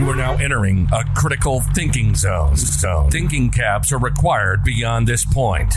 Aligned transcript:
You 0.00 0.08
are 0.08 0.16
now 0.16 0.34
entering 0.38 0.88
a 0.94 1.04
critical 1.14 1.60
thinking 1.74 2.14
zone. 2.14 2.56
zone. 2.56 3.10
Thinking 3.10 3.50
caps 3.50 3.92
are 3.92 3.98
required 3.98 4.64
beyond 4.64 5.06
this 5.06 5.26
point. 5.26 5.74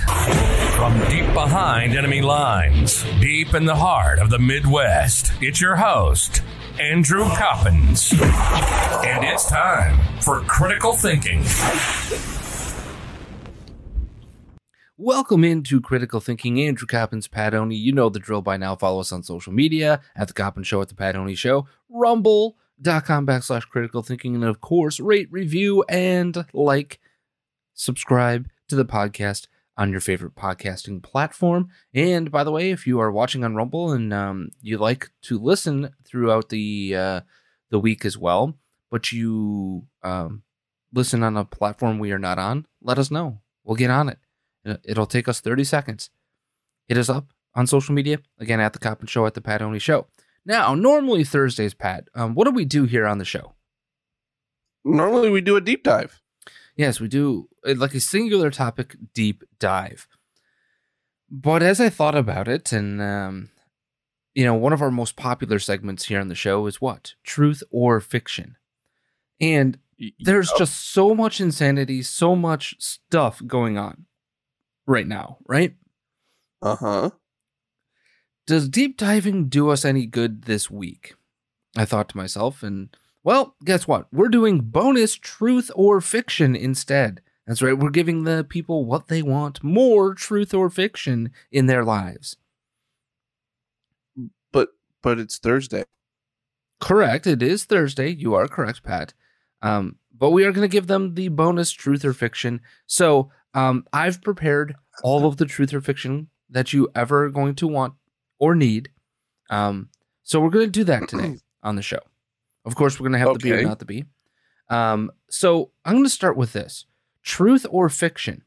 From 0.78 0.98
deep 1.10 1.26
behind 1.34 1.94
enemy 1.94 2.22
lines, 2.22 3.04
deep 3.20 3.54
in 3.54 3.66
the 3.66 3.76
heart 3.76 4.20
of 4.20 4.30
the 4.30 4.40
Midwest, 4.40 5.34
it's 5.42 5.60
your 5.60 5.76
host, 5.76 6.42
Andrew 6.80 7.26
Coppins. 7.36 8.14
And 8.14 9.26
it's 9.26 9.46
time 9.46 10.00
for 10.22 10.40
critical 10.40 10.94
thinking. 10.94 11.44
Welcome 14.96 15.44
into 15.44 15.82
Critical 15.82 16.22
Thinking. 16.22 16.62
Andrew 16.62 16.88
Coppins, 16.88 17.28
Pat. 17.28 17.52
You 17.52 17.92
know 17.92 18.08
the 18.08 18.20
drill 18.20 18.42
by 18.42 18.56
now. 18.56 18.78
Follow 18.78 19.02
us 19.02 19.12
on 19.12 19.22
social 19.24 19.52
media 19.52 20.00
at 20.16 20.30
The 20.30 20.34
Coppin 20.34 20.64
Show, 20.64 20.82
at 20.82 20.88
The 20.88 20.96
Pat 20.96 21.18
Show, 21.38 21.68
rumble.com 22.78 23.26
backslash 23.28 23.68
critical 23.68 24.04
thinking, 24.04 24.36
and 24.36 24.44
of 24.44 24.62
course, 24.62 25.00
rate, 25.00 25.28
review, 25.32 25.84
and 25.90 26.46
like, 26.54 27.00
subscribe 27.74 28.48
to 28.68 28.76
the 28.76 28.86
podcast 28.86 29.48
on 29.76 29.92
your 29.92 30.02
favorite 30.02 30.36
podcasting 30.36 31.02
platform. 31.02 31.70
And 31.94 32.32
by 32.32 32.44
the 32.44 32.52
way, 32.52 32.72
if 32.72 32.86
you 32.86 33.00
are 33.00 33.12
watching 33.12 33.44
on 33.44 33.56
Rumble 33.56 33.92
and 33.92 34.14
um, 34.14 34.50
you 34.62 34.78
like 34.78 35.10
to 35.24 35.40
listen 35.40 35.90
throughout 36.06 36.50
the 36.50 36.96
uh, 36.96 37.22
the 37.72 37.80
week 37.80 38.06
as 38.06 38.18
well, 38.18 38.56
but 38.92 39.12
you 39.12 39.86
um, 40.04 40.44
listen 40.94 41.24
on 41.24 41.38
a 41.38 41.46
platform 41.46 42.00
we 42.00 42.12
are 42.12 42.20
not 42.20 42.38
on, 42.38 42.68
let 42.82 43.00
us 43.00 43.10
know. 43.10 43.40
We'll 43.64 43.76
get 43.78 43.90
on 43.90 44.10
it. 44.10 44.20
Uh, 44.66 44.78
It'll 44.84 45.06
take 45.08 45.28
us 45.28 45.40
30 45.40 45.64
seconds. 45.64 46.10
Hit 46.88 46.98
us 46.98 47.10
up 47.10 47.28
on 47.56 47.66
social 47.66 47.96
media. 47.96 48.20
Again, 48.40 48.60
at 48.60 48.74
the 48.74 48.80
Coppin 48.80 49.08
Show, 49.08 49.26
at 49.26 49.34
the 49.34 49.42
Pat 49.42 49.62
Only 49.62 49.80
Show. 49.80 50.08
Now, 50.46 50.76
normally 50.76 51.24
Thursdays, 51.24 51.74
Pat, 51.74 52.10
um, 52.16 52.36
what 52.36 52.46
do 52.46 52.52
we 52.52 52.66
do 52.66 52.84
here 52.86 53.06
on 53.06 53.18
the 53.18 53.26
show? 53.26 53.54
Normally 54.84 55.30
we 55.30 55.42
do 55.42 55.56
a 55.56 55.62
deep 55.62 55.84
dive. 55.84 56.22
Yes, 56.76 57.00
we 57.00 57.08
do 57.08 57.48
uh, 57.66 57.76
like 57.78 57.94
a 57.94 58.00
singular 58.00 58.52
topic 58.52 58.96
deep 59.14 59.44
dive. 59.60 60.08
But 61.30 61.64
as 61.64 61.80
I 61.80 61.90
thought 61.90 62.16
about 62.16 62.48
it, 62.48 62.74
and 62.74 63.02
um, 63.02 63.50
you 64.34 64.44
know, 64.44 64.54
one 64.56 64.74
of 64.74 64.82
our 64.82 64.92
most 64.92 65.16
popular 65.16 65.60
segments 65.60 66.06
here 66.06 66.20
on 66.20 66.28
the 66.28 66.36
show 66.36 66.66
is 66.68 66.82
what? 66.82 67.14
Truth 67.24 67.64
or 67.72 68.00
fiction. 68.00 68.58
And 69.40 69.78
there's 70.20 70.52
just 70.58 70.92
so 70.92 71.16
much 71.16 71.40
insanity, 71.40 72.02
so 72.02 72.36
much 72.36 72.76
stuff 72.80 73.42
going 73.46 73.78
on 73.78 74.06
right 74.86 75.08
now, 75.08 75.38
right? 75.48 75.76
Uh 76.62 76.76
huh. 76.76 77.10
Does 78.46 78.68
deep 78.68 78.98
diving 78.98 79.48
do 79.48 79.70
us 79.70 79.86
any 79.86 80.06
good 80.06 80.44
this 80.44 80.70
week? 80.70 81.16
I 81.78 81.86
thought 81.86 82.10
to 82.10 82.18
myself, 82.18 82.62
and 82.62 82.96
well, 83.24 83.56
guess 83.64 83.88
what? 83.88 84.08
We're 84.12 84.28
doing 84.28 84.60
bonus 84.60 85.16
truth 85.16 85.72
or 85.76 86.02
fiction 86.02 86.56
instead. 86.56 87.22
That's 87.48 87.62
right, 87.62 87.78
we're 87.78 87.90
giving 87.90 88.24
the 88.24 88.46
people 88.48 88.86
what 88.86 89.08
they 89.08 89.22
want 89.22 89.64
more 89.64 90.14
truth 90.14 90.54
or 90.54 90.70
fiction 90.70 91.32
in 91.52 91.68
their 91.68 91.84
lives. 91.84 92.38
But 94.52 94.70
but 95.02 95.20
it's 95.20 95.38
Thursday. 95.38 95.86
Correct, 96.80 97.26
it 97.26 97.42
is 97.42 97.64
Thursday. 97.64 98.10
You 98.10 98.34
are 98.36 98.48
correct, 98.48 98.84
Pat. 98.84 99.14
Um, 99.62 99.98
but 100.18 100.32
we 100.32 100.44
are 100.46 100.52
going 100.52 100.70
to 100.70 100.72
give 100.72 100.88
them 100.88 101.16
the 101.16 101.30
bonus 101.30 101.72
truth 101.72 102.04
or 102.04 102.14
fiction. 102.14 102.62
So 102.86 103.32
um, 103.54 103.86
I've 103.94 104.22
prepared 104.22 104.76
all 105.02 105.26
of 105.26 105.38
the 105.38 105.46
truth 105.46 105.74
or 105.74 105.82
fiction 105.82 106.28
that 106.50 106.74
you 106.74 106.90
ever 106.94 107.30
going 107.30 107.56
to 107.56 107.68
want 107.68 107.94
or 108.44 108.56
need. 108.56 108.90
Um, 109.50 109.88
so 110.24 110.42
we're 110.42 110.50
going 110.50 110.66
to 110.66 110.72
do 110.72 110.84
that 110.84 111.08
today 111.08 111.38
on 111.64 111.78
the 111.78 111.82
show. 111.82 112.00
Of 112.66 112.76
course, 112.76 113.00
we're 113.00 113.06
going 113.08 113.14
to 113.14 113.26
have 113.26 113.34
the 113.34 113.40
B 113.40 113.52
or 113.54 113.62
not 113.64 113.80
the 113.80 113.86
B. 113.86 114.04
Um, 114.70 115.12
so 115.30 115.72
I'm 115.86 115.94
going 115.94 116.04
to 116.04 116.10
start 116.10 116.36
with 116.36 116.52
this 116.52 116.86
truth 117.24 117.66
or 117.70 117.88
fiction. 117.88 118.44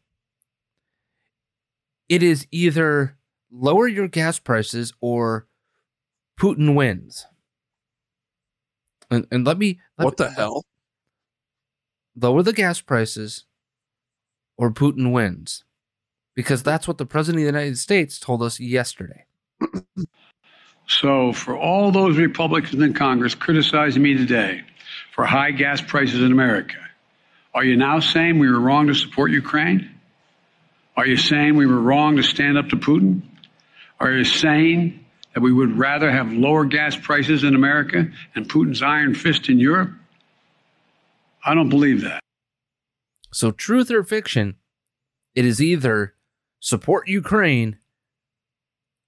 It 2.11 2.23
is 2.23 2.47
either 2.53 3.17
lower 3.51 3.89
your 3.89 4.07
gas 4.09 4.39
prices 4.39 4.93
or 5.01 5.47
Putin 6.39 6.75
wins. 6.75 7.27
And, 9.11 9.27
and 9.31 9.47
let 9.47 9.57
me. 9.59 9.81
Let 9.99 10.05
What 10.05 10.19
me- 10.21 10.27
the 10.27 10.31
hell? 10.33 10.65
Lower 12.19 12.43
the 12.43 12.53
gas 12.53 12.81
prices 12.81 13.45
or 14.57 14.71
Putin 14.71 15.13
wins. 15.13 15.65
Because 16.35 16.63
that's 16.63 16.87
what 16.87 16.99
the 16.99 17.07
President 17.07 17.41
of 17.41 17.53
the 17.53 17.59
United 17.59 17.79
States 17.79 18.19
told 18.21 18.43
us 18.43 18.61
yesterday. 18.61 19.25
So, 20.89 21.33
for 21.33 21.59
all 21.59 21.91
those 21.91 22.17
Republicans 22.17 22.81
in 22.81 22.95
Congress 22.95 23.35
criticizing 23.35 24.03
me 24.03 24.15
today 24.15 24.63
for 25.15 25.25
high 25.27 25.51
gas 25.51 25.81
prices 25.81 26.23
in 26.23 26.31
America, 26.31 26.77
are 27.55 27.65
you 27.65 27.77
now 27.77 27.99
saying 27.99 28.39
we 28.39 28.49
were 28.49 28.61
wrong 28.61 28.87
to 28.87 28.95
support 28.95 29.33
Ukraine? 29.33 29.91
Are 30.97 31.07
you 31.07 31.17
saying 31.17 31.57
we 31.57 31.67
were 31.67 31.81
wrong 31.81 32.17
to 32.17 32.23
stand 32.23 32.57
up 32.57 32.69
to 32.69 32.77
Putin? 32.77 33.23
Are 33.99 34.13
you 34.13 34.25
saying 34.25 35.05
that 35.35 35.41
we 35.41 35.53
would 35.53 35.77
rather 35.77 36.11
have 36.11 36.33
lower 36.33 36.65
gas 36.65 36.97
prices 36.97 37.43
in 37.45 37.55
America 37.55 38.07
and 38.35 38.49
Putin's 38.49 38.83
iron 38.83 39.15
fist 39.15 39.49
in 39.49 39.59
Europe? 39.59 39.91
I 41.45 41.55
don't 41.55 41.69
believe 41.69 42.03
that. 42.03 42.21
So, 43.33 43.51
truth 43.51 43.91
or 43.91 44.05
fiction, 44.05 44.55
it 45.35 45.45
is 45.45 45.61
either 45.61 46.15
support 46.61 47.09
Ukraine 47.09 47.79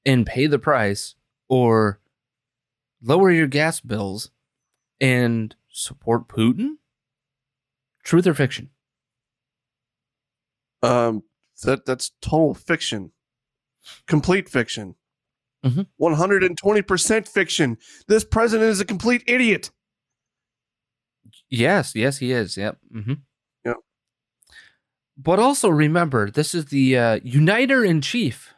and 0.08 0.24
pay 0.26 0.46
the 0.46 0.58
price, 0.58 1.14
or 1.48 2.00
lower 3.02 3.30
your 3.30 3.46
gas 3.46 3.80
bills 3.80 4.30
and 5.00 5.54
support 5.70 6.26
Putin? 6.28 6.76
Truth 8.02 8.26
or 8.26 8.32
fiction? 8.34 8.70
Um, 10.82 11.22
that 11.64 11.84
that's 11.84 12.12
total 12.22 12.54
fiction, 12.54 13.12
complete 14.06 14.48
fiction, 14.48 14.94
Mhm. 15.64 15.88
one 15.96 16.14
hundred 16.14 16.42
and 16.44 16.56
twenty 16.56 16.82
percent 16.82 17.28
fiction. 17.28 17.76
This 18.06 18.24
president 18.24 18.70
is 18.70 18.80
a 18.80 18.84
complete 18.84 19.22
idiot. 19.26 19.70
Yes, 21.50 21.94
yes, 21.94 22.18
he 22.18 22.32
is. 22.32 22.56
Yep. 22.56 22.78
hmm 22.90 23.12
Yep. 23.64 23.76
But 25.16 25.38
also 25.40 25.68
remember, 25.68 26.30
this 26.30 26.54
is 26.54 26.66
the 26.66 26.96
uh, 26.96 27.20
uniter 27.24 27.84
in 27.84 28.00
chief. 28.00 28.54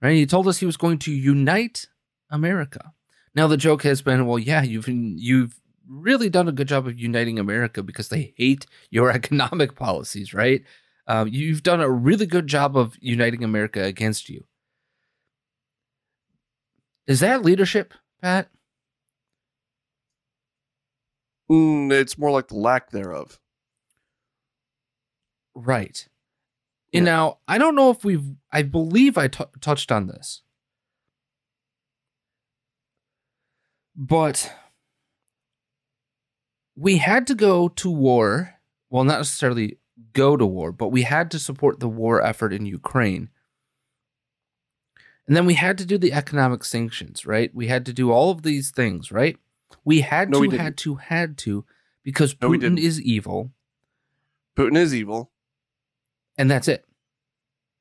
Right? 0.00 0.14
He 0.14 0.26
told 0.26 0.48
us 0.48 0.58
he 0.58 0.66
was 0.66 0.76
going 0.76 0.98
to 1.00 1.12
unite 1.12 1.86
America. 2.30 2.92
Now 3.34 3.46
the 3.46 3.56
joke 3.56 3.82
has 3.82 4.02
been, 4.02 4.26
well, 4.26 4.38
yeah, 4.38 4.62
you've 4.62 4.88
you've 4.88 5.60
really 5.88 6.28
done 6.28 6.48
a 6.48 6.52
good 6.52 6.68
job 6.68 6.86
of 6.86 6.98
uniting 6.98 7.38
America 7.38 7.82
because 7.82 8.08
they 8.08 8.34
hate 8.36 8.66
your 8.90 9.10
economic 9.20 9.76
policies, 9.76 10.34
right? 10.34 10.62
Um, 11.06 11.28
you've 11.28 11.62
done 11.62 11.80
a 11.80 11.90
really 11.90 12.26
good 12.26 12.46
job 12.46 12.76
of 12.76 12.96
uniting 13.00 13.44
America 13.44 13.82
against 13.82 14.28
you. 14.28 14.44
Is 17.06 17.20
that 17.20 17.42
leadership, 17.42 17.94
Pat? 18.20 18.48
Mm, 21.50 21.92
it's 21.92 22.18
more 22.18 22.32
like 22.32 22.48
the 22.48 22.56
lack 22.56 22.90
thereof. 22.90 23.38
Right. 25.54 26.08
Now, 27.04 27.38
I 27.48 27.58
don't 27.58 27.74
know 27.74 27.90
if 27.90 28.04
we've, 28.04 28.24
I 28.52 28.62
believe 28.62 29.16
I 29.18 29.28
t- 29.28 29.44
touched 29.60 29.90
on 29.92 30.06
this. 30.06 30.42
But 33.94 34.52
we 36.76 36.98
had 36.98 37.26
to 37.28 37.34
go 37.34 37.68
to 37.68 37.90
war. 37.90 38.54
Well, 38.90 39.04
not 39.04 39.18
necessarily 39.18 39.78
go 40.12 40.36
to 40.36 40.46
war, 40.46 40.72
but 40.72 40.88
we 40.88 41.02
had 41.02 41.30
to 41.32 41.38
support 41.38 41.80
the 41.80 41.88
war 41.88 42.22
effort 42.22 42.52
in 42.52 42.66
Ukraine. 42.66 43.30
And 45.26 45.34
then 45.34 45.44
we 45.46 45.54
had 45.54 45.76
to 45.78 45.86
do 45.86 45.98
the 45.98 46.12
economic 46.12 46.62
sanctions, 46.62 47.26
right? 47.26 47.52
We 47.54 47.66
had 47.66 47.84
to 47.86 47.92
do 47.92 48.12
all 48.12 48.30
of 48.30 48.42
these 48.42 48.70
things, 48.70 49.10
right? 49.10 49.36
We 49.84 50.02
had 50.02 50.30
No, 50.30 50.42
to, 50.42 50.48
we 50.48 50.56
had 50.56 50.76
to, 50.78 50.94
had 50.96 51.36
to, 51.38 51.64
because 52.04 52.34
Putin 52.34 52.60
didn't. 52.60 52.78
is 52.78 53.00
evil, 53.02 53.50
Putin 54.56 54.76
is 54.76 54.94
evil. 54.94 55.30
and 56.38 56.48
that's 56.50 56.68
it. 56.68 56.85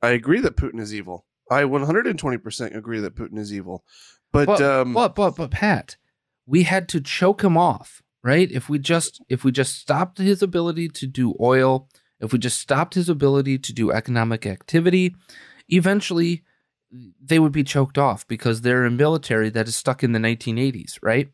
I 0.06 0.12
agree 0.12 0.40
that 0.42 0.56
Putin 0.56 0.80
is 0.80 0.94
evil. 0.94 1.25
I 1.50 1.63
120% 1.63 2.75
agree 2.75 3.00
that 3.00 3.16
Putin 3.16 3.38
is 3.38 3.54
evil. 3.54 3.84
But, 4.31 4.48
but, 4.48 4.62
um, 4.62 4.94
but 4.94 5.16
but 5.16 5.36
but 5.36 5.52
Pat, 5.52 5.98
we 6.46 6.63
had 6.63 6.90
to 6.90 7.02
choke 7.02 7.44
him 7.44 7.57
off, 7.57 8.02
right? 8.24 8.52
If 8.52 8.68
we 8.69 8.80
just 8.80 9.22
if 9.30 9.44
we 9.44 9.52
just 9.52 9.78
stopped 9.80 10.18
his 10.18 10.44
ability 10.44 10.90
to 10.90 11.07
do 11.07 11.36
oil, 11.40 11.88
if 12.19 12.34
we 12.34 12.40
just 12.40 12.60
stopped 12.60 12.96
his 12.96 13.07
ability 13.10 13.57
to 13.60 13.74
do 13.74 13.92
economic 13.92 14.46
activity, 14.46 15.16
eventually 15.69 16.44
they 17.24 17.40
would 17.40 17.51
be 17.51 17.63
choked 17.63 17.98
off 17.98 18.28
because 18.28 18.62
they're 18.62 18.86
a 18.86 18.92
military 18.92 19.50
that 19.50 19.68
is 19.68 19.75
stuck 19.75 20.04
in 20.04 20.12
the 20.12 20.19
1980s, 20.19 21.00
right? 21.01 21.30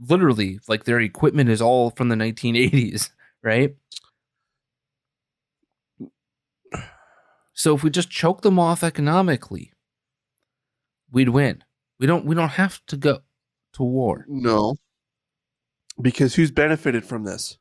Literally, 0.00 0.60
like 0.68 0.84
their 0.84 1.00
equipment 1.00 1.50
is 1.50 1.60
all 1.60 1.90
from 1.90 2.08
the 2.08 2.16
1980s, 2.16 3.10
right? 3.42 3.74
So 7.58 7.74
if 7.74 7.82
we 7.82 7.90
just 7.90 8.08
choke 8.08 8.42
them 8.42 8.56
off 8.60 8.84
economically, 8.84 9.72
we'd 11.10 11.30
win. 11.30 11.64
We 11.98 12.06
don't 12.06 12.24
we 12.24 12.36
don't 12.36 12.50
have 12.50 12.80
to 12.86 12.96
go 12.96 13.18
to 13.72 13.82
war. 13.82 14.24
no. 14.28 14.76
Because 16.00 16.36
who's 16.36 16.52
benefited 16.52 17.04
from 17.04 17.24
this? 17.24 17.58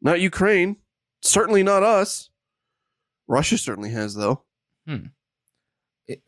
Not 0.00 0.20
Ukraine. 0.20 0.76
Certainly 1.20 1.64
not 1.64 1.82
us. 1.82 2.30
Russia 3.26 3.58
certainly 3.58 3.90
has, 3.90 4.14
though. 4.14 4.44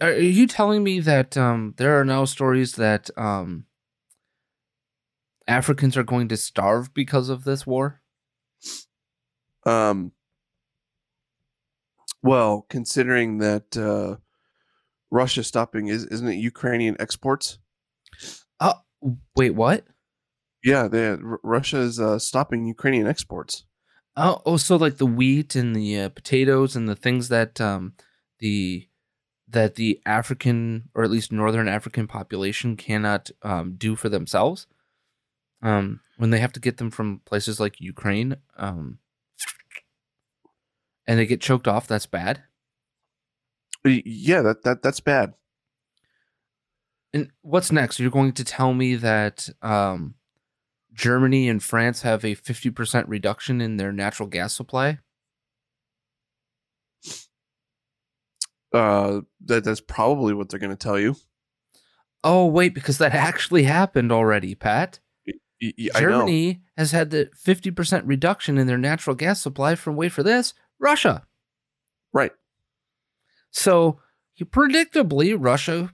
Are 0.01 0.09
are 0.09 0.19
you 0.19 0.49
telling 0.49 0.83
me 0.83 0.99
that 0.99 1.37
um, 1.37 1.75
there 1.77 2.01
are 2.01 2.05
now 2.05 2.25
stories 2.25 2.73
that 2.73 3.09
um, 3.17 3.67
Africans 5.47 5.97
are 5.97 6.03
going 6.03 6.27
to 6.27 6.37
starve 6.37 6.93
because 6.93 7.29
of 7.29 7.45
this 7.45 7.65
war? 7.65 8.03
Um, 9.65 10.11
well, 12.23 12.67
considering 12.69 13.39
that 13.39 13.77
uh, 13.77 14.17
Russia 15.11 15.45
stopping 15.45 15.89
is 15.89 16.05
isn't 16.07 16.29
it 16.29 16.37
Ukrainian 16.37 16.97
exports? 16.99 17.59
Oh, 18.61 18.75
wait, 19.37 19.51
what? 19.51 19.85
Yeah, 20.65 20.89
they, 20.89 21.09
R- 21.09 21.41
Russia 21.43 21.79
is 21.79 21.99
uh, 21.99 22.19
stopping 22.19 22.67
Ukrainian 22.67 23.07
exports. 23.07 23.65
Oh, 24.17 24.43
oh, 24.45 24.57
so 24.57 24.77
like 24.77 24.99
the 24.99 25.07
wheat 25.07 25.55
and 25.55 25.75
the 25.75 26.01
uh, 26.01 26.09
potatoes 26.11 26.77
and 26.77 26.89
the 26.89 26.97
things 26.97 27.29
that 27.29 27.61
um, 27.61 27.95
the 28.39 28.89
that 29.49 29.75
the 29.75 30.01
African 30.07 30.89
or 30.95 31.03
at 31.03 31.11
least 31.11 31.33
Northern 31.33 31.69
African 31.69 32.07
population 32.07 32.77
cannot 32.77 33.31
um, 33.43 33.75
do 33.77 33.97
for 33.97 34.09
themselves. 34.09 34.67
Um, 35.63 36.01
when 36.17 36.31
they 36.31 36.41
have 36.41 36.53
to 36.53 36.61
get 36.61 36.77
them 36.77 36.91
from 36.91 37.21
places 37.25 37.61
like 37.61 37.81
Ukraine, 37.81 38.37
um, 38.57 38.99
and 41.07 41.19
they 41.19 41.27
get 41.27 41.41
choked 41.41 41.69
off, 41.69 41.87
that's 41.87 42.07
bad. 42.07 42.43
Yeah, 43.85 44.43
that, 44.43 44.63
that 44.63 44.83
that's 44.83 45.01
bad. 45.01 45.35
And 47.13 47.31
what's 47.43 47.73
next? 47.73 47.99
You're 47.99 48.11
going 48.11 48.33
to 48.33 48.45
tell 48.45 48.73
me 48.73 48.95
that 48.97 49.49
um, 49.61 50.15
Germany 50.95 51.49
and 51.49 51.63
France 51.63 52.03
have 52.03 52.25
a 52.25 52.35
50% 52.35 53.05
reduction 53.07 53.61
in 53.61 53.77
their 53.77 53.93
natural 53.93 54.29
gas 54.29 54.55
supply? 54.55 54.99
Uh, 58.73 59.21
that 59.45 59.65
that's 59.65 59.83
probably 59.83 60.33
what 60.33 60.49
they're 60.49 60.59
going 60.59 60.71
to 60.71 60.77
tell 60.77 60.99
you. 60.99 61.17
Oh, 62.25 62.47
wait, 62.47 62.75
because 62.75 62.99
that 62.99 63.15
actually 63.15 63.65
happened 63.65 64.13
already, 64.13 64.55
Pat. 64.55 65.01
I 65.63 65.73
know. 65.79 66.01
Germany 66.01 66.63
has 66.77 66.93
had 66.93 67.11
the 67.11 67.31
50% 67.37 68.03
reduction 68.05 68.59
in 68.59 68.67
their 68.67 68.79
natural 68.79 69.15
gas 69.15 69.41
supply 69.41 69.75
from, 69.75 69.97
wait 69.97 70.13
for 70.13 70.23
this, 70.23 70.55
Russia. 70.83 71.27
Right. 72.13 72.33
So, 73.51 74.01
predictably, 74.39 75.37
Russia 75.39 75.93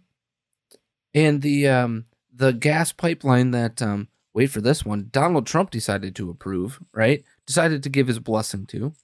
and 1.15 1.43
the 1.43 1.69
um, 1.69 2.07
the 2.33 2.53
gas 2.53 2.93
pipeline 2.93 3.51
that, 3.51 3.83
um, 3.83 4.09
wait 4.33 4.47
for 4.47 4.61
this 4.61 4.85
one, 4.85 5.09
Donald 5.11 5.47
Trump 5.47 5.71
decided 5.71 6.15
to 6.17 6.31
approve, 6.31 6.81
right? 6.93 7.25
Decided 7.47 7.83
to 7.83 7.89
give 7.89 8.07
his 8.07 8.21
blessing 8.21 8.65
to. 8.67 8.95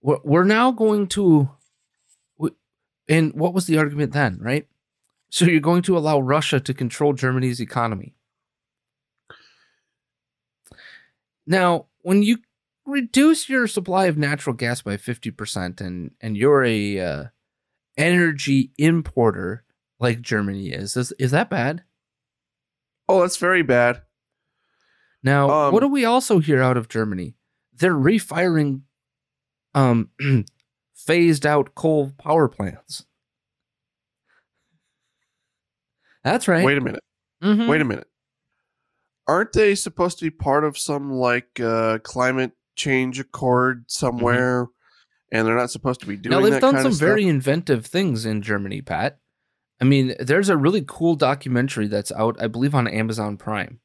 We're, 0.00 0.18
we're 0.22 0.44
now 0.44 0.70
going 0.70 1.08
to, 1.08 1.50
and 3.08 3.32
what 3.34 3.52
was 3.52 3.66
the 3.66 3.78
argument 3.78 4.12
then, 4.12 4.38
right? 4.40 4.66
So 5.30 5.46
you're 5.46 5.60
going 5.60 5.82
to 5.82 5.98
allow 5.98 6.20
Russia 6.20 6.60
to 6.60 6.72
control 6.72 7.12
Germany's 7.12 7.60
economy. 7.60 8.14
Now, 11.46 11.86
when 12.02 12.22
you 12.22 12.38
reduce 12.86 13.48
your 13.48 13.66
supply 13.66 14.06
of 14.06 14.16
natural 14.18 14.54
gas 14.54 14.82
by 14.82 14.96
50% 14.96 15.80
and 15.80 16.10
and 16.20 16.36
you're 16.36 16.64
a 16.64 16.98
uh, 17.00 17.24
energy 17.96 18.72
importer 18.78 19.64
like 20.00 20.20
Germany 20.20 20.68
is, 20.70 20.96
is 20.96 21.12
is 21.18 21.30
that 21.30 21.48
bad? 21.50 21.84
Oh, 23.08 23.20
that's 23.20 23.36
very 23.36 23.62
bad. 23.62 24.02
Now, 25.22 25.50
Um, 25.50 25.72
what 25.72 25.80
do 25.80 25.88
we 25.88 26.04
also 26.04 26.38
hear 26.38 26.62
out 26.62 26.76
of 26.76 26.88
Germany? 26.88 27.36
They're 27.72 27.96
refiring 27.96 28.82
um 29.74 30.10
phased 30.94 31.46
out 31.46 31.74
coal 31.74 32.12
power 32.18 32.48
plants. 32.48 33.04
That's 36.22 36.48
right. 36.48 36.64
Wait 36.64 36.78
a 36.78 36.80
minute. 36.80 37.02
Mhm. 37.42 37.68
Wait 37.68 37.80
a 37.80 37.84
minute. 37.84 38.08
Aren't 39.26 39.52
they 39.52 39.74
supposed 39.74 40.18
to 40.18 40.24
be 40.24 40.30
part 40.30 40.64
of 40.64 40.76
some 40.78 41.10
like 41.12 41.58
uh, 41.60 41.98
climate 42.02 42.52
change 42.76 43.20
a 43.20 43.24
chord 43.24 43.84
somewhere? 43.88 44.68
And 45.32 45.46
they're 45.46 45.56
not 45.56 45.70
supposed 45.70 46.00
to 46.00 46.06
be 46.06 46.16
doing 46.16 46.30
that. 46.30 46.40
now 46.40 46.48
they've 46.48 46.60
done 46.60 46.80
some 46.82 46.92
very 46.92 47.26
inventive 47.26 47.86
things 47.86 48.24
in 48.24 48.42
Germany, 48.42 48.82
Pat. 48.82 49.18
I 49.80 49.84
mean, 49.84 50.14
there's 50.20 50.48
a 50.48 50.56
really 50.56 50.84
cool 50.86 51.16
documentary 51.16 51.88
that's 51.88 52.12
out, 52.12 52.36
I 52.40 52.46
believe, 52.46 52.74
on 52.74 52.86
Amazon 52.86 53.36
Prime, 53.36 53.80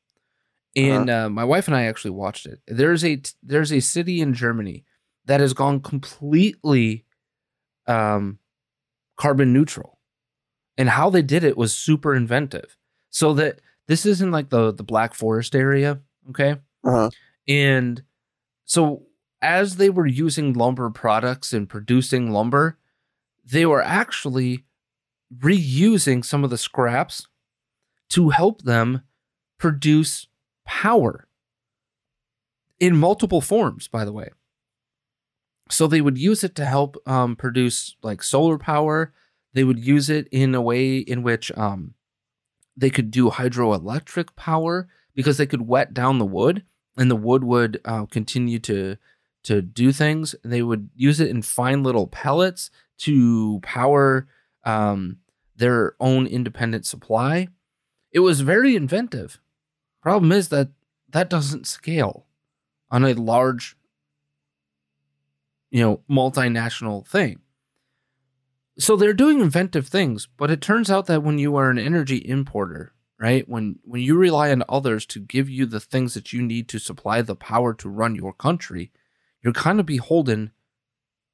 and 0.75 1.09
uh 1.09 1.29
my 1.29 1.43
wife 1.43 1.67
and 1.67 1.75
I 1.75 1.85
actually 1.85 2.11
watched 2.11 2.45
it. 2.45 2.59
There's 2.67 3.03
a 3.03 3.21
there's 3.41 3.73
a 3.73 3.79
city 3.79 4.21
in 4.21 4.33
Germany 4.33 4.85
that 5.25 5.39
has 5.39 5.53
gone 5.53 5.79
completely 5.79 7.05
um, 7.87 8.39
carbon 9.17 9.51
neutral, 9.53 9.99
and 10.77 10.89
how 10.89 11.09
they 11.09 11.21
did 11.21 11.43
it 11.43 11.57
was 11.57 11.73
super 11.73 12.15
inventive. 12.15 12.77
So 13.09 13.33
that 13.33 13.59
this 13.87 14.05
isn't 14.05 14.31
like 14.31 14.49
the 14.49 14.71
the 14.71 14.83
Black 14.83 15.13
Forest 15.15 15.55
area, 15.55 15.99
okay? 16.29 16.57
Uh-huh. 16.85 17.09
And 17.47 18.03
so 18.69 19.07
as 19.41 19.77
they 19.77 19.89
were 19.89 20.05
using 20.05 20.53
lumber 20.53 20.91
products 20.91 21.53
and 21.53 21.67
producing 21.67 22.31
lumber, 22.31 22.77
they 23.43 23.65
were 23.65 23.81
actually 23.81 24.63
reusing 25.35 26.23
some 26.23 26.43
of 26.43 26.51
the 26.51 26.57
scraps 26.57 27.27
to 28.09 28.29
help 28.29 28.61
them 28.61 29.01
produce 29.57 30.27
power 30.65 31.27
in 32.79 32.95
multiple 32.95 33.41
forms, 33.41 33.87
by 33.87 34.05
the 34.05 34.13
way. 34.13 34.29
So 35.71 35.87
they 35.87 36.01
would 36.01 36.19
use 36.19 36.43
it 36.43 36.53
to 36.55 36.65
help 36.65 36.95
um, 37.07 37.35
produce 37.35 37.95
like 38.03 38.21
solar 38.21 38.59
power. 38.59 39.13
They 39.53 39.63
would 39.63 39.79
use 39.79 40.11
it 40.11 40.27
in 40.31 40.53
a 40.53 40.61
way 40.61 40.97
in 40.97 41.23
which 41.23 41.51
um, 41.57 41.95
they 42.77 42.91
could 42.91 43.09
do 43.09 43.31
hydroelectric 43.31 44.35
power 44.35 44.89
because 45.15 45.37
they 45.37 45.47
could 45.47 45.67
wet 45.67 45.95
down 45.95 46.19
the 46.19 46.25
wood 46.25 46.63
and 46.99 47.09
the 47.09 47.15
wood 47.15 47.45
would 47.45 47.79
uh, 47.85 48.05
continue 48.05 48.59
to 48.59 48.97
to 49.41 49.61
do 49.61 49.93
things. 49.93 50.35
They 50.43 50.61
would 50.61 50.89
use 50.95 51.21
it 51.21 51.29
in 51.29 51.41
fine 51.41 51.81
little 51.81 52.07
pellets 52.07 52.69
to 52.99 53.61
power 53.63 54.27
um, 54.65 55.19
their 55.55 55.95
own 56.01 56.27
independent 56.27 56.85
supply. 56.85 57.47
It 58.11 58.19
was 58.19 58.41
very 58.41 58.75
inventive. 58.75 59.39
Problem 60.01 60.33
is 60.33 60.49
that 60.49 60.69
that 61.07 61.29
doesn't 61.29 61.67
scale 61.67 62.25
on 62.91 63.05
a 63.05 63.13
large, 63.13 63.77
you 65.71 65.81
know, 65.81 66.01
multinational 66.09 67.07
thing. 67.07 67.39
So 68.77 68.97
they're 68.97 69.13
doing 69.13 69.39
inventive 69.39 69.87
things, 69.87 70.27
but 70.37 70.51
it 70.51 70.59
turns 70.61 70.91
out 70.91 71.05
that 71.05 71.23
when 71.23 71.37
you 71.37 71.55
are 71.55 71.69
an 71.69 71.79
energy 71.79 72.21
importer, 72.27 72.91
right? 73.19 73.47
When 73.47 73.79
when 73.83 74.01
you 74.01 74.17
rely 74.17 74.51
on 74.51 74.63
others 74.69 75.05
to 75.07 75.19
give 75.19 75.49
you 75.49 75.65
the 75.65 75.79
things 75.79 76.13
that 76.13 76.31
you 76.33 76.41
need 76.41 76.67
to 76.69 76.79
supply 76.79 77.21
the 77.21 77.35
power 77.35 77.73
to 77.75 77.89
run 77.89 78.15
your 78.15 78.33
country, 78.33 78.91
you're 79.41 79.53
kind 79.53 79.79
of 79.79 79.85
beholden 79.85 80.51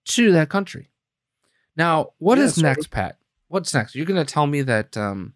to 0.06 0.32
that 0.32 0.50
country. 0.50 0.90
Now, 1.76 2.12
what 2.20 2.38
Yeah, 2.38 2.46
is 2.46 2.56
sort 2.56 2.64
next, 2.66 2.92
Pat? 2.92 3.18
What's 3.48 3.74
next? 3.74 3.96
You're 3.96 4.06
going 4.06 4.24
to 4.24 4.34
tell 4.34 4.48
me 4.48 4.62
that 4.62 4.96
um, 4.98 5.34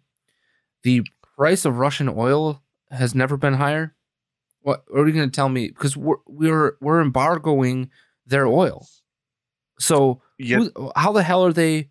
the 0.82 1.02
price 1.36 1.64
of 1.64 1.78
Russian 1.78 2.08
oil 2.08 2.62
has 2.90 3.14
never 3.14 3.36
been 3.36 3.54
higher? 3.54 3.94
What, 4.62 4.84
what 4.88 5.00
are 5.00 5.06
you 5.06 5.14
going 5.14 5.30
to 5.30 5.34
tell 5.34 5.48
me? 5.48 5.68
Because 5.68 5.96
we're 5.96 6.16
we're 6.26 6.76
we're 6.80 7.00
embargoing 7.00 7.90
their 8.26 8.46
oil. 8.46 8.86
So 9.78 10.22
Yeah. 10.38 10.58
who, 10.74 10.92
how 10.96 11.12
the 11.12 11.22
hell 11.22 11.44
are 11.44 11.52
they? 11.52 11.89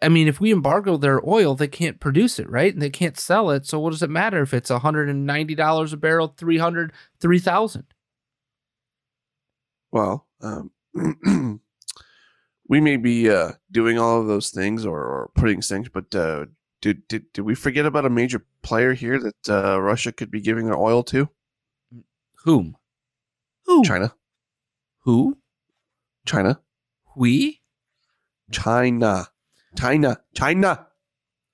I 0.00 0.08
mean, 0.08 0.28
if 0.28 0.40
we 0.40 0.52
embargo 0.52 0.96
their 0.96 1.26
oil, 1.28 1.54
they 1.54 1.68
can't 1.68 2.00
produce 2.00 2.38
it, 2.38 2.48
right? 2.48 2.72
And 2.72 2.82
they 2.82 2.90
can't 2.90 3.18
sell 3.18 3.50
it. 3.50 3.66
So 3.66 3.78
what 3.78 3.90
does 3.90 4.02
it 4.02 4.10
matter 4.10 4.40
if 4.40 4.54
it's 4.54 4.70
$190 4.70 5.92
a 5.92 5.96
barrel, 5.96 6.34
300, 6.36 6.92
3000? 7.20 7.84
Well, 9.92 10.26
um, 10.40 10.70
we 12.68 12.80
may 12.80 12.96
be 12.96 13.30
uh, 13.30 13.52
doing 13.70 13.98
all 13.98 14.20
of 14.20 14.26
those 14.26 14.50
things 14.50 14.84
or, 14.84 14.98
or 14.98 15.30
putting 15.34 15.60
things, 15.60 15.88
but 15.88 16.14
uh, 16.14 16.46
did, 16.80 17.06
did 17.08 17.32
did 17.32 17.42
we 17.42 17.54
forget 17.54 17.86
about 17.86 18.04
a 18.04 18.10
major 18.10 18.44
player 18.62 18.92
here 18.92 19.18
that 19.18 19.48
uh, 19.48 19.80
Russia 19.80 20.12
could 20.12 20.30
be 20.30 20.40
giving 20.40 20.66
their 20.66 20.76
oil 20.76 21.02
to? 21.04 21.28
Whom? 22.44 22.76
Who? 23.64 23.82
China. 23.84 24.14
Who? 25.00 25.38
China. 26.26 26.60
We? 27.14 27.62
China. 28.50 29.28
China. 29.76 30.18
China. 30.34 30.86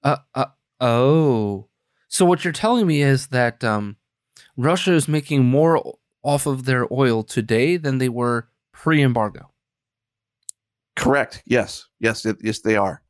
Uh, 0.02 0.16
uh, 0.34 0.46
oh. 0.80 1.68
So 2.08 2.24
what 2.24 2.44
you're 2.44 2.52
telling 2.52 2.86
me 2.86 3.02
is 3.02 3.28
that 3.28 3.62
um, 3.64 3.96
Russia 4.56 4.92
is 4.92 5.08
making 5.08 5.44
more 5.44 5.96
off 6.22 6.46
of 6.46 6.64
their 6.64 6.86
oil 6.92 7.22
today 7.22 7.76
than 7.76 7.98
they 7.98 8.08
were 8.08 8.48
pre-embargo. 8.72 9.50
Correct. 10.96 11.42
Yes. 11.46 11.88
Yes. 12.00 12.24
it- 12.26 12.38
yes, 12.42 12.60
they 12.60 12.76
are. 12.76 13.02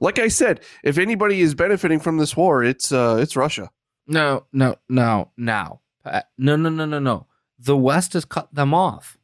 Like 0.00 0.18
I 0.18 0.28
said, 0.28 0.60
if 0.84 0.98
anybody 0.98 1.40
is 1.40 1.54
benefiting 1.54 1.98
from 1.98 2.18
this 2.18 2.36
war, 2.36 2.62
it's 2.62 2.92
uh, 2.92 3.18
it's 3.20 3.36
Russia. 3.36 3.70
No, 4.06 4.44
no, 4.52 4.76
no, 4.88 5.30
now. 5.36 5.80
Uh, 6.04 6.20
No, 6.36 6.56
no, 6.56 6.68
no, 6.68 6.84
no, 6.84 6.98
no. 6.98 7.26
The 7.58 7.76
West 7.76 8.12
has 8.12 8.24
cut 8.24 8.54
them 8.54 8.74
off. 8.74 9.18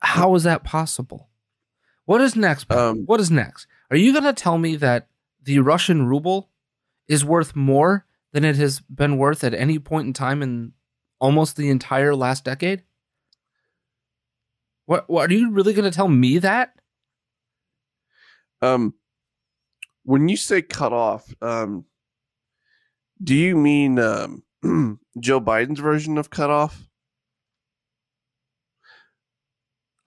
How 0.00 0.34
is 0.34 0.42
that 0.44 0.64
possible? 0.64 1.29
What 2.10 2.22
is 2.22 2.34
next? 2.34 2.68
Um, 2.72 3.04
what 3.06 3.20
is 3.20 3.30
next? 3.30 3.68
Are 3.88 3.96
you 3.96 4.10
going 4.10 4.24
to 4.24 4.32
tell 4.32 4.58
me 4.58 4.74
that 4.74 5.06
the 5.44 5.60
Russian 5.60 6.08
ruble 6.08 6.50
is 7.06 7.24
worth 7.24 7.54
more 7.54 8.04
than 8.32 8.44
it 8.44 8.56
has 8.56 8.80
been 8.80 9.16
worth 9.16 9.44
at 9.44 9.54
any 9.54 9.78
point 9.78 10.08
in 10.08 10.12
time 10.12 10.42
in 10.42 10.72
almost 11.20 11.54
the 11.54 11.70
entire 11.70 12.16
last 12.16 12.44
decade? 12.44 12.82
What, 14.86 15.08
what 15.08 15.30
are 15.30 15.34
you 15.34 15.52
really 15.52 15.72
going 15.72 15.88
to 15.88 15.96
tell 15.96 16.08
me 16.08 16.38
that? 16.38 16.74
Um, 18.60 18.94
when 20.02 20.28
you 20.28 20.36
say 20.36 20.62
cut 20.62 20.92
off, 20.92 21.32
um, 21.40 21.84
do 23.22 23.36
you 23.36 23.56
mean 23.56 24.00
um, 24.00 24.42
Joe 25.20 25.40
Biden's 25.40 25.78
version 25.78 26.18
of 26.18 26.28
cut 26.28 26.50
off? 26.50 26.89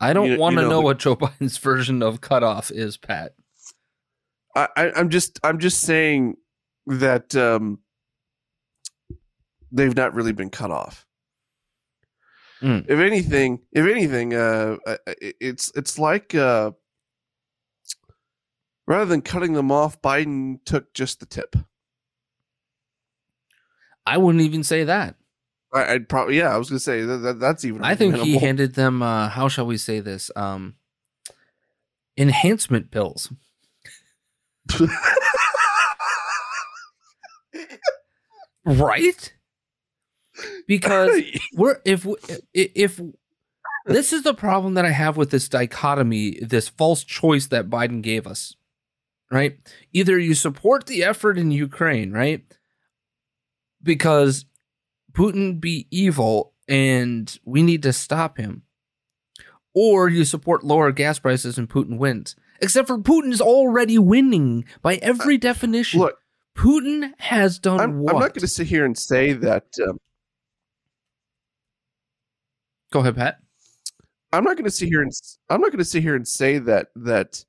I 0.03 0.13
don't 0.13 0.27
You- 0.27 0.33
you 0.33 0.39
want 0.39 0.55
to 0.57 0.61
know 0.63 0.69
know 0.69 0.75
the- 0.77 0.81
what 0.81 0.99
Joe 0.99 1.15
Biden's 1.17 1.57
version 1.57 2.01
of 2.03 2.21
cutoff 2.21 2.71
is, 2.71 2.97
Pat. 2.97 3.33
I, 4.55 4.67
I, 4.75 4.91
I'm 4.95 5.09
just 5.09 5.39
I'm 5.43 5.59
just 5.59 5.81
saying 5.81 6.35
that 6.87 7.35
um, 7.35 7.79
they've 9.71 9.95
not 9.95 10.13
really 10.13 10.33
been 10.33 10.49
cut 10.51 10.69
off. 10.71 11.05
Mm. 12.61 12.85
If 12.87 12.99
anything, 12.99 13.59
if 13.71 13.85
anything, 13.85 14.33
uh, 14.33 14.77
it's 15.07 15.71
it's 15.75 15.97
like 15.99 16.33
uh, 16.35 16.71
rather 18.87 19.05
than 19.05 19.21
cutting 19.21 19.53
them 19.53 19.71
off, 19.71 20.01
Biden 20.01 20.59
took 20.65 20.93
just 20.93 21.19
the 21.19 21.25
tip. 21.25 21.55
I 24.05 24.17
wouldn't 24.17 24.43
even 24.43 24.63
say 24.63 24.83
that. 24.83 25.15
I, 25.73 25.93
I'd 25.93 26.09
probably 26.09 26.37
yeah, 26.37 26.53
I 26.53 26.57
was 26.57 26.69
gonna 26.69 26.79
say 26.79 27.01
that, 27.01 27.17
that 27.17 27.39
that's 27.39 27.65
even. 27.65 27.83
I 27.83 27.95
think 27.95 28.15
he 28.17 28.37
handed 28.37 28.75
them 28.75 29.01
uh 29.01 29.29
how 29.29 29.47
shall 29.47 29.65
we 29.65 29.77
say 29.77 29.99
this? 29.99 30.29
Um 30.35 30.75
enhancement 32.17 32.91
pills. 32.91 33.31
right? 38.65 39.33
Because 40.67 41.21
we're 41.55 41.77
if 41.85 42.05
we- 42.05 42.15
if 42.53 42.99
this 43.85 44.13
is 44.13 44.23
the 44.23 44.33
problem 44.33 44.75
that 44.75 44.85
I 44.85 44.91
have 44.91 45.17
with 45.17 45.29
this 45.29 45.49
dichotomy, 45.49 46.39
this 46.41 46.69
false 46.69 47.03
choice 47.03 47.47
that 47.47 47.69
Biden 47.69 48.01
gave 48.01 48.25
us. 48.27 48.55
Right? 49.31 49.57
Either 49.93 50.19
you 50.19 50.35
support 50.35 50.85
the 50.85 51.03
effort 51.03 51.37
in 51.39 51.49
Ukraine, 51.49 52.11
right? 52.11 52.43
Because 53.81 54.45
Putin 55.13 55.59
be 55.59 55.87
evil 55.91 56.53
and 56.67 57.39
we 57.45 57.61
need 57.61 57.83
to 57.83 57.93
stop 57.93 58.37
him. 58.37 58.63
Or 59.75 60.07
you 60.07 60.23
support 60.23 60.63
lower 60.63 60.91
gas 60.91 61.19
prices 61.19 61.57
and 61.57 61.69
Putin 61.69 61.97
wins. 61.97 62.35
Except 62.61 62.87
for 62.87 62.99
Putin's 62.99 63.41
already 63.41 63.97
winning 63.97 64.65
by 64.81 64.95
every 64.95 65.37
definition. 65.37 65.99
Look, 65.99 66.17
Putin 66.55 67.11
has 67.17 67.57
done 67.59 67.79
I'm, 67.79 67.99
what? 67.99 68.13
I'm 68.13 68.21
not 68.21 68.33
going 68.33 68.41
to 68.41 68.47
sit 68.47 68.67
here 68.67 68.85
and 68.85 68.97
say 68.97 69.33
that. 69.33 69.65
Um, 69.87 69.97
Go 72.91 72.99
ahead, 72.99 73.15
Pat. 73.15 73.37
I'm 74.31 74.43
not 74.43 74.55
going 74.55 74.65
to 74.65 74.71
sit 74.71 74.87
here 74.87 75.01
and 75.01 75.11
I'm 75.49 75.61
not 75.61 75.71
going 75.71 75.79
to 75.79 75.85
sit 75.85 76.03
here 76.03 76.15
and 76.15 76.27
say 76.27 76.59
that 76.59 76.87
that 76.95 77.43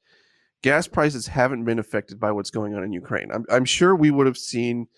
gas 0.63 0.87
prices 0.87 1.27
haven't 1.27 1.65
been 1.65 1.79
affected 1.79 2.19
by 2.19 2.33
what's 2.33 2.51
going 2.51 2.75
on 2.75 2.83
in 2.83 2.93
Ukraine. 2.93 3.31
I'm 3.33 3.45
I'm 3.51 3.65
sure 3.65 3.95
we 3.95 4.11
would 4.11 4.27
have 4.27 4.39
seen 4.39 4.89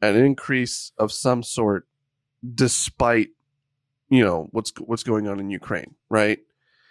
an 0.00 0.16
increase 0.16 0.92
of 0.98 1.12
some 1.12 1.42
sort 1.42 1.86
despite 2.54 3.30
you 4.10 4.22
know 4.24 4.48
what's 4.52 4.72
what's 4.80 5.02
going 5.02 5.28
on 5.28 5.40
in 5.40 5.50
Ukraine, 5.50 5.94
right? 6.10 6.38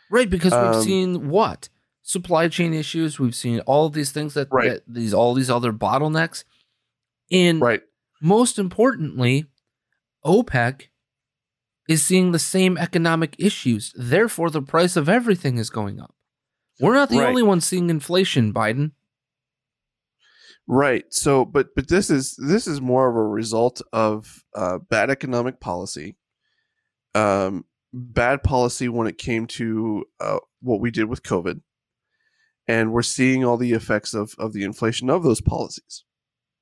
Right, 0.10 0.30
because 0.30 0.52
we've 0.54 0.76
Um, 0.76 0.84
seen 0.84 1.30
what? 1.30 1.70
Supply 2.02 2.48
chain 2.48 2.74
issues. 2.74 3.20
We've 3.20 3.36
seen 3.36 3.60
all 3.62 3.90
these 3.90 4.12
things 4.12 4.34
that, 4.34 4.48
Right. 4.52 4.70
that 4.72 4.84
these 4.88 5.14
all 5.14 5.34
these 5.34 5.50
other 5.50 5.72
bottlenecks. 5.72 6.44
And 7.32 7.62
Right. 7.62 7.82
most 8.22 8.60
importantly, 8.60 9.46
OPEC 10.26 10.90
is 11.88 12.04
seeing 12.04 12.32
the 12.32 12.40
same 12.40 12.78
economic 12.78 13.36
issues. 13.40 13.94
Therefore, 13.96 14.50
the 14.50 14.62
price 14.62 14.96
of 14.96 15.08
everything 15.10 15.58
is 15.58 15.70
going 15.70 16.00
up. 16.00 16.14
We're 16.80 16.94
not 16.94 17.10
the 17.10 17.20
Right. 17.20 17.30
only 17.30 17.44
ones 17.44 17.66
seeing 17.66 17.90
inflation, 17.90 18.54
Biden. 18.54 18.92
Right. 20.68 21.04
So, 21.10 21.44
but 21.44 21.76
but 21.76 21.90
this 21.90 22.10
is 22.10 22.36
this 22.38 22.68
is 22.68 22.80
more 22.80 23.10
of 23.10 23.16
a 23.16 23.24
result 23.24 23.82
of 23.92 24.44
uh, 24.56 24.78
bad 24.78 25.10
economic 25.10 25.60
policy, 25.60 26.16
um, 27.16 27.66
bad 27.92 28.44
policy 28.44 28.88
when 28.88 29.08
it 29.08 29.18
came 29.18 29.46
to 29.48 30.06
uh, 30.22 30.40
what 30.62 30.80
we 30.80 30.90
did 30.90 31.06
with 31.06 31.22
COVID, 31.24 31.60
and 32.68 32.94
we're 32.94 33.02
seeing 33.02 33.44
all 33.44 33.58
the 33.58 33.74
effects 33.74 34.14
of 34.14 34.36
of 34.38 34.54
the 34.54 34.64
inflation 34.64 35.10
of 35.10 35.24
those 35.24 35.42
policies, 35.42 36.06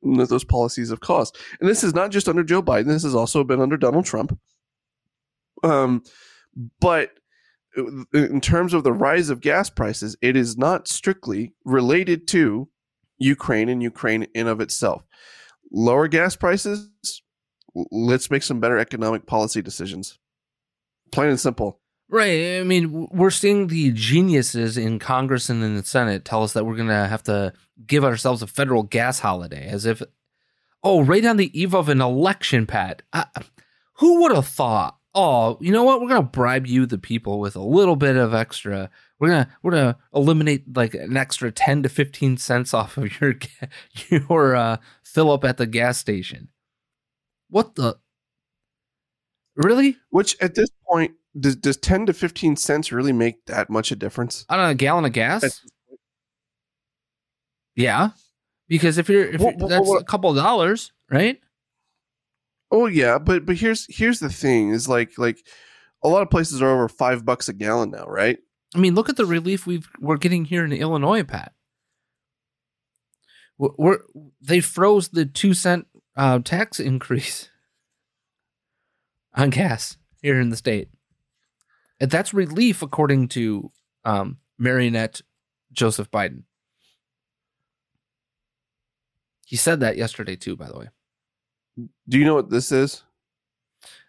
that 0.01 0.29
those 0.29 0.45
policies 0.45 0.89
have 0.89 1.01
caused. 1.01 1.37
And 1.59 1.69
this 1.69 1.83
is 1.83 1.93
not 1.93 2.09
just 2.09 2.27
under 2.27 2.43
Joe 2.43 2.63
Biden. 2.63 2.87
This 2.87 3.03
has 3.03 3.15
also 3.15 3.43
been 3.43 3.61
under 3.61 3.77
Donald 3.77 4.05
Trump. 4.05 4.37
Um, 5.63 6.01
but 6.79 7.11
in 8.13 8.41
terms 8.41 8.73
of 8.73 8.83
the 8.83 8.93
rise 8.93 9.29
of 9.29 9.41
gas 9.41 9.69
prices, 9.69 10.17
it 10.21 10.35
is 10.35 10.57
not 10.57 10.87
strictly 10.87 11.53
related 11.65 12.27
to 12.29 12.67
Ukraine 13.21 13.69
and 13.69 13.81
Ukraine 13.81 14.27
in 14.33 14.47
of 14.47 14.59
itself. 14.59 15.03
Lower 15.71 16.07
gas 16.07 16.35
prices, 16.35 16.89
let's 17.91 18.31
make 18.31 18.43
some 18.43 18.59
better 18.59 18.77
economic 18.77 19.25
policy 19.25 19.61
decisions. 19.61 20.17
Plain 21.11 21.29
and 21.29 21.39
simple. 21.39 21.79
Right. 22.09 22.59
I 22.59 22.63
mean, 22.63 23.07
we're 23.11 23.29
seeing 23.29 23.67
the 23.67 23.91
geniuses 23.91 24.77
in 24.77 24.99
Congress 24.99 25.49
and 25.49 25.63
in 25.63 25.77
the 25.77 25.83
Senate 25.83 26.25
tell 26.25 26.43
us 26.43 26.51
that 26.53 26.65
we're 26.65 26.75
going 26.75 26.89
to 26.89 27.07
have 27.07 27.23
to 27.23 27.53
give 27.87 28.03
ourselves 28.03 28.41
a 28.41 28.47
federal 28.47 28.83
gas 28.83 29.19
holiday 29.19 29.65
as 29.67 29.85
if, 29.85 30.01
oh, 30.83 31.03
right 31.03 31.25
on 31.25 31.37
the 31.37 31.57
eve 31.57 31.73
of 31.73 31.87
an 31.87 32.01
election, 32.01 32.65
Pat. 32.65 33.01
I, 33.13 33.27
who 33.99 34.21
would 34.21 34.35
have 34.35 34.47
thought? 34.47 34.97
Oh, 35.13 35.57
you 35.61 35.71
know 35.71 35.83
what? 35.83 36.01
We're 36.01 36.09
going 36.09 36.23
to 36.23 36.27
bribe 36.27 36.67
you, 36.67 36.85
the 36.85 36.97
people, 36.97 37.39
with 37.39 37.55
a 37.55 37.61
little 37.61 37.95
bit 37.95 38.17
of 38.17 38.33
extra, 38.33 38.89
we're 39.21 39.27
gonna 39.27 39.47
we're 39.61 39.71
gonna 39.71 39.97
eliminate 40.15 40.75
like 40.75 40.95
an 40.95 41.15
extra 41.15 41.51
ten 41.51 41.83
to 41.83 41.89
fifteen 41.89 42.37
cents 42.37 42.73
off 42.73 42.97
of 42.97 43.21
your 43.21 43.35
your 44.09 44.55
uh, 44.55 44.77
fill 45.03 45.31
up 45.31 45.45
at 45.45 45.57
the 45.57 45.67
gas 45.67 45.99
station. 45.99 46.49
What 47.47 47.75
the? 47.75 47.99
Really? 49.55 49.97
Which 50.09 50.35
at 50.41 50.55
this 50.55 50.69
point 50.89 51.11
does 51.39 51.55
does 51.55 51.77
ten 51.77 52.07
to 52.07 52.13
fifteen 52.13 52.55
cents 52.55 52.91
really 52.91 53.13
make 53.13 53.45
that 53.45 53.69
much 53.69 53.91
a 53.91 53.95
difference? 53.95 54.43
I 54.49 54.57
don't 54.57 54.69
a 54.71 54.75
gallon 54.75 55.05
of 55.05 55.13
gas? 55.13 55.41
That's- 55.41 55.61
yeah, 57.75 58.09
because 58.67 58.97
if 58.97 59.07
you're, 59.07 59.25
if 59.25 59.39
Well, 59.39 59.51
you're 59.51 59.59
well, 59.59 59.67
that's 59.69 59.87
well, 59.87 59.99
a 59.99 60.03
couple 60.03 60.31
of 60.31 60.35
dollars, 60.35 60.91
right? 61.11 61.39
Oh 62.71 62.87
yeah, 62.87 63.19
but 63.19 63.45
but 63.45 63.57
here's 63.57 63.85
here's 63.95 64.19
the 64.19 64.29
thing: 64.29 64.71
is 64.71 64.89
like 64.89 65.11
like 65.19 65.37
a 66.03 66.09
lot 66.09 66.23
of 66.23 66.31
places 66.31 66.59
are 66.61 66.69
over 66.69 66.89
five 66.89 67.23
bucks 67.23 67.49
a 67.49 67.53
gallon 67.53 67.91
now, 67.91 68.05
right? 68.05 68.39
I 68.75 68.79
mean, 68.79 68.95
look 68.95 69.09
at 69.09 69.17
the 69.17 69.25
relief 69.25 69.67
we've 69.67 69.89
we're 69.99 70.17
getting 70.17 70.45
here 70.45 70.63
in 70.63 70.71
Illinois, 70.71 71.23
Pat. 71.23 71.53
We're, 73.57 73.69
we're 73.77 73.99
they 74.41 74.59
froze 74.61 75.09
the 75.09 75.25
two 75.25 75.53
cent 75.53 75.87
uh, 76.15 76.39
tax 76.39 76.79
increase 76.79 77.49
on 79.35 79.49
gas 79.49 79.97
here 80.21 80.39
in 80.39 80.49
the 80.49 80.57
state, 80.57 80.89
and 81.99 82.09
that's 82.09 82.33
relief 82.33 82.81
according 82.81 83.27
to 83.29 83.71
um, 84.05 84.37
marionette 84.57 85.21
Joseph 85.71 86.09
Biden. 86.09 86.43
He 89.45 89.57
said 89.57 89.81
that 89.81 89.97
yesterday 89.97 90.37
too, 90.37 90.55
by 90.55 90.67
the 90.67 90.79
way. 90.79 90.89
Do 92.07 92.17
you 92.17 92.23
know 92.23 92.35
what 92.35 92.49
this 92.49 92.71
is? 92.71 93.03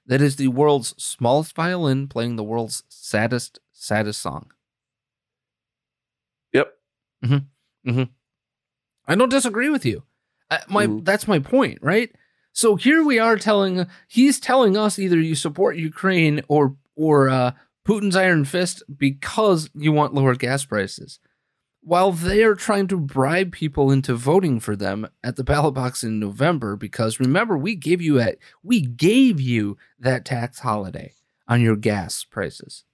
That 0.07 0.21
is 0.21 0.37
the 0.37 0.49
world's 0.49 0.95
smallest 1.03 1.55
violin 1.55 2.09
playing 2.09 2.37
the 2.37 2.45
world's 2.45 2.85
saddest, 2.89 3.59
saddest 3.83 4.23
song. 4.23 4.51
Yep. 6.53 6.73
Hmm. 7.25 7.37
Hmm. 7.85 8.03
I 9.07 9.17
don't 9.17 9.29
disagree 9.29 9.71
with 9.71 9.85
you. 9.85 10.05
I, 10.51 10.61
my 10.69 10.89
that's 11.03 11.27
my 11.27 11.41
point, 11.41 11.79
right? 11.83 12.15
So 12.53 12.77
here 12.77 13.03
we 13.03 13.19
are 13.19 13.37
telling 13.37 13.87
he's 14.07 14.39
telling 14.39 14.77
us 14.77 14.99
either 14.99 15.19
you 15.19 15.35
support 15.35 15.77
Ukraine 15.77 16.43
or 16.47 16.77
or 16.95 17.29
uh, 17.29 17.53
Putin's 17.87 18.15
iron 18.15 18.45
fist 18.45 18.83
because 18.95 19.69
you 19.75 19.91
want 19.91 20.15
lower 20.15 20.37
gas 20.37 20.65
prices, 20.65 21.19
while 21.81 22.13
they 22.13 22.45
are 22.45 22.55
trying 22.55 22.87
to 22.89 23.01
bribe 23.01 23.51
people 23.51 23.91
into 23.91 24.15
voting 24.15 24.61
for 24.61 24.77
them 24.77 25.09
at 25.25 25.37
the 25.37 25.45
ballot 25.45 25.75
box 25.75 26.05
in 26.05 26.21
November. 26.21 26.77
Because 26.77 27.19
remember, 27.19 27.57
we 27.59 27.75
gave 27.75 28.01
you 28.01 28.21
a 28.21 28.37
we 28.63 28.81
gave 28.83 29.41
you 29.41 29.77
that 29.99 30.25
tax 30.25 30.61
holiday 30.61 31.15
on 31.49 31.61
your 31.61 31.77
gas 31.77 32.23
prices. 32.23 32.85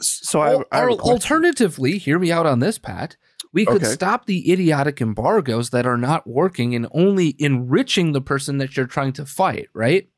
So 0.00 0.40
I, 0.40 0.48
I 0.48 0.50
have 0.50 0.88
a 0.88 0.90
al- 0.92 0.96
question. 0.98 1.12
alternatively, 1.12 1.98
hear 1.98 2.18
me 2.18 2.30
out 2.30 2.46
on 2.46 2.58
this, 2.60 2.78
Pat. 2.78 3.16
We 3.52 3.64
could 3.64 3.76
Okay. 3.82 3.92
stop 3.92 4.26
the 4.26 4.52
idiotic 4.52 5.00
embargoes 5.00 5.70
that 5.70 5.86
are 5.86 5.96
not 5.96 6.26
working 6.26 6.74
and 6.74 6.86
only 6.92 7.34
enriching 7.38 8.12
the 8.12 8.20
person 8.20 8.58
that 8.58 8.76
you're 8.76 8.86
trying 8.86 9.12
to 9.14 9.24
fight, 9.24 9.68
right? 9.74 10.08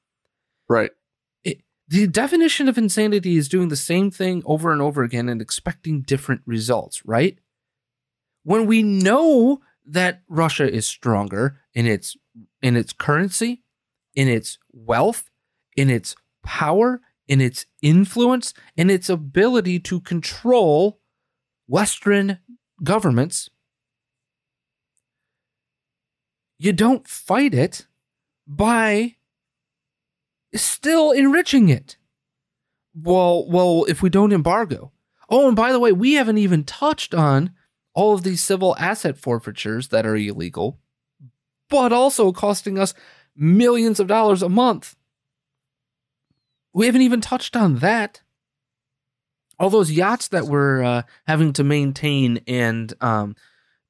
right. 0.68 0.90
It, 1.44 1.62
the 1.86 2.08
definition 2.08 2.68
of 2.68 2.76
insanity 2.76 3.36
is 3.36 3.48
doing 3.48 3.68
the 3.68 3.76
same 3.76 4.10
thing 4.10 4.42
over 4.44 4.72
and 4.72 4.82
over 4.82 5.02
again 5.04 5.28
and 5.28 5.40
expecting 5.40 6.02
different 6.02 6.42
results, 6.46 7.02
right? 7.06 7.38
When 8.42 8.66
we 8.66 8.82
know 8.82 9.60
that 9.86 10.22
Russia 10.28 10.70
is 10.70 10.86
stronger 10.86 11.60
in 11.74 11.86
its 11.86 12.16
in 12.60 12.76
its 12.76 12.92
currency, 12.92 13.62
in 14.14 14.26
its 14.28 14.58
wealth, 14.72 15.30
in 15.76 15.90
its 15.90 16.16
power, 16.42 17.00
in 17.28 17.40
its 17.40 17.66
influence, 17.82 18.54
and 18.76 18.90
its 18.90 19.08
ability 19.08 19.78
to 19.80 20.00
control 20.00 21.00
Western 21.68 22.38
governments, 22.82 23.50
you 26.58 26.72
don't 26.72 27.06
fight 27.06 27.54
it 27.54 27.86
by 28.46 29.16
still 30.54 31.12
enriching 31.12 31.68
it. 31.68 31.96
Well, 32.94 33.48
well, 33.48 33.84
if 33.88 34.02
we 34.02 34.08
don't 34.08 34.32
embargo. 34.32 34.92
Oh, 35.28 35.46
and 35.46 35.56
by 35.56 35.72
the 35.72 35.78
way, 35.78 35.92
we 35.92 36.14
haven't 36.14 36.38
even 36.38 36.64
touched 36.64 37.14
on 37.14 37.52
all 37.94 38.14
of 38.14 38.22
these 38.22 38.42
civil 38.42 38.74
asset 38.78 39.18
forfeitures 39.18 39.88
that 39.88 40.06
are 40.06 40.16
illegal, 40.16 40.78
but 41.68 41.92
also 41.92 42.32
costing 42.32 42.78
us 42.78 42.94
millions 43.36 44.00
of 44.00 44.06
dollars 44.06 44.42
a 44.42 44.48
month. 44.48 44.96
We 46.72 46.86
haven't 46.86 47.02
even 47.02 47.20
touched 47.20 47.56
on 47.56 47.76
that. 47.76 48.20
All 49.58 49.70
those 49.70 49.90
yachts 49.90 50.28
that 50.28 50.44
we're 50.46 50.82
uh, 50.84 51.02
having 51.26 51.52
to 51.54 51.64
maintain 51.64 52.40
and 52.46 52.92
um, 53.00 53.34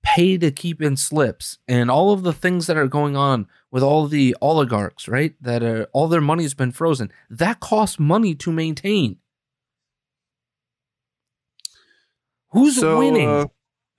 pay 0.03 0.39
to 0.39 0.51
keep 0.51 0.81
in 0.81 0.97
slips, 0.97 1.59
and 1.69 1.91
all 1.91 2.13
of 2.13 2.23
the 2.23 2.33
things 2.33 2.67
that 2.67 2.79
are 2.79 2.87
going 2.89 3.17
on 3.17 3.47
with 3.71 3.83
all 3.83 4.07
the 4.07 4.35
oligarchs, 4.41 5.09
right? 5.09 5.35
That 5.43 5.63
are, 5.63 5.85
all 5.93 6.09
their 6.09 6.23
money's 6.23 6.55
been 6.55 6.73
frozen. 6.73 7.13
That 7.29 7.61
costs 7.61 7.99
money 7.99 8.35
to 8.37 8.51
maintain. 8.51 9.19
Who's 12.53 12.77
So, 12.77 12.97
winning? 12.99 13.29
uh, 13.29 13.47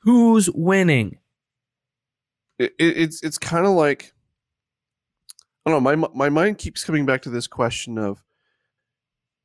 Who's 0.04 0.50
winning? 0.50 1.20
it, 2.58 2.74
it- 2.80 2.98
it's 2.98 3.22
it's 3.22 3.38
kind 3.38 3.66
of 3.68 3.74
like 3.74 4.14
I 5.66 5.70
don't 5.70 5.84
know. 5.84 5.96
My 5.96 6.08
my 6.16 6.30
mind 6.30 6.58
keeps 6.58 6.84
coming 6.84 7.06
back 7.06 7.22
to 7.24 7.30
this 7.30 7.46
question 7.48 7.98
of 8.00 8.24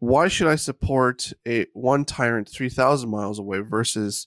why 0.04 0.28
should 0.28 0.46
I 0.48 0.56
support 0.56 1.32
a 1.46 1.66
one 1.72 2.04
tyrant 2.04 2.48
three 2.48 2.68
thousand 2.68 3.10
miles 3.10 3.38
away 3.38 3.60
versus 3.60 4.26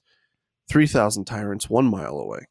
three 0.70 0.88
thousand 0.88 1.26
tyrants 1.26 1.70
one 1.70 1.86
mile 1.86 2.18
away? 2.20 2.48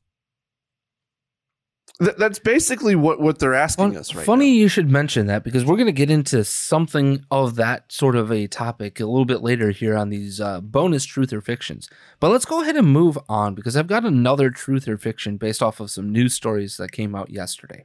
Th- 2.03 2.17
that's 2.19 2.39
basically 2.39 2.95
what 2.95 3.21
what 3.21 3.39
they're 3.39 3.55
asking 3.55 3.93
Fun- 3.93 3.97
us 4.01 4.15
right 4.15 4.25
funny 4.27 4.51
now. 4.51 4.57
you 4.59 4.69
should 4.69 4.91
mention 4.91 5.27
that 5.29 5.45
because 5.45 5.65
we're 5.65 5.77
going 5.77 5.87
to 5.87 5.93
get 5.93 6.11
into 6.11 6.45
something 6.45 7.25
of 7.31 7.57
that 7.57 7.91
sort 7.91 8.17
of 8.17 8.31
a 8.31 8.47
topic 8.47 9.01
a 9.01 9.07
little 9.07 9.25
bit 9.25 9.41
later 9.43 9.71
here 9.71 9.97
on 9.97 10.11
these 10.11 10.39
uh, 10.41 10.61
bonus 10.61 11.05
truth 11.07 11.33
or 11.33 11.41
fictions. 11.41 11.89
But 12.21 12.31
let's 12.31 12.45
go 12.45 12.61
ahead 12.63 12.77
and 12.77 12.87
move 12.87 13.19
on 13.29 13.55
because 13.55 13.77
I've 13.77 13.87
got 13.87 14.05
another 14.05 14.51
truth 14.51 14.87
or 14.87 14.99
fiction 14.99 15.39
based 15.39 15.63
off 15.63 15.81
of 15.81 15.91
some 15.91 16.13
news 16.13 16.35
stories 16.35 16.77
that 16.77 16.93
came 16.93 17.15
out 17.15 17.31
yesterday. 17.31 17.85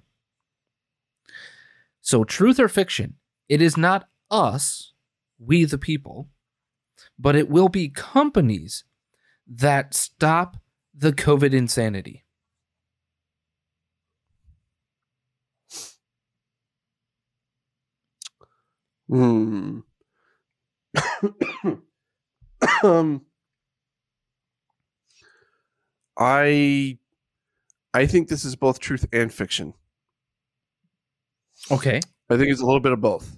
So, 2.02 2.24
truth 2.24 2.60
or 2.60 2.68
fiction, 2.68 3.16
it 3.48 3.62
is 3.62 3.78
not 3.78 4.10
us, 4.30 4.92
we 5.44 5.66
the 5.66 5.78
people, 5.78 6.30
but 7.18 7.36
it 7.36 7.50
will 7.50 7.70
be 7.70 7.90
companies 7.90 8.84
that 9.48 9.94
stop 9.94 10.58
the 10.94 11.12
COVID 11.12 11.54
insanity. 11.54 12.26
Hmm. 19.10 19.80
um, 22.84 23.26
I 26.18 26.98
I 27.94 28.06
think 28.06 28.30
this 28.30 28.46
is 28.46 28.56
both 28.56 28.80
truth 28.80 29.06
and 29.12 29.34
fiction. 29.34 29.74
Okay. 31.70 32.00
I 32.30 32.38
think 32.38 32.50
it's 32.50 32.62
a 32.62 32.66
little 32.66 32.80
bit 32.80 32.94
of 32.94 33.02
both. 33.02 33.38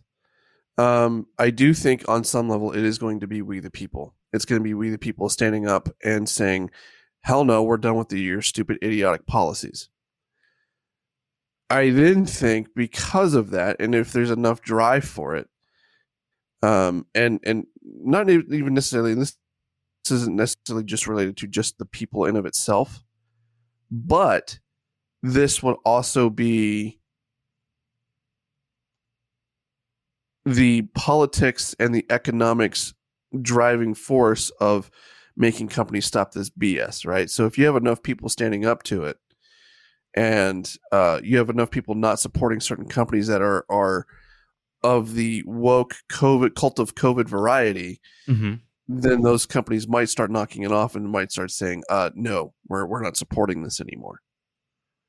Um, 0.77 1.27
I 1.37 1.49
do 1.51 1.73
think 1.73 2.07
on 2.07 2.23
some 2.23 2.49
level 2.49 2.71
it 2.71 2.83
is 2.83 2.97
going 2.97 3.19
to 3.19 3.27
be 3.27 3.41
we 3.41 3.59
the 3.59 3.69
people. 3.69 4.15
It's 4.31 4.45
going 4.45 4.59
to 4.59 4.63
be 4.63 4.73
we 4.73 4.89
the 4.89 4.97
people 4.97 5.29
standing 5.29 5.67
up 5.67 5.89
and 6.03 6.27
saying, 6.27 6.71
"Hell 7.21 7.45
no, 7.45 7.61
we're 7.63 7.77
done 7.77 7.95
with 7.95 8.09
the, 8.09 8.19
your 8.19 8.41
stupid, 8.41 8.79
idiotic 8.83 9.27
policies." 9.27 9.89
I 11.69 11.89
then 11.89 12.25
think 12.25 12.69
because 12.75 13.33
of 13.33 13.51
that, 13.51 13.77
and 13.79 13.95
if 13.95 14.11
there's 14.11 14.31
enough 14.31 14.61
drive 14.61 15.05
for 15.05 15.35
it, 15.35 15.47
um, 16.61 17.05
and 17.13 17.39
and 17.43 17.65
not 17.83 18.29
even 18.29 18.73
necessarily, 18.73 19.13
this, 19.13 19.37
this 20.03 20.11
isn't 20.11 20.35
necessarily 20.35 20.83
just 20.83 21.07
related 21.07 21.37
to 21.37 21.47
just 21.47 21.77
the 21.77 21.85
people 21.85 22.25
in 22.25 22.35
of 22.35 22.45
itself, 22.45 23.03
but 23.91 24.59
this 25.21 25.61
would 25.61 25.77
also 25.85 26.29
be 26.29 26.99
the 30.45 30.83
politics 30.93 31.75
and 31.79 31.93
the 31.93 32.05
economics 32.09 32.93
driving 33.41 33.93
force 33.93 34.49
of 34.59 34.91
making 35.35 35.67
companies 35.67 36.05
stop 36.05 36.31
this 36.31 36.49
BS, 36.49 37.05
right? 37.05 37.29
So 37.29 37.45
if 37.45 37.57
you 37.57 37.65
have 37.65 37.75
enough 37.75 38.03
people 38.03 38.29
standing 38.29 38.65
up 38.65 38.83
to 38.83 39.03
it, 39.05 39.17
and 40.15 40.71
uh, 40.91 41.19
you 41.23 41.37
have 41.37 41.49
enough 41.49 41.71
people 41.71 41.95
not 41.95 42.19
supporting 42.19 42.59
certain 42.59 42.87
companies 42.87 43.27
that 43.27 43.41
are 43.41 43.65
are 43.69 44.05
of 44.83 45.15
the 45.15 45.43
woke 45.45 45.95
COVID 46.11 46.55
cult 46.55 46.77
of 46.79 46.95
COVID 46.95 47.27
variety, 47.27 47.99
Mm-hmm. 48.27 48.55
then 48.87 49.21
those 49.21 49.45
companies 49.45 49.87
might 49.87 50.09
start 50.09 50.29
knocking 50.29 50.63
it 50.63 50.71
off 50.71 50.95
and 50.95 51.09
might 51.09 51.31
start 51.31 51.51
saying, 51.51 51.83
uh, 51.89 52.11
"No, 52.15 52.53
we're 52.67 52.85
we're 52.85 53.01
not 53.01 53.17
supporting 53.17 53.63
this 53.63 53.81
anymore." 53.81 54.19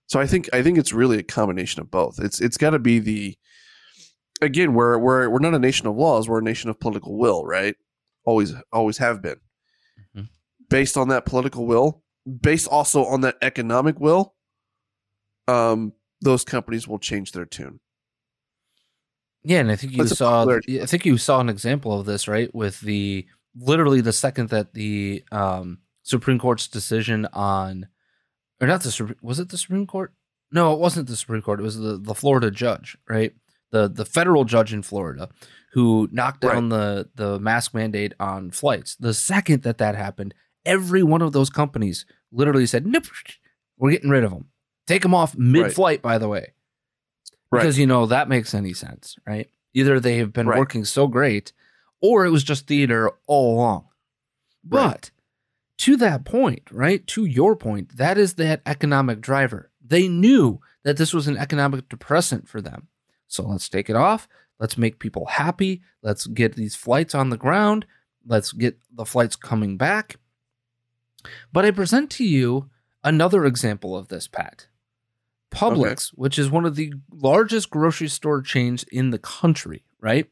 So 0.06 0.20
I 0.20 0.26
think 0.26 0.48
I 0.54 0.62
think 0.62 0.78
it's 0.78 0.92
really 0.92 1.18
a 1.18 1.22
combination 1.22 1.82
of 1.82 1.90
both. 1.90 2.18
It's 2.18 2.40
it's 2.40 2.56
got 2.56 2.70
to 2.70 2.78
be 2.78 2.98
the 2.98 3.36
again 4.44 4.74
we're 4.74 4.98
we're 4.98 5.28
we're 5.28 5.38
not 5.38 5.54
a 5.54 5.58
nation 5.58 5.86
of 5.86 5.96
laws. 5.96 6.28
We're 6.28 6.38
a 6.38 6.42
nation 6.42 6.70
of 6.70 6.78
political 6.78 7.16
will, 7.18 7.44
right? 7.44 7.76
Always 8.24 8.54
always 8.72 8.98
have 8.98 9.20
been. 9.22 9.40
Mhm. 10.16 10.28
based 10.70 10.96
on 10.96 11.08
that 11.08 11.26
political 11.26 11.66
will, 11.66 12.02
based 12.40 12.68
also 12.68 13.04
on 13.04 13.20
that 13.22 13.36
economic 13.42 14.00
will, 14.00 14.34
um, 15.48 15.92
those 16.20 16.44
companies 16.44 16.88
will 16.88 16.98
change 16.98 17.32
their 17.32 17.44
tune. 17.44 17.80
Yeah, 19.42 19.60
and 19.60 19.70
I 19.70 19.76
think 19.76 19.92
you 19.92 20.04
That's 20.04 20.16
saw. 20.16 20.48
I 20.48 20.86
think 20.86 21.04
you 21.04 21.18
saw 21.18 21.40
an 21.40 21.50
example 21.50 21.98
of 21.98 22.06
this, 22.06 22.26
right? 22.26 22.52
With 22.54 22.80
the 22.80 23.26
literally 23.56 24.00
the 24.00 24.12
second 24.12 24.48
that 24.48 24.72
the 24.72 25.22
um, 25.30 25.78
Supreme 26.02 26.38
Court's 26.38 26.66
decision 26.66 27.26
on, 27.32 27.88
or 28.60 28.66
not 28.66 28.82
the 28.82 29.16
was 29.20 29.38
it 29.38 29.50
the 29.50 29.58
Supreme 29.58 29.86
Court? 29.86 30.14
No, 30.50 30.72
it 30.72 30.78
wasn't 30.78 31.08
the 31.08 31.16
Supreme 31.16 31.42
Court. 31.42 31.60
It 31.60 31.64
was 31.64 31.76
the 31.76 31.98
the 31.98 32.14
Florida 32.14 32.50
judge, 32.50 32.96
right? 33.08 33.34
The 33.74 33.88
the 33.88 34.04
federal 34.04 34.44
judge 34.44 34.72
in 34.72 34.82
Florida 34.82 35.28
who 35.72 36.08
knocked 36.12 36.42
down 36.42 36.68
the 36.68 37.10
the 37.16 37.40
mask 37.40 37.74
mandate 37.74 38.14
on 38.20 38.52
flights. 38.52 38.94
The 38.94 39.12
second 39.12 39.62
that 39.64 39.78
that 39.78 39.96
happened, 39.96 40.32
every 40.64 41.02
one 41.02 41.22
of 41.22 41.32
those 41.32 41.50
companies 41.50 42.06
literally 42.30 42.66
said, 42.66 42.86
"Nope, 42.86 43.06
we're 43.76 43.90
getting 43.90 44.10
rid 44.10 44.22
of 44.22 44.30
them. 44.30 44.46
Take 44.86 45.02
them 45.02 45.12
off 45.12 45.36
mid-flight." 45.36 46.02
By 46.02 46.18
the 46.18 46.28
way, 46.28 46.52
because 47.50 47.76
you 47.76 47.86
know 47.86 48.06
that 48.06 48.28
makes 48.28 48.54
any 48.54 48.72
sense, 48.74 49.16
right? 49.26 49.50
Either 49.72 49.98
they 49.98 50.18
have 50.18 50.32
been 50.32 50.46
Right. 50.46 50.58
working 50.60 50.84
so 50.84 51.08
great, 51.08 51.52
or 52.00 52.24
it 52.24 52.30
was 52.30 52.44
just 52.44 52.68
theater 52.68 53.10
all 53.26 53.56
along. 53.56 53.88
But 54.62 55.10
to 55.78 55.96
that 55.96 56.24
point, 56.24 56.62
right? 56.70 57.04
To 57.08 57.24
your 57.24 57.56
point, 57.56 57.96
that 57.96 58.18
is 58.18 58.34
that 58.34 58.62
economic 58.66 59.20
driver. 59.20 59.72
They 59.84 60.06
knew 60.06 60.60
that 60.84 60.96
this 60.96 61.12
was 61.12 61.26
an 61.26 61.36
economic 61.36 61.88
depressant 61.88 62.48
for 62.48 62.60
them. 62.60 62.86
So 63.26 63.44
let's 63.44 63.68
take 63.68 63.90
it 63.90 63.96
off. 63.96 64.28
Let's 64.58 64.78
make 64.78 64.98
people 64.98 65.26
happy. 65.26 65.82
Let's 66.02 66.26
get 66.26 66.56
these 66.56 66.76
flights 66.76 67.14
on 67.14 67.30
the 67.30 67.36
ground. 67.36 67.86
Let's 68.26 68.52
get 68.52 68.78
the 68.92 69.04
flights 69.04 69.36
coming 69.36 69.76
back. 69.76 70.16
But 71.52 71.64
I 71.64 71.70
present 71.70 72.10
to 72.12 72.24
you 72.24 72.70
another 73.02 73.44
example 73.44 73.96
of 73.96 74.08
this, 74.08 74.28
Pat. 74.28 74.68
Publix, 75.50 76.08
which 76.08 76.38
is 76.38 76.50
one 76.50 76.64
of 76.64 76.74
the 76.74 76.92
largest 77.12 77.70
grocery 77.70 78.08
store 78.08 78.42
chains 78.42 78.84
in 78.84 79.10
the 79.10 79.18
country, 79.18 79.84
right? 80.00 80.28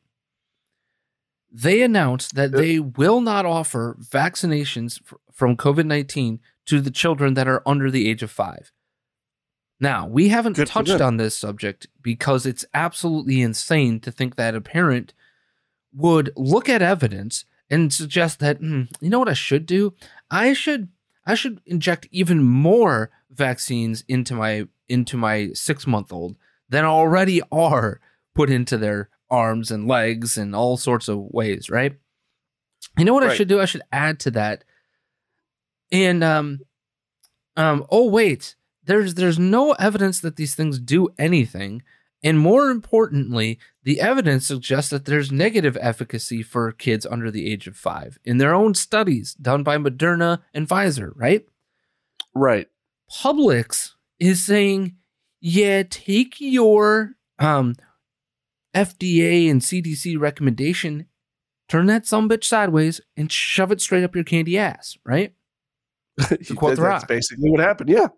They 1.51 1.83
announced 1.83 2.35
that 2.35 2.55
uh, 2.55 2.57
they 2.57 2.81
will 2.81 3.21
not 3.21 3.47
offer 3.47 3.97
vaccinations 4.01 5.01
from 5.33 5.57
COVID 5.57 5.87
19 5.87 6.41
to 6.67 6.81
the 6.81 6.91
children 6.91 7.35
that 7.35 7.47
are 7.47 7.63
under 7.67 7.91
the 7.91 8.09
age 8.09 8.23
of 8.23 8.31
five. 8.31 8.73
Now, 9.83 10.07
we 10.07 10.29
haven't 10.29 10.55
Good 10.55 10.69
touched 10.69 11.01
on 11.01 11.17
this 11.17 11.37
subject 11.37 11.89
because 12.01 12.47
it's 12.47 12.65
absolutely 12.73 13.43
insane 13.43 13.99
to 14.01 14.13
think 14.13 14.37
that 14.37 14.55
a 14.55 14.61
parent 14.61 15.13
would 15.93 16.31
look 16.37 16.69
at 16.69 16.81
evidence 16.81 17.45
and 17.69 17.93
suggest 17.93 18.39
that 18.39 18.59
"Hmm, 18.59 18.83
you 19.01 19.11
know 19.11 19.19
what 19.19 19.29
I 19.29 19.35
should 19.35 19.67
do? 19.67 19.93
I 20.31 20.53
should 20.53 20.89
I 21.27 21.35
should 21.35 21.61
inject 21.67 22.07
even 22.13 22.45
more 22.45 23.11
vaccines 23.29 24.05
into 24.07 24.35
my 24.35 24.69
into 24.89 25.17
my 25.17 25.49
6-month-old 25.53 26.37
than 26.69 26.85
already 26.85 27.43
are 27.51 28.01
put 28.35 28.51
into 28.51 28.79
their 28.79 29.09
arms 29.31 29.73
and 29.73 29.89
legs 29.89 30.39
and 30.39 30.55
all 30.55 30.77
sorts 30.77 31.09
of 31.09 31.19
ways, 31.19 31.69
right? 31.71 31.99
You 32.97 33.05
know 33.05 33.15
what 33.15 33.25
I 33.25 33.35
should 33.35 33.49
do? 33.49 33.61
I 33.61 33.65
should 33.65 33.83
add 33.91 34.21
to 34.21 34.31
that. 34.33 34.63
And 35.91 36.23
um 36.23 36.61
um 37.57 37.85
oh 37.91 38.09
wait, 38.09 38.55
there's 38.85 39.15
there's 39.15 39.39
no 39.39 39.73
evidence 39.73 40.21
that 40.21 40.37
these 40.37 40.55
things 40.55 40.79
do 40.79 41.09
anything. 41.19 41.83
And 42.25 42.39
more 42.39 42.71
importantly, 42.71 43.59
the 43.83 44.01
evidence 44.01 44.47
suggests 44.47 44.91
that 44.91 45.07
there's 45.07 45.33
negative 45.33 45.77
efficacy 45.81 46.43
for 46.43 46.71
kids 46.71 47.05
under 47.05 47.33
the 47.33 47.51
age 47.51 47.67
of 47.67 47.77
five 47.77 48.17
in 48.25 48.39
their 48.39 48.55
own 48.55 48.75
studies 48.75 49.35
done 49.35 49.65
by 49.65 49.77
Moderna 49.77 50.41
and 50.55 50.69
Pfizer, 50.69 51.11
right? 51.17 51.45
Right. 52.35 52.69
Publix 53.13 53.91
is 54.21 54.45
saying, 54.47 54.97
yeah, 55.41 55.83
take 55.83 56.37
your 56.41 57.15
um, 57.41 57.75
FDA 58.75 59.51
and 59.51 59.61
CDC 59.61 60.19
recommendation, 60.19 61.07
turn 61.69 61.87
that 61.87 62.07
some 62.07 62.29
bitch 62.29 62.45
sideways, 62.45 63.01
and 63.17 63.31
shove 63.31 63.73
it 63.73 63.81
straight 63.81 64.05
up 64.05 64.15
your 64.15 64.25
candy 64.25 64.57
ass, 64.59 64.97
right? 65.05 65.35
To 66.29 66.55
quote 66.55 66.77
The 66.77 66.83
That's 66.83 67.03
Rock. 67.03 67.09
basically 67.09 67.51
what 67.51 67.61
happened. 67.61 67.91
Yeah. 67.91 68.09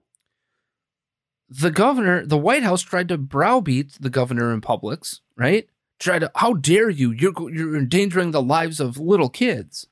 The 1.48 1.70
governor, 1.70 2.24
the 2.24 2.38
White 2.38 2.62
House 2.62 2.83
tried 2.83 3.09
to 3.09 3.18
browbeat 3.18 3.96
the 4.00 4.11
governor 4.11 4.52
in 4.52 4.61
Publix, 4.61 5.20
right? 5.37 5.68
Tried 5.98 6.20
to, 6.20 6.30
how 6.35 6.54
dare 6.54 6.90
you? 6.90 7.12
You're 7.12 7.50
you're 7.50 7.76
endangering 7.76 8.30
the 8.30 8.42
lives 8.42 8.80
of 8.80 8.98
little 8.98 9.28
kids. 9.28 9.87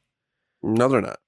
No, 0.63 0.89
they're 0.89 1.01
not. 1.01 1.21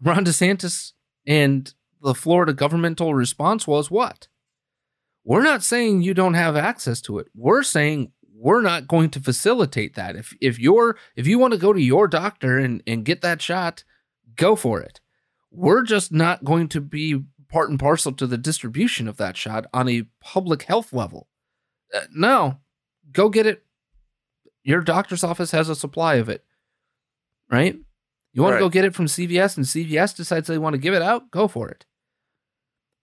Ron 0.00 0.24
DeSantis 0.24 0.92
and 1.26 1.72
the 2.02 2.14
Florida 2.14 2.52
governmental 2.52 3.14
response 3.14 3.66
was 3.66 3.90
what? 3.90 4.28
We're 5.24 5.42
not 5.42 5.62
saying 5.62 6.02
you 6.02 6.14
don't 6.14 6.34
have 6.34 6.56
access 6.56 7.00
to 7.02 7.18
it. 7.18 7.26
We're 7.34 7.62
saying 7.62 8.12
we're 8.34 8.62
not 8.62 8.86
going 8.86 9.10
to 9.10 9.20
facilitate 9.20 9.94
that. 9.96 10.16
If 10.16 10.34
if 10.40 10.58
you're 10.58 10.96
if 11.16 11.26
you 11.26 11.38
want 11.38 11.52
to 11.52 11.58
go 11.58 11.72
to 11.72 11.82
your 11.82 12.08
doctor 12.08 12.58
and, 12.58 12.82
and 12.86 13.04
get 13.04 13.20
that 13.22 13.42
shot, 13.42 13.84
go 14.36 14.56
for 14.56 14.80
it. 14.80 15.00
We're 15.50 15.82
just 15.82 16.12
not 16.12 16.44
going 16.44 16.68
to 16.68 16.80
be 16.80 17.24
part 17.48 17.70
and 17.70 17.78
parcel 17.78 18.12
to 18.12 18.26
the 18.26 18.38
distribution 18.38 19.08
of 19.08 19.16
that 19.16 19.36
shot 19.36 19.66
on 19.72 19.88
a 19.88 20.06
public 20.20 20.62
health 20.64 20.92
level. 20.92 21.28
Uh, 21.94 22.00
no, 22.14 22.58
go 23.12 23.28
get 23.28 23.46
it. 23.46 23.64
Your 24.62 24.80
doctor's 24.82 25.24
office 25.24 25.50
has 25.52 25.68
a 25.68 25.74
supply 25.74 26.16
of 26.16 26.28
it, 26.28 26.44
right? 27.50 27.76
You 28.34 28.42
want 28.42 28.52
Right. 28.54 28.58
to 28.58 28.64
go 28.66 28.68
get 28.68 28.84
it 28.84 28.94
from 28.94 29.06
CVS, 29.06 29.56
and 29.56 29.66
CVS 29.66 30.14
decides 30.14 30.46
they 30.46 30.58
want 30.58 30.74
to 30.74 30.78
give 30.78 30.92
it 30.94 31.00
out. 31.02 31.30
Go 31.30 31.48
for 31.48 31.68
it. 31.70 31.86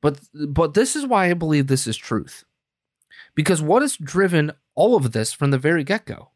But 0.02 0.20
but 0.50 0.76
this 0.76 0.96
is 0.96 1.06
why 1.08 1.30
I 1.30 1.34
believe 1.34 1.66
this 1.68 1.88
is 1.88 1.98
truth, 1.98 2.44
because 3.34 3.62
what 3.62 3.82
has 3.82 3.98
driven 3.98 4.52
all 4.76 4.96
of 4.96 5.12
this 5.14 5.34
from 5.34 5.50
the 5.50 5.58
very 5.58 5.84
get 5.84 6.06
go. 6.06 6.30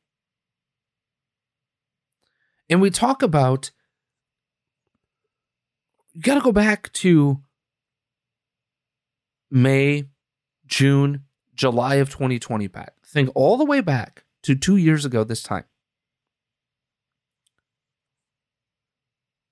And 2.70 2.82
we 2.82 2.90
talk 2.90 3.22
about 3.22 3.70
you 6.14 6.22
got 6.22 6.36
to 6.36 6.42
go 6.42 6.52
back 6.52 6.92
to 6.94 7.42
May, 9.52 10.06
June, 10.68 11.24
July 11.56 11.96
of 11.96 12.10
2020, 12.10 12.68
Pat. 12.68 12.94
Think 13.06 13.30
all 13.36 13.58
the 13.58 13.66
way 13.66 13.82
back 13.82 14.24
to 14.44 14.56
two 14.56 14.78
years 14.78 15.06
ago 15.06 15.24
this 15.24 15.44
time. 15.44 15.66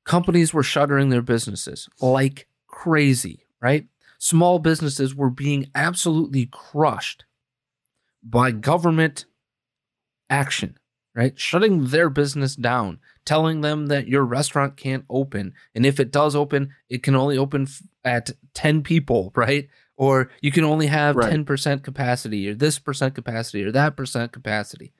Companies 0.05 0.53
were 0.53 0.63
shuttering 0.63 1.09
their 1.09 1.21
businesses 1.21 1.89
like 1.99 2.47
crazy, 2.67 3.45
right? 3.61 3.87
Small 4.19 4.59
businesses 4.59 5.13
were 5.13 5.29
being 5.29 5.69
absolutely 5.75 6.45
crushed 6.45 7.25
by 8.23 8.51
government 8.51 9.25
action, 10.29 10.77
right? 11.15 11.37
Shutting 11.37 11.87
their 11.87 12.09
business 12.09 12.55
down, 12.55 12.99
telling 13.25 13.61
them 13.61 13.87
that 13.87 14.07
your 14.07 14.23
restaurant 14.23 14.77
can't 14.77 15.05
open. 15.09 15.53
And 15.75 15.85
if 15.85 15.99
it 15.99 16.11
does 16.11 16.35
open, 16.35 16.73
it 16.89 17.03
can 17.03 17.15
only 17.15 17.37
open 17.37 17.67
at 18.03 18.31
10 18.53 18.83
people, 18.83 19.31
right? 19.35 19.67
Or 19.97 20.29
you 20.41 20.51
can 20.51 20.63
only 20.63 20.87
have 20.87 21.15
Right. 21.15 21.33
10% 21.33 21.83
capacity 21.83 22.47
or 22.47 22.53
this 22.53 22.77
percent 22.79 23.15
capacity 23.15 23.63
or 23.63 23.71
that 23.71 23.97
percent 23.97 24.31
capacity. 24.31 24.93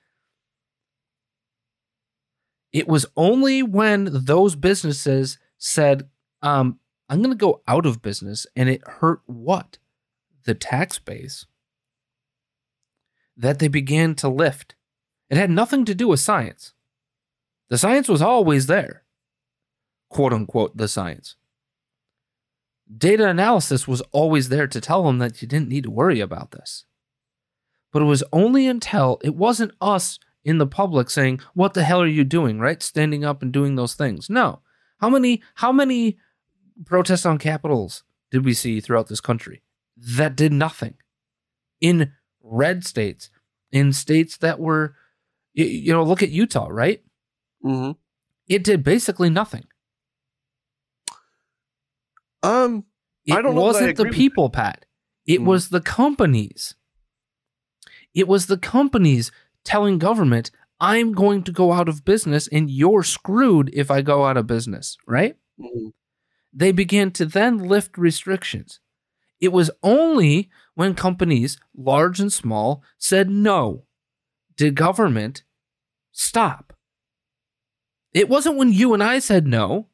It 2.72 2.86
was 2.88 3.06
only 3.16 3.62
when 3.62 4.08
those 4.12 4.54
businesses 4.56 5.38
said, 5.56 6.08
um, 6.42 6.80
I'm 7.08 7.18
going 7.22 7.30
to 7.30 7.36
go 7.36 7.62
out 7.66 7.86
of 7.86 8.02
business 8.02 8.46
and 8.54 8.68
it 8.68 8.86
hurt 8.86 9.20
what? 9.26 9.78
The 10.44 10.54
tax 10.54 10.98
base 10.98 11.46
that 13.36 13.58
they 13.60 13.68
began 13.68 14.14
to 14.16 14.28
lift. 14.28 14.74
It 15.30 15.36
had 15.38 15.50
nothing 15.50 15.84
to 15.86 15.94
do 15.94 16.08
with 16.08 16.20
science. 16.20 16.74
The 17.70 17.78
science 17.78 18.08
was 18.08 18.20
always 18.20 18.66
there, 18.66 19.04
quote 20.10 20.32
unquote, 20.32 20.76
the 20.76 20.88
science. 20.88 21.36
Data 22.96 23.28
analysis 23.28 23.86
was 23.86 24.00
always 24.12 24.48
there 24.48 24.66
to 24.66 24.80
tell 24.80 25.04
them 25.04 25.18
that 25.18 25.42
you 25.42 25.48
didn't 25.48 25.68
need 25.68 25.84
to 25.84 25.90
worry 25.90 26.20
about 26.20 26.52
this. 26.52 26.84
But 27.92 28.02
it 28.02 28.06
was 28.06 28.24
only 28.32 28.66
until 28.66 29.20
it 29.22 29.34
wasn't 29.34 29.72
us 29.80 30.18
in 30.44 30.58
the 30.58 30.66
public 30.66 31.10
saying, 31.10 31.40
"What 31.54 31.74
the 31.74 31.84
hell 31.84 32.00
are 32.02 32.06
you 32.06 32.24
doing?" 32.24 32.58
right? 32.58 32.82
Standing 32.82 33.24
up 33.24 33.42
and 33.42 33.52
doing 33.52 33.74
those 33.74 33.94
things. 33.94 34.30
No. 34.30 34.60
How 34.98 35.10
many 35.10 35.42
how 35.56 35.72
many 35.72 36.18
protests 36.86 37.26
on 37.26 37.38
capitals 37.38 38.04
did 38.30 38.44
we 38.44 38.54
see 38.54 38.80
throughout 38.80 39.08
this 39.08 39.20
country 39.20 39.62
that 39.96 40.36
did 40.36 40.52
nothing? 40.52 40.94
In 41.80 42.12
red 42.42 42.84
states, 42.84 43.30
in 43.70 43.92
states 43.92 44.36
that 44.38 44.58
were 44.58 44.94
you 45.54 45.92
know, 45.92 46.04
look 46.04 46.22
at 46.22 46.30
Utah, 46.30 46.68
right? 46.70 47.02
hmm 47.62 47.92
It 48.46 48.64
did 48.64 48.82
basically 48.84 49.28
nothing. 49.28 49.64
Um, 52.42 52.84
It 53.24 53.34
I 53.34 53.42
don't 53.42 53.54
know 53.54 53.62
wasn't 53.62 53.96
the 53.96 54.06
people, 54.06 54.48
Pat. 54.50 54.86
It 55.26 55.40
Mm. 55.40 55.44
was 55.44 55.68
the 55.68 55.80
companies. 55.80 56.74
It 58.14 58.26
was 58.26 58.46
the 58.46 58.56
companies 58.58 59.30
telling 59.64 59.98
government, 59.98 60.50
I'm 60.80 61.12
going 61.12 61.42
to 61.44 61.52
go 61.52 61.72
out 61.72 61.88
of 61.88 62.04
business 62.04 62.48
and 62.48 62.70
you're 62.70 63.02
screwed 63.02 63.70
if 63.74 63.90
I 63.90 64.00
go 64.00 64.24
out 64.24 64.36
of 64.36 64.46
business, 64.46 64.96
right? 65.06 65.36
Mhm. 65.60 65.92
they 66.50 66.72
began 66.72 67.10
to 67.12 67.26
then 67.26 67.58
lift 67.58 67.98
restrictions. 67.98 68.80
It 69.38 69.52
was 69.52 69.70
only 69.82 70.48
when 70.74 70.94
companies, 70.94 71.58
large 71.76 72.18
and 72.20 72.32
small, 72.32 72.82
said 72.96 73.28
no 73.28 73.84
did 74.56 74.74
government 74.74 75.44
stop. 76.10 76.72
It 78.14 78.28
wasn't 78.28 78.56
when 78.56 78.72
you 78.72 78.94
and 78.94 79.02
I 79.02 79.18
said 79.18 79.46
no. 79.46 79.88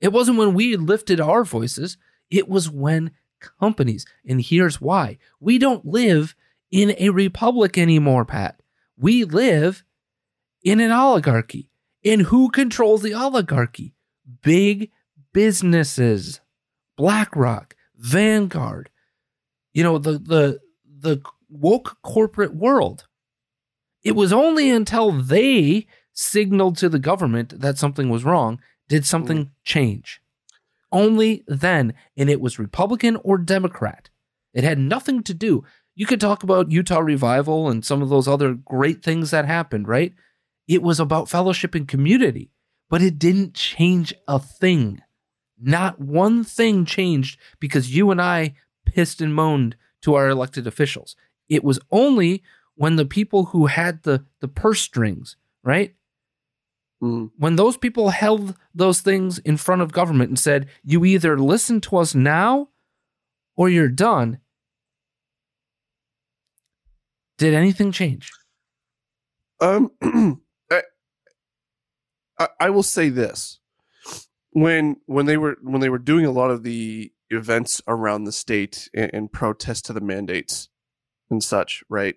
It 0.00 0.12
wasn't 0.12 0.38
when 0.38 0.54
we 0.54 0.76
lifted 0.76 1.20
our 1.20 1.44
voices. 1.44 1.96
It 2.30 2.48
was 2.48 2.70
when 2.70 3.12
companies, 3.60 4.06
and 4.26 4.40
here's 4.40 4.80
why 4.80 5.18
we 5.40 5.58
don't 5.58 5.86
live 5.86 6.34
in 6.70 6.94
a 6.98 7.10
republic 7.10 7.78
anymore, 7.78 8.24
Pat. 8.24 8.60
We 8.98 9.24
live 9.24 9.84
in 10.62 10.80
an 10.80 10.90
oligarchy. 10.90 11.70
And 12.04 12.22
who 12.22 12.50
controls 12.50 13.02
the 13.02 13.14
oligarchy? 13.14 13.94
Big 14.42 14.90
businesses. 15.32 16.40
BlackRock, 16.96 17.74
Vanguard, 17.96 18.90
you 19.74 19.82
know, 19.82 19.98
the 19.98 20.12
the 20.12 20.60
the 20.98 21.20
woke 21.50 21.98
corporate 22.02 22.54
world. 22.54 23.06
It 24.02 24.12
was 24.12 24.32
only 24.32 24.70
until 24.70 25.12
they 25.12 25.86
signaled 26.12 26.78
to 26.78 26.88
the 26.88 26.98
government 26.98 27.60
that 27.60 27.76
something 27.76 28.08
was 28.08 28.24
wrong 28.24 28.60
did 28.88 29.02
mm. 29.02 29.06
something 29.06 29.50
change. 29.64 30.20
Only 30.92 31.44
then, 31.46 31.94
and 32.16 32.30
it 32.30 32.40
was 32.40 32.58
Republican 32.58 33.16
or 33.16 33.38
Democrat. 33.38 34.08
It 34.54 34.64
had 34.64 34.78
nothing 34.78 35.22
to 35.24 35.34
do. 35.34 35.64
You 35.94 36.06
could 36.06 36.20
talk 36.20 36.42
about 36.42 36.70
Utah 36.70 37.00
revival 37.00 37.68
and 37.68 37.84
some 37.84 38.02
of 38.02 38.08
those 38.08 38.28
other 38.28 38.54
great 38.54 39.02
things 39.02 39.30
that 39.30 39.44
happened, 39.44 39.88
right? 39.88 40.14
It 40.68 40.82
was 40.82 41.00
about 41.00 41.28
fellowship 41.28 41.74
and 41.74 41.86
community, 41.86 42.50
but 42.88 43.02
it 43.02 43.18
didn't 43.18 43.54
change 43.54 44.14
a 44.28 44.38
thing. 44.38 45.02
Not 45.60 46.00
one 46.00 46.44
thing 46.44 46.84
changed 46.84 47.38
because 47.60 47.94
you 47.94 48.10
and 48.10 48.20
I 48.20 48.54
pissed 48.84 49.20
and 49.20 49.34
moaned 49.34 49.76
to 50.02 50.14
our 50.14 50.28
elected 50.28 50.66
officials. 50.66 51.16
It 51.48 51.64
was 51.64 51.80
only 51.90 52.42
when 52.74 52.96
the 52.96 53.06
people 53.06 53.46
who 53.46 53.66
had 53.66 54.02
the, 54.02 54.24
the 54.40 54.48
purse 54.48 54.80
strings, 54.80 55.36
right? 55.62 55.94
Mhm. 57.02 57.30
When 57.36 57.56
those 57.56 57.76
people 57.76 58.10
held 58.10 58.56
those 58.74 59.00
things 59.00 59.38
in 59.40 59.56
front 59.56 59.82
of 59.82 59.92
government 59.92 60.30
and 60.30 60.38
said, 60.38 60.68
you 60.82 61.04
either 61.04 61.38
listen 61.38 61.80
to 61.82 61.96
us 61.98 62.14
now 62.14 62.68
or 63.56 63.68
you're 63.68 63.88
done, 63.88 64.40
did 67.38 67.54
anything 67.54 67.92
change? 67.92 68.30
Um, 69.60 69.90
I, 72.38 72.48
I- 72.60 72.70
will 72.70 72.82
say 72.82 73.08
this: 73.08 73.58
when 74.50 74.96
when 75.06 75.26
they 75.26 75.36
were 75.36 75.56
when 75.62 75.80
they 75.80 75.88
were 75.88 75.98
doing 75.98 76.26
a 76.26 76.30
lot 76.30 76.50
of 76.50 76.62
the 76.62 77.12
events 77.30 77.80
around 77.88 78.24
the 78.24 78.32
state 78.32 78.88
and, 78.94 79.10
and 79.14 79.32
protest 79.32 79.86
to 79.86 79.92
the 79.92 80.00
mandates 80.00 80.68
and 81.30 81.42
such, 81.42 81.82
right? 81.88 82.16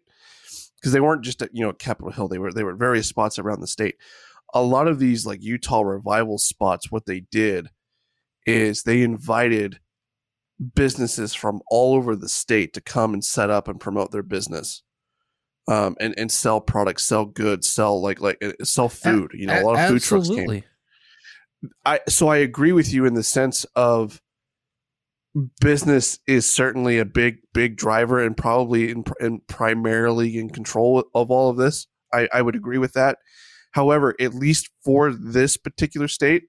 Because 0.75 0.91
they 0.91 0.99
weren't 0.99 1.23
just 1.23 1.41
at 1.41 1.51
you 1.53 1.63
know 1.65 1.71
Capitol 1.73 2.11
Hill; 2.11 2.27
they 2.27 2.37
were 2.37 2.51
they 2.51 2.63
were 2.63 2.73
at 2.73 2.79
various 2.79 3.07
spots 3.07 3.39
around 3.39 3.61
the 3.61 3.67
state. 3.67 3.95
A 4.53 4.61
lot 4.61 4.87
of 4.87 4.99
these 4.99 5.25
like 5.25 5.41
Utah 5.41 5.81
revival 5.81 6.37
spots, 6.37 6.91
what 6.91 7.05
they 7.05 7.21
did 7.31 7.69
is 8.45 8.83
they 8.83 9.01
invited 9.01 9.79
businesses 10.75 11.33
from 11.33 11.61
all 11.69 11.95
over 11.95 12.15
the 12.15 12.29
state 12.29 12.73
to 12.73 12.81
come 12.81 13.13
and 13.13 13.23
set 13.23 13.49
up 13.49 13.67
and 13.67 13.79
promote 13.79 14.11
their 14.11 14.23
business 14.23 14.83
um, 15.69 15.95
and 15.99 16.17
and 16.17 16.31
sell 16.31 16.59
products, 16.59 17.05
sell 17.05 17.25
goods, 17.25 17.67
sell 17.67 18.01
like 18.01 18.19
like 18.19 18.43
uh, 18.43 18.53
sell 18.63 18.89
food. 18.89 19.31
You 19.33 19.47
know, 19.47 19.61
a 19.61 19.63
lot 19.63 19.79
of 19.79 19.89
food 19.89 20.01
trucks 20.01 20.29
came. 20.29 20.63
I 21.85 21.99
so 22.07 22.27
I 22.27 22.37
agree 22.37 22.71
with 22.71 22.91
you 22.91 23.05
in 23.05 23.13
the 23.13 23.23
sense 23.23 23.65
of 23.75 24.21
business 25.61 26.19
is 26.25 26.49
certainly 26.49 26.97
a 26.97 27.05
big 27.05 27.37
big 27.53 27.77
driver 27.77 28.19
and 28.19 28.35
probably 28.35 28.89
in, 28.89 29.03
in 29.19 29.41
primarily 29.47 30.37
in 30.37 30.49
control 30.49 31.03
of 31.13 31.29
all 31.29 31.51
of 31.51 31.57
this. 31.57 31.87
I, 32.11 32.27
I 32.33 32.41
would 32.41 32.55
agree 32.55 32.79
with 32.79 32.93
that. 32.93 33.19
However, 33.71 34.15
at 34.19 34.33
least 34.33 34.69
for 34.83 35.11
this 35.13 35.57
particular 35.57 36.07
state, 36.07 36.43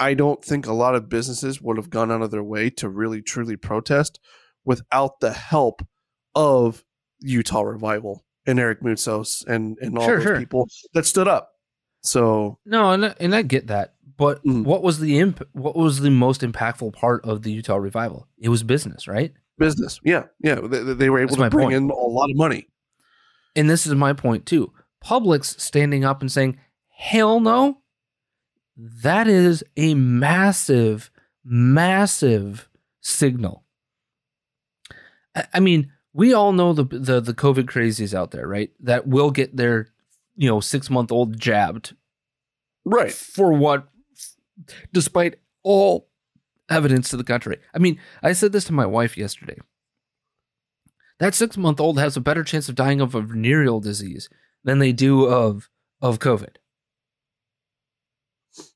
I 0.00 0.14
don't 0.14 0.44
think 0.44 0.66
a 0.66 0.72
lot 0.72 0.94
of 0.94 1.08
businesses 1.08 1.60
would 1.62 1.76
have 1.76 1.90
gone 1.90 2.10
out 2.10 2.22
of 2.22 2.30
their 2.30 2.42
way 2.42 2.68
to 2.70 2.88
really 2.88 3.22
truly 3.22 3.56
protest 3.56 4.18
without 4.64 5.20
the 5.20 5.32
help 5.32 5.86
of 6.34 6.84
Utah 7.20 7.62
Revival 7.62 8.24
and 8.46 8.58
Eric 8.58 8.82
Moutsos 8.82 9.46
and 9.46 9.78
and 9.80 9.96
all 9.96 10.04
Sure, 10.04 10.16
those 10.16 10.24
sure. 10.24 10.38
people 10.38 10.68
that 10.94 11.06
stood 11.06 11.28
up. 11.28 11.52
So 12.02 12.58
No, 12.66 12.90
and 12.90 13.06
I- 13.06 13.14
and 13.20 13.34
I 13.34 13.42
get 13.42 13.68
that, 13.68 13.94
but 14.18 14.44
Mm. 14.44 14.64
what 14.64 14.82
was 14.82 14.98
the 15.00 15.18
imp- 15.18 15.48
What 15.52 15.76
was 15.76 16.00
the 16.00 16.10
most 16.10 16.42
impactful 16.42 16.92
part 16.92 17.24
of 17.24 17.42
the 17.42 17.52
Utah 17.52 17.76
revival? 17.76 18.28
It 18.36 18.48
was 18.50 18.62
business, 18.62 19.08
right? 19.08 19.32
business, 19.56 20.00
yeah, 20.02 20.24
yeah, 20.42 20.56
they, 20.56 20.82
they 20.94 21.08
were 21.08 21.20
able 21.20 21.36
That's 21.36 21.44
to 21.44 21.50
bring 21.50 21.66
point. 21.66 21.76
in 21.76 21.88
a 21.88 21.94
lot 21.94 22.28
of 22.28 22.36
money. 22.36 22.66
And 23.54 23.70
this 23.70 23.86
is 23.86 23.94
my 23.94 24.12
point 24.12 24.44
too. 24.46 24.72
Publix 25.04 25.60
standing 25.60 26.04
up 26.04 26.20
and 26.20 26.30
saying, 26.32 26.58
"Hell 26.88 27.40
no," 27.40 27.78
that 28.76 29.26
is 29.28 29.62
a 29.76 29.94
massive, 29.94 31.10
massive 31.44 32.68
signal. 33.00 33.64
I, 35.34 35.46
I 35.54 35.60
mean, 35.60 35.92
we 36.12 36.32
all 36.32 36.52
know 36.52 36.72
the 36.72 36.84
the 36.84 37.20
the 37.20 37.34
COVID 37.34 37.64
crazies 37.64 38.14
out 38.14 38.30
there, 38.30 38.46
right? 38.48 38.70
That 38.80 39.06
will 39.06 39.30
get 39.30 39.56
their 39.56 39.88
you 40.36 40.48
know 40.48 40.60
six 40.60 40.90
month 40.90 41.12
old 41.12 41.38
jabbed 41.38 41.94
Right. 42.84 43.12
for 43.12 43.52
what 43.52 43.88
despite 44.92 45.36
all 45.62 46.08
evidence 46.68 47.08
to 47.10 47.16
the 47.16 47.24
contrary 47.24 47.58
i 47.74 47.78
mean 47.78 47.98
i 48.22 48.32
said 48.32 48.52
this 48.52 48.64
to 48.64 48.72
my 48.72 48.86
wife 48.86 49.16
yesterday 49.16 49.58
that 51.18 51.34
six 51.34 51.56
month 51.56 51.80
old 51.80 51.98
has 51.98 52.16
a 52.16 52.20
better 52.20 52.42
chance 52.44 52.68
of 52.68 52.74
dying 52.74 53.00
of 53.00 53.14
a 53.14 53.20
venereal 53.20 53.80
disease 53.80 54.28
than 54.64 54.78
they 54.78 54.92
do 54.92 55.24
of 55.26 55.70
of 56.00 56.18
covid. 56.18 56.56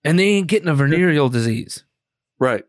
And 0.05 0.18
they 0.18 0.24
ain't 0.24 0.48
getting 0.48 0.68
a 0.68 0.74
venereal 0.74 1.29
disease. 1.29 1.85
Right. 2.38 2.64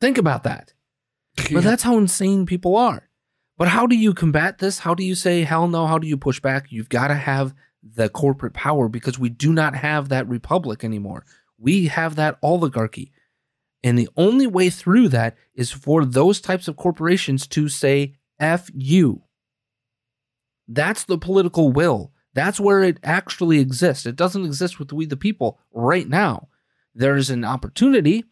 think 0.00 0.18
about 0.18 0.42
that. 0.44 0.74
But 1.50 1.64
that's 1.64 1.82
how 1.82 1.96
insane 1.96 2.44
people 2.46 2.76
are. 2.76 3.08
But 3.56 3.68
how 3.68 3.86
do 3.86 3.96
you 3.96 4.12
combat 4.12 4.58
this? 4.58 4.80
How 4.80 4.94
do 4.94 5.02
you 5.04 5.14
say 5.14 5.44
hell 5.44 5.66
no 5.66 5.86
how 5.86 5.98
do 5.98 6.06
you 6.06 6.16
push 6.16 6.40
back? 6.40 6.66
You've 6.70 6.88
got 6.88 7.08
to 7.08 7.14
have 7.14 7.54
the 7.82 8.08
corporate 8.08 8.52
power 8.52 8.88
because 8.88 9.18
we 9.18 9.28
do 9.28 9.52
not 9.52 9.74
have 9.74 10.08
that 10.10 10.28
republic 10.28 10.84
anymore. 10.84 11.24
We 11.58 11.86
have 11.86 12.16
that 12.16 12.38
oligarchy. 12.42 13.12
And 13.82 13.98
the 13.98 14.08
only 14.16 14.46
way 14.46 14.70
through 14.70 15.08
that 15.08 15.36
is 15.54 15.70
for 15.70 16.04
those 16.04 16.40
types 16.40 16.68
of 16.68 16.76
corporations 16.76 17.46
to 17.48 17.68
say 17.68 18.14
f 18.38 18.70
you 18.74 19.23
that's 20.68 21.04
the 21.04 21.18
political 21.18 21.72
will 21.72 22.12
that's 22.34 22.58
where 22.58 22.82
it 22.82 22.98
actually 23.02 23.58
exists 23.58 24.06
it 24.06 24.16
doesn't 24.16 24.46
exist 24.46 24.78
with 24.78 24.92
we 24.92 25.06
the 25.06 25.16
people 25.16 25.58
right 25.72 26.08
now 26.08 26.48
there's 26.94 27.30
an 27.30 27.44
opportunity 27.44 28.24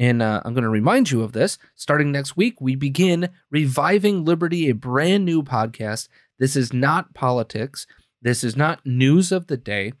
and 0.00 0.22
uh, 0.22 0.40
I'm 0.44 0.54
going 0.54 0.64
to 0.64 0.70
remind 0.70 1.10
you 1.10 1.22
of 1.22 1.32
this. 1.32 1.58
Starting 1.74 2.10
next 2.10 2.34
week, 2.34 2.58
we 2.58 2.74
begin 2.74 3.28
Reviving 3.50 4.24
Liberty, 4.24 4.70
a 4.70 4.74
brand 4.74 5.26
new 5.26 5.42
podcast. 5.42 6.08
This 6.38 6.56
is 6.56 6.72
not 6.72 7.12
politics. 7.12 7.86
This 8.22 8.42
is 8.42 8.56
not 8.56 8.84
news 8.86 9.30
of 9.30 9.48
the 9.48 9.58
day. 9.58 9.92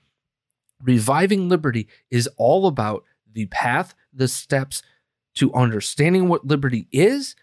Reviving 0.82 1.50
Liberty 1.50 1.86
is 2.10 2.30
all 2.38 2.66
about 2.66 3.04
the 3.30 3.44
path, 3.46 3.94
the 4.10 4.26
steps 4.26 4.82
to 5.34 5.52
understanding 5.52 6.28
what 6.28 6.46
liberty 6.46 6.88
is, 6.90 7.36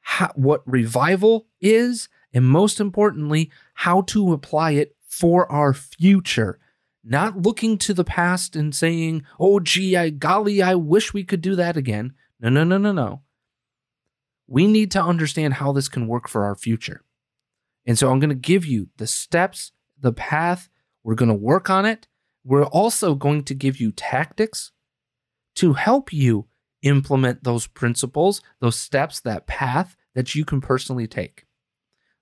how, 0.00 0.30
what 0.36 0.62
revival 0.64 1.46
is, 1.60 2.08
and 2.36 2.44
most 2.44 2.78
importantly, 2.78 3.50
how 3.74 4.02
to 4.02 4.32
apply 4.32 4.72
it 4.72 4.94
for 5.08 5.50
our 5.50 5.72
future 5.72 6.60
not 7.06 7.40
looking 7.42 7.78
to 7.78 7.94
the 7.94 8.04
past 8.04 8.56
and 8.56 8.74
saying, 8.74 9.24
"Oh, 9.38 9.60
gee, 9.60 9.96
I 9.96 10.10
golly, 10.10 10.60
I 10.60 10.74
wish 10.74 11.14
we 11.14 11.22
could 11.22 11.40
do 11.40 11.54
that 11.54 11.76
again." 11.76 12.14
No, 12.40 12.48
no, 12.48 12.64
no, 12.64 12.78
no, 12.78 12.92
no. 12.92 13.22
We 14.48 14.66
need 14.66 14.90
to 14.90 15.02
understand 15.02 15.54
how 15.54 15.72
this 15.72 15.88
can 15.88 16.08
work 16.08 16.28
for 16.28 16.44
our 16.44 16.56
future. 16.56 17.04
And 17.86 17.96
so 17.96 18.10
I'm 18.10 18.18
going 18.18 18.30
to 18.30 18.34
give 18.34 18.66
you 18.66 18.88
the 18.96 19.06
steps, 19.06 19.72
the 19.98 20.12
path. 20.12 20.68
We're 21.04 21.14
going 21.14 21.28
to 21.28 21.34
work 21.34 21.70
on 21.70 21.86
it. 21.86 22.08
We're 22.44 22.64
also 22.64 23.14
going 23.14 23.44
to 23.44 23.54
give 23.54 23.80
you 23.80 23.92
tactics 23.92 24.72
to 25.56 25.74
help 25.74 26.12
you 26.12 26.46
implement 26.82 27.44
those 27.44 27.66
principles, 27.66 28.42
those 28.60 28.78
steps, 28.78 29.20
that 29.20 29.46
path 29.46 29.96
that 30.14 30.34
you 30.34 30.44
can 30.44 30.60
personally 30.60 31.06
take. 31.06 31.45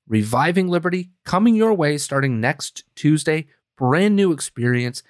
Reviving 0.07 0.69
Liberty 0.69 1.11
coming 1.25 1.55
your 1.55 1.75
way 1.75 1.99
starting 1.99 2.41
next 2.41 2.85
Tuesday 2.95 3.47
brand 3.77 4.17
new 4.17 4.33
experience. 4.33 5.03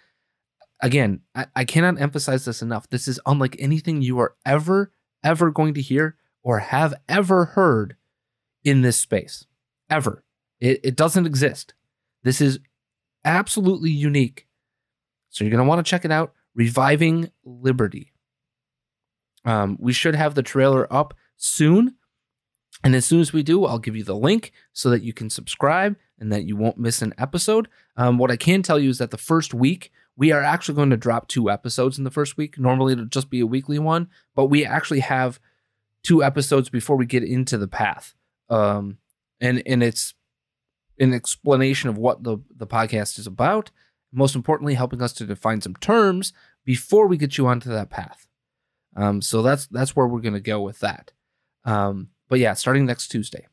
Again, 0.80 1.20
I, 1.34 1.46
I 1.54 1.64
cannot 1.64 2.00
emphasize 2.00 2.44
this 2.44 2.62
enough. 2.62 2.88
This 2.88 3.08
is 3.08 3.20
unlike 3.26 3.56
anything 3.58 4.02
you 4.02 4.18
are 4.18 4.34
ever, 4.44 4.92
ever 5.22 5.50
going 5.50 5.74
to 5.74 5.82
hear 5.82 6.16
or 6.42 6.58
have 6.58 6.94
ever 7.08 7.46
heard 7.46 7.96
in 8.64 8.82
this 8.82 8.96
space. 8.96 9.46
Ever. 9.90 10.24
It, 10.60 10.80
it 10.82 10.96
doesn't 10.96 11.26
exist. 11.26 11.74
This 12.22 12.40
is 12.40 12.58
absolutely 13.24 13.90
unique. 13.90 14.46
So 15.30 15.44
you're 15.44 15.50
going 15.50 15.64
to 15.64 15.68
want 15.68 15.84
to 15.84 15.90
check 15.90 16.04
it 16.04 16.12
out. 16.12 16.32
Reviving 16.54 17.30
Liberty. 17.44 18.12
Um, 19.44 19.76
we 19.80 19.92
should 19.92 20.14
have 20.14 20.34
the 20.34 20.42
trailer 20.42 20.90
up 20.92 21.14
soon. 21.36 21.96
And 22.84 22.94
as 22.94 23.06
soon 23.06 23.20
as 23.20 23.32
we 23.32 23.42
do, 23.42 23.64
I'll 23.64 23.78
give 23.78 23.96
you 23.96 24.04
the 24.04 24.14
link 24.14 24.52
so 24.74 24.90
that 24.90 25.02
you 25.02 25.14
can 25.14 25.30
subscribe 25.30 25.96
and 26.18 26.30
that 26.30 26.44
you 26.44 26.54
won't 26.54 26.76
miss 26.76 27.00
an 27.00 27.14
episode. 27.16 27.66
Um, 27.96 28.18
what 28.18 28.30
I 28.30 28.36
can 28.36 28.62
tell 28.62 28.78
you 28.78 28.90
is 28.90 28.98
that 28.98 29.10
the 29.10 29.16
first 29.16 29.54
week, 29.54 29.90
we 30.16 30.30
are 30.32 30.42
actually 30.42 30.74
going 30.76 30.90
to 30.90 30.96
drop 30.96 31.26
two 31.26 31.50
episodes 31.50 31.96
in 31.96 32.04
the 32.04 32.10
first 32.10 32.36
week. 32.36 32.58
Normally, 32.58 32.92
it'll 32.92 33.06
just 33.06 33.30
be 33.30 33.40
a 33.40 33.46
weekly 33.46 33.78
one, 33.78 34.08
but 34.34 34.46
we 34.46 34.66
actually 34.66 35.00
have 35.00 35.40
two 36.02 36.22
episodes 36.22 36.68
before 36.68 36.96
we 36.96 37.06
get 37.06 37.24
into 37.24 37.56
the 37.56 37.66
path. 37.66 38.14
Um, 38.50 38.98
and 39.40 39.62
and 39.66 39.82
it's 39.82 40.14
an 41.00 41.12
explanation 41.14 41.88
of 41.88 41.98
what 41.98 42.22
the 42.22 42.38
the 42.54 42.66
podcast 42.66 43.18
is 43.18 43.26
about. 43.26 43.70
Most 44.12 44.36
importantly, 44.36 44.74
helping 44.74 45.02
us 45.02 45.12
to 45.14 45.26
define 45.26 45.62
some 45.62 45.74
terms 45.76 46.32
before 46.64 47.06
we 47.06 47.16
get 47.16 47.36
you 47.36 47.46
onto 47.46 47.70
that 47.70 47.90
path. 47.90 48.26
Um, 48.94 49.20
so 49.22 49.42
that's 49.42 49.66
that's 49.66 49.96
where 49.96 50.06
we're 50.06 50.20
going 50.20 50.34
to 50.34 50.40
go 50.40 50.60
with 50.60 50.80
that. 50.80 51.12
Um, 51.64 52.10
but 52.28 52.38
yeah, 52.38 52.54
starting 52.54 52.86
next 52.86 53.08
Tuesday, 53.08 53.46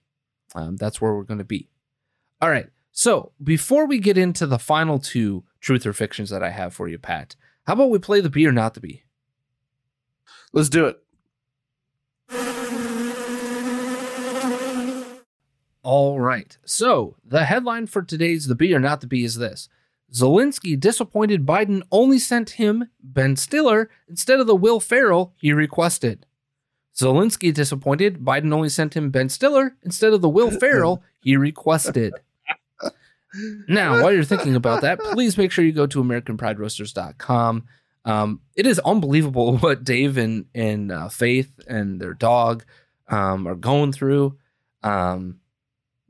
um, 0.56 0.78
that's 0.78 1.02
where 1.02 1.14
we're 1.14 1.24
going 1.24 1.38
to 1.38 1.44
be. 1.44 1.70
All 2.42 2.50
right. 2.50 2.68
So 2.92 3.32
before 3.42 3.86
we 3.86 4.00
get 4.00 4.18
into 4.18 4.46
the 4.46 4.60
final 4.60 5.00
two 5.00 5.44
truth 5.60 5.86
or 5.86 5.94
fictions 5.94 6.30
that 6.30 6.44
I 6.44 6.50
have 6.50 6.74
for 6.74 6.88
you, 6.88 6.98
Pat, 6.98 7.36
how 7.66 7.74
about 7.74 7.90
we 7.90 8.00
play 8.00 8.20
the 8.22 8.30
be 8.30 8.46
or 8.46 8.52
not 8.52 8.74
the 8.74 8.82
be? 8.82 9.04
Let's 10.52 10.70
do 10.70 10.88
it. 10.88 11.02
All 15.84 16.20
right. 16.20 16.58
So 16.64 17.16
the 17.26 17.46
headline 17.46 17.88
for 17.88 18.04
today's 18.04 18.48
The 18.48 18.56
Be 18.56 18.74
or 18.74 18.80
Not 18.80 19.02
the 19.02 19.08
Be 19.08 19.24
is 19.24 19.36
this 19.36 19.68
Zelensky 20.14 20.80
disappointed 20.80 21.46
Biden 21.46 21.82
only 21.92 22.20
sent 22.20 22.52
him 22.52 22.90
Ben 23.02 23.36
Stiller 23.36 23.90
instead 24.08 24.40
of 24.40 24.48
the 24.48 24.56
Will 24.56 24.80
Ferrell 24.80 25.34
he 25.38 25.54
requested. 25.54 26.26
Zelensky 27.02 27.54
disappointed 27.54 28.20
Biden 28.20 28.54
only 28.54 28.70
sent 28.70 28.96
him 28.96 29.10
Ben 29.10 29.30
Stiller 29.30 29.76
instead 29.84 30.14
of 30.14 30.22
the 30.22 30.30
Will 30.30 30.52
Ferrell 30.60 31.04
he 31.20 31.36
requested. 31.36 32.14
Now, 33.68 34.02
while 34.02 34.12
you're 34.12 34.24
thinking 34.24 34.56
about 34.56 34.82
that, 34.82 35.00
please 35.00 35.38
make 35.38 35.52
sure 35.52 35.64
you 35.64 35.72
go 35.72 35.88
to 35.88 36.04
AmericanPrideRoasters.com. 36.04 37.66
Um, 38.04 38.42
it 38.56 38.66
is 38.66 38.80
unbelievable 38.80 39.58
what 39.60 39.84
Dave 39.84 40.18
and, 40.18 40.46
and 40.54 40.92
uh, 40.92 41.10
Faith 41.10 41.52
and 41.68 42.00
their 42.02 42.14
dog 42.14 42.66
um, 43.08 43.48
are 43.48 43.56
going 43.56 43.94
through. 43.94 44.38
Um, 44.84 45.40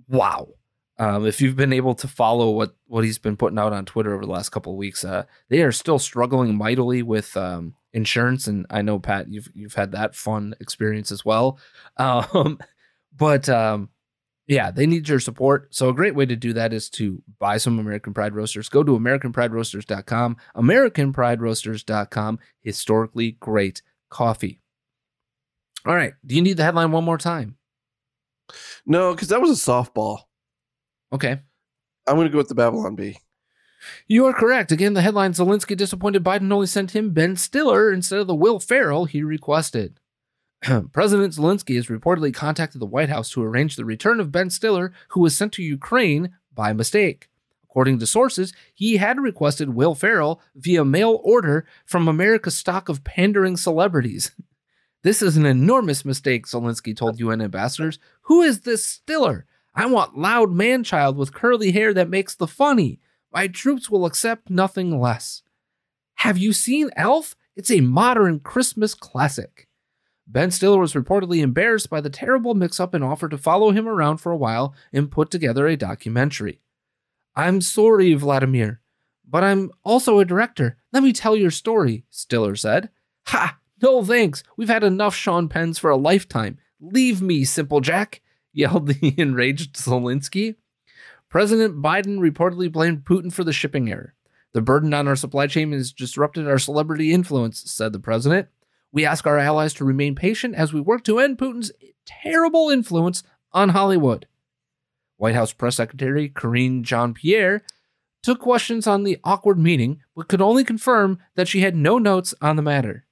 wow. 0.08 0.49
Um, 0.97 1.25
if 1.25 1.41
you've 1.41 1.56
been 1.56 1.73
able 1.73 1.95
to 1.95 2.08
follow 2.08 2.51
what 2.51 2.75
what 2.88 3.04
he's 3.04 3.17
been 3.17 3.38
putting 3.38 3.58
out 3.58 3.73
on 3.73 3.86
Twitter 3.86 4.13
over 4.13 4.25
the 4.25 4.32
last 4.32 4.49
couple 4.49 4.73
of 4.73 4.77
weeks, 4.77 5.04
uh, 5.04 5.23
they 5.49 5.62
are 5.62 5.71
still 5.71 5.99
struggling 5.99 6.56
mightily 6.56 7.01
with 7.01 7.36
um, 7.36 7.73
insurance, 7.93 8.47
and 8.47 8.65
I 8.69 8.82
know 8.82 8.99
Pat, 8.99 9.30
you've 9.30 9.49
you've 9.54 9.73
had 9.73 9.93
that 9.93 10.15
fun 10.15 10.56
experience 10.60 11.12
as 11.12 11.25
well. 11.25 11.60
Um, 11.97 12.60
but 13.15 13.49
um, 13.49 13.89
yeah, 14.47 14.71
they 14.71 14.86
need 14.86 15.08
your 15.08 15.19
support. 15.19 15.73
So 15.73 15.89
a 15.89 15.93
great 15.93 16.15
way 16.15 16.25
to 16.25 16.36
do 16.36 16.54
that 16.54 16.73
is 16.73 16.89
to 16.91 17.21
buy 17.39 17.58
some 17.58 17.80
American 17.80 18.13
Pride 18.13 18.34
Roasters. 18.34 18.69
Go 18.69 18.84
to 18.84 18.97
AmericanPrideRoasters.com. 18.97 20.38
AmericanPrideRoasters.com. 20.56 22.39
Historically 22.62 23.32
great 23.34 23.82
coffee. 24.10 24.62
All 25.86 25.95
right. 25.95 26.13
Do 26.25 26.36
you 26.36 26.41
need 26.41 26.58
the 26.58 26.63
headline 26.63 26.91
one 26.91 27.04
more 27.04 27.17
time? 27.17 27.58
No, 28.86 29.13
because 29.13 29.30
that 29.30 29.41
was 29.41 29.51
a 29.51 29.71
softball. 29.71 30.23
Okay. 31.13 31.39
I'm 32.08 32.15
going 32.15 32.28
to 32.28 32.32
go 32.32 32.38
with 32.38 32.47
the 32.47 32.56
Babylon 32.56 32.95
Bee. 32.95 33.17
You 34.08 34.26
are 34.26 34.34
correct. 34.34 34.71
Again, 34.71 34.93
the 34.93 35.02
headline 35.02 35.34
Zelensky 35.34 35.76
disappointed 35.76 36.24
Biden 36.24 36.52
only 36.52 36.67
sent 36.67 36.91
him 36.95 37.12
Ben 37.12 37.36
Stiller 37.36 37.91
instead 37.91 38.19
of 38.19 38.28
the 38.28 38.36
Will 38.36 38.60
Ferrell 38.60 39.06
he 39.06 39.24
requested. 39.24 40.00
President 40.91 41.34
Zelensky 41.34 41.76
has 41.76 41.88
reportedly 41.88 42.34
contacted 42.34 42.80
the 42.80 42.86
White 42.86 43.10
House 43.10 43.32
to 43.32 43.43
arrange 43.43 43.76
the 43.76 43.86
return 43.86 44.19
of 44.19 44.32
Ben 44.32 44.50
Stiller, 44.50 44.93
who 45.10 45.21
was 45.21 45.36
sent 45.36 45.54
to 45.54 45.63
Ukraine 45.63 46.36
by 46.54 46.74
mistake. 46.74 47.30
According 47.63 48.00
to 48.00 48.06
sources, 48.06 48.54
he 48.74 48.97
had 48.97 49.19
requested 49.19 49.69
Will 49.69 49.95
Ferrell 49.95 50.41
via 50.56 50.86
mail 50.86 51.19
order 51.24 51.65
from 51.86 52.08
America's 52.08 52.58
stock 52.58 52.89
of 52.89 53.04
pandering 53.04 53.58
celebrities. 53.58 54.32
This 55.04 55.24
is 55.24 55.36
an 55.36 55.47
enormous 55.47 56.06
mistake, 56.06 56.45
Zelensky 56.45 56.95
told 56.95 57.19
UN 57.19 57.41
ambassadors. 57.41 57.97
Who 58.26 58.43
is 58.43 58.62
this 58.62 58.86
Stiller? 58.86 59.47
I 59.73 59.86
want 59.86 60.17
loud 60.17 60.51
man 60.51 60.84
child 60.84 61.17
with 61.17 61.34
curly 61.34 61.71
hair 61.71 61.93
that 61.93 62.10
makes 62.10 62.36
the 62.36 62.47
funny. 62.47 62.99
My 63.34 63.47
troops 63.47 63.89
will 63.89 64.05
accept 64.05 64.49
nothing 64.49 64.99
less. 64.99 65.43
Have 66.15 66.38
you 66.38 66.53
seen 66.53 66.89
Elf? 66.95 67.36
It's 67.55 67.71
a 67.71 67.81
modern 67.81 68.39
Christmas 68.39 68.93
classic. 68.93 69.67
Ben 70.27 70.51
Stiller 70.51 70.79
was 70.79 70.93
reportedly 70.93 71.41
embarrassed 71.41 71.89
by 71.89 71.99
the 71.99 72.10
terrible 72.10 72.53
mix 72.53 72.79
up 72.79 72.93
and 72.93 73.03
offered 73.03 73.31
to 73.31 73.38
follow 73.38 73.71
him 73.71 73.88
around 73.88 74.17
for 74.17 74.31
a 74.31 74.38
while 74.38 74.73
and 74.93 75.12
put 75.12 75.29
together 75.29 75.67
a 75.67 75.75
documentary. 75.75 76.62
I'm 77.36 77.62
sorry, 77.62 78.13
Vladimir, 78.13 78.81
but 79.27 79.43
I'm 79.43 79.71
also 79.84 80.19
a 80.19 80.25
director. 80.25 80.77
Let 80.93 81.03
me 81.03 81.12
tell 81.13 81.36
your 81.36 81.51
story, 81.51 82.05
Stiller 82.10 82.55
said. 82.55 82.89
Ha! 83.27 83.57
No 83.81 84.03
thanks. 84.03 84.43
We've 84.57 84.69
had 84.69 84.84
enough 84.84 85.15
Sean 85.15 85.49
Penns 85.49 85.79
for 85.79 85.89
a 85.89 85.97
lifetime. 85.97 86.60
Leave 86.79 87.21
me, 87.21 87.43
Simple 87.43 87.81
Jack, 87.81 88.21
yelled 88.53 88.87
the 88.87 89.13
enraged 89.17 89.75
Zelensky. 89.75 90.55
President 91.29 91.81
Biden 91.81 92.19
reportedly 92.19 92.71
blamed 92.71 93.05
Putin 93.05 93.31
for 93.31 93.43
the 93.43 93.53
shipping 93.53 93.89
error. 93.89 94.13
The 94.53 94.61
burden 94.61 94.93
on 94.93 95.07
our 95.07 95.15
supply 95.15 95.47
chain 95.47 95.71
has 95.71 95.93
disrupted 95.93 96.47
our 96.47 96.59
celebrity 96.59 97.13
influence, 97.13 97.71
said 97.71 97.93
the 97.93 97.99
president. 97.99 98.49
We 98.91 99.05
ask 99.05 99.25
our 99.25 99.37
allies 99.37 99.73
to 99.75 99.85
remain 99.85 100.15
patient 100.15 100.55
as 100.55 100.73
we 100.73 100.81
work 100.81 101.05
to 101.05 101.19
end 101.19 101.37
Putin's 101.37 101.71
terrible 102.05 102.69
influence 102.69 103.23
on 103.53 103.69
Hollywood. 103.69 104.27
White 105.15 105.35
House 105.35 105.53
Press 105.53 105.77
Secretary 105.77 106.27
Karine 106.27 106.83
Jean 106.83 107.13
Pierre 107.13 107.61
took 108.23 108.39
questions 108.39 108.87
on 108.87 109.03
the 109.03 109.19
awkward 109.23 109.57
meeting, 109.57 110.01
but 110.15 110.27
could 110.27 110.41
only 110.41 110.63
confirm 110.63 111.19
that 111.35 111.47
she 111.47 111.61
had 111.61 111.75
no 111.75 111.97
notes 111.97 112.33
on 112.41 112.55
the 112.55 112.61
matter. 112.61 113.05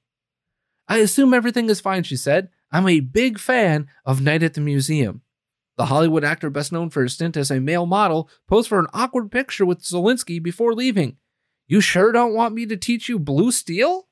I 0.88 0.98
assume 0.98 1.34
everything 1.34 1.70
is 1.70 1.80
fine, 1.80 2.04
she 2.04 2.16
said. 2.16 2.50
I'm 2.72 2.88
a 2.88 3.00
big 3.00 3.40
fan 3.40 3.88
of 4.06 4.22
Night 4.22 4.44
at 4.44 4.56
the 4.56 4.62
Museum. 4.62 5.22
The 5.80 5.86
Hollywood 5.86 6.26
actor, 6.26 6.50
best 6.50 6.74
known 6.74 6.90
for 6.90 7.04
his 7.04 7.14
stint 7.14 7.38
as 7.38 7.50
a 7.50 7.62
male 7.62 7.86
model, 7.86 8.30
posed 8.50 8.68
for 8.68 8.80
an 8.80 8.88
awkward 8.94 9.32
picture 9.32 9.66
with 9.66 9.80
Zelensky 9.82 10.44
before 10.44 10.74
leaving. 10.74 11.16
You 11.70 11.80
sure 11.80 12.12
don't 12.12 12.34
want 12.34 12.54
me 12.54 12.66
to 12.66 12.76
teach 12.76 13.08
you 13.08 13.18
blue 13.18 13.50
steel? 13.54 14.10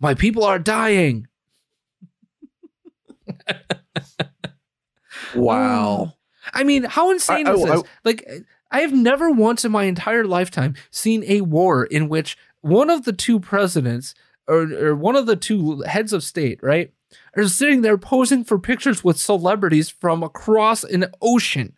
My 0.00 0.14
people 0.14 0.42
are 0.42 0.58
dying. 0.58 1.26
Wow. 5.34 5.96
Oh. 6.08 6.12
I 6.54 6.62
mean, 6.64 6.84
how 6.84 7.10
insane 7.10 7.46
I- 7.46 7.52
is 7.52 7.64
I- 7.64 7.74
this? 7.76 7.82
like, 8.04 8.26
I 8.70 8.80
have 8.80 8.92
never 8.92 9.30
once 9.30 9.64
in 9.66 9.72
my 9.72 9.84
entire 9.84 10.24
lifetime 10.24 10.74
seen 10.90 11.24
a 11.26 11.40
war 11.42 11.84
in 11.84 12.08
which 12.08 12.38
one 12.62 12.88
of 12.90 13.04
the 13.04 13.12
two 13.12 13.38
presidents 13.40 14.14
or, 14.48 14.62
or 14.72 14.94
one 14.94 15.16
of 15.16 15.26
the 15.26 15.36
two 15.36 15.82
heads 15.82 16.12
of 16.12 16.22
state, 16.22 16.60
right, 16.62 16.92
are 17.36 17.48
sitting 17.48 17.82
there 17.82 17.98
posing 17.98 18.44
for 18.44 18.58
pictures 18.58 19.04
with 19.04 19.18
celebrities 19.18 19.88
from 19.88 20.22
across 20.22 20.84
an 20.84 21.06
ocean. 21.20 21.76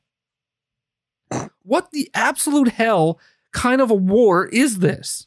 What 1.62 1.90
the 1.90 2.10
absolute 2.14 2.68
hell 2.68 3.18
kind 3.52 3.80
of 3.80 3.90
a 3.90 3.94
war 3.94 4.46
is 4.46 4.78
this? 4.78 5.26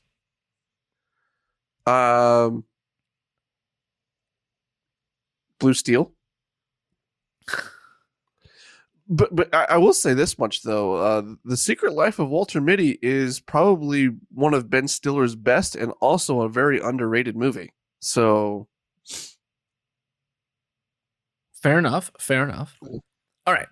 Um, 1.86 2.64
Blue 5.60 5.74
Steel. 5.74 6.12
But 9.14 9.36
but 9.36 9.54
I, 9.54 9.66
I 9.72 9.78
will 9.78 9.92
say 9.92 10.14
this 10.14 10.40
much 10.40 10.62
though: 10.62 10.96
uh, 10.96 11.24
the 11.44 11.58
Secret 11.58 11.92
Life 11.92 12.18
of 12.18 12.30
Walter 12.30 12.62
Mitty 12.62 12.98
is 13.02 13.42
probably 13.42 14.06
one 14.34 14.54
of 14.54 14.70
Ben 14.70 14.88
Stiller's 14.88 15.36
best, 15.36 15.76
and 15.76 15.92
also 16.00 16.40
a 16.40 16.50
very 16.50 16.80
underrated 16.80 17.36
movie. 17.36 17.74
So 18.00 18.70
Fair 21.62 21.78
enough. 21.78 22.12
Fair 22.20 22.44
enough. 22.48 22.78
All 22.82 23.54
right. 23.54 23.68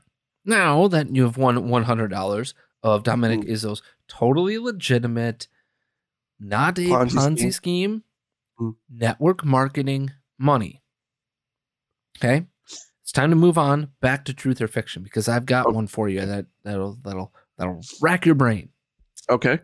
Now 0.46 0.88
that 0.88 1.14
you 1.16 1.24
have 1.24 1.38
won 1.38 1.70
one 1.70 1.84
hundred 1.84 2.10
dollars 2.10 2.54
of 2.84 3.04
Dominic 3.04 3.42
Mm. 3.42 3.50
Izzo's 3.50 3.82
totally 4.08 4.58
legitimate, 4.58 5.48
not 6.40 6.78
a 6.80 6.84
Ponzi 6.84 7.12
Ponzi, 7.12 7.38
scheme. 7.38 7.52
scheme, 7.52 8.04
Mm. 8.60 8.76
network 8.90 9.44
marketing 9.46 10.12
money. 10.38 10.82
Okay, 12.18 12.46
it's 13.02 13.12
time 13.14 13.30
to 13.30 13.36
move 13.36 13.58
on 13.58 13.92
back 14.02 14.26
to 14.26 14.34
truth 14.34 14.62
or 14.62 14.68
fiction 14.68 15.04
because 15.04 15.28
I've 15.30 15.46
got 15.46 15.68
Oh. 15.68 15.72
one 15.72 15.88
for 15.88 16.10
you 16.10 16.26
that 16.26 16.46
that'll 16.64 16.96
that'll 17.04 17.34
that'll 17.58 17.82
rack 18.02 18.26
your 18.26 18.36
brain. 18.36 18.70
okay, 19.30 19.60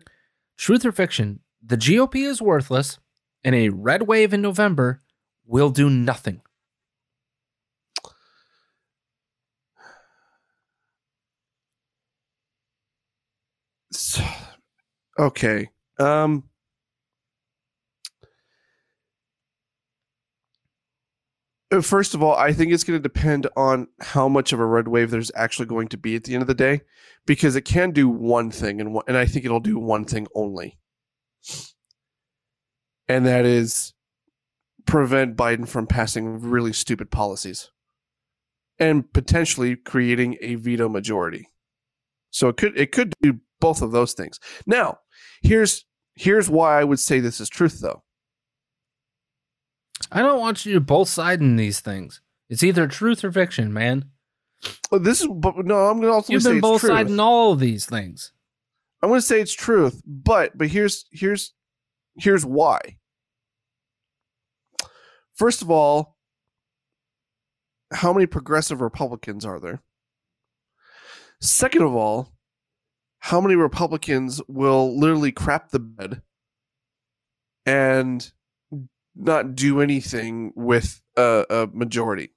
Truth 0.58 0.84
or 0.86 0.92
fiction? 0.92 1.40
The 1.62 1.76
GOP 1.76 2.22
is 2.24 2.40
worthless, 2.40 2.98
and 3.44 3.54
a 3.54 3.68
red 3.70 4.02
wave 4.02 4.32
in 4.32 4.40
November 4.40 5.02
will 5.44 5.70
do 5.70 5.90
nothing. 5.90 6.40
okay. 15.18 15.70
Um, 15.98 16.44
uh, 21.70 21.80
first 21.80 22.14
of 22.14 22.22
all, 22.22 22.34
I 22.34 22.52
think 22.52 22.72
it's 22.72 22.84
going 22.84 22.98
to 22.98 23.02
depend 23.02 23.46
on 23.56 23.88
how 24.00 24.28
much 24.28 24.52
of 24.52 24.60
a 24.60 24.66
red 24.66 24.88
wave 24.88 25.10
there's 25.10 25.32
actually 25.34 25.66
going 25.66 25.88
to 25.88 25.96
be 25.96 26.14
at 26.16 26.24
the 26.24 26.34
end 26.34 26.42
of 26.42 26.48
the 26.48 26.54
day, 26.54 26.82
because 27.26 27.56
it 27.56 27.62
can 27.64 27.90
do 27.90 28.08
one 28.08 28.50
thing, 28.50 28.80
and 28.80 28.94
one, 28.94 29.04
and 29.08 29.16
I 29.16 29.26
think 29.26 29.44
it'll 29.44 29.60
do 29.60 29.78
one 29.78 30.04
thing 30.04 30.26
only, 30.34 30.78
and 33.08 33.26
that 33.26 33.44
is 33.44 33.94
prevent 34.86 35.36
Biden 35.36 35.66
from 35.66 35.86
passing 35.86 36.40
really 36.40 36.72
stupid 36.72 37.10
policies, 37.10 37.70
and 38.78 39.12
potentially 39.12 39.76
creating 39.76 40.36
a 40.40 40.54
veto 40.56 40.88
majority. 40.88 41.48
So 42.30 42.48
it 42.48 42.56
could 42.58 42.78
it 42.78 42.92
could 42.92 43.14
do 43.22 43.40
both 43.60 43.82
of 43.82 43.92
those 43.92 44.12
things. 44.12 44.40
Now, 44.66 44.98
here's 45.42 45.84
here's 46.14 46.48
why 46.48 46.80
I 46.80 46.84
would 46.84 47.00
say 47.00 47.20
this 47.20 47.40
is 47.40 47.48
truth, 47.48 47.80
though. 47.80 48.02
I 50.10 50.20
don't 50.20 50.40
want 50.40 50.66
you 50.66 50.74
to 50.74 50.80
both 50.80 51.08
side 51.08 51.40
in 51.40 51.56
these 51.56 51.80
things. 51.80 52.20
It's 52.48 52.62
either 52.62 52.86
truth 52.86 53.24
or 53.24 53.32
fiction, 53.32 53.72
man. 53.72 54.06
Well, 54.90 55.00
this 55.00 55.20
is, 55.20 55.28
but 55.28 55.56
no, 55.64 55.86
I'm 55.86 55.98
going 56.00 56.08
to 56.08 56.14
also 56.14 56.32
You've 56.32 56.42
say 56.42 56.52
been 56.52 56.60
both 56.60 56.82
side 56.82 57.08
in 57.08 57.20
all 57.20 57.52
of 57.52 57.60
these 57.60 57.86
things. 57.86 58.32
I'm 59.02 59.10
going 59.10 59.20
to 59.20 59.26
say 59.26 59.40
it's 59.40 59.52
truth, 59.52 60.02
but 60.06 60.56
but 60.56 60.68
here's 60.68 61.06
here's 61.10 61.52
here's 62.16 62.44
why. 62.44 62.98
First 65.34 65.60
of 65.60 65.70
all, 65.70 66.16
how 67.92 68.12
many 68.12 68.26
progressive 68.26 68.80
Republicans 68.80 69.44
are 69.44 69.60
there? 69.60 69.82
Second 71.40 71.82
of 71.82 71.94
all, 71.94 72.32
how 73.18 73.40
many 73.40 73.54
Republicans 73.56 74.40
will 74.48 74.98
literally 74.98 75.32
crap 75.32 75.70
the 75.70 75.78
bed 75.78 76.22
and 77.64 78.30
not 79.14 79.54
do 79.54 79.80
anything 79.80 80.52
with 80.54 81.00
a, 81.16 81.44
a 81.50 81.66
majority? 81.72 82.30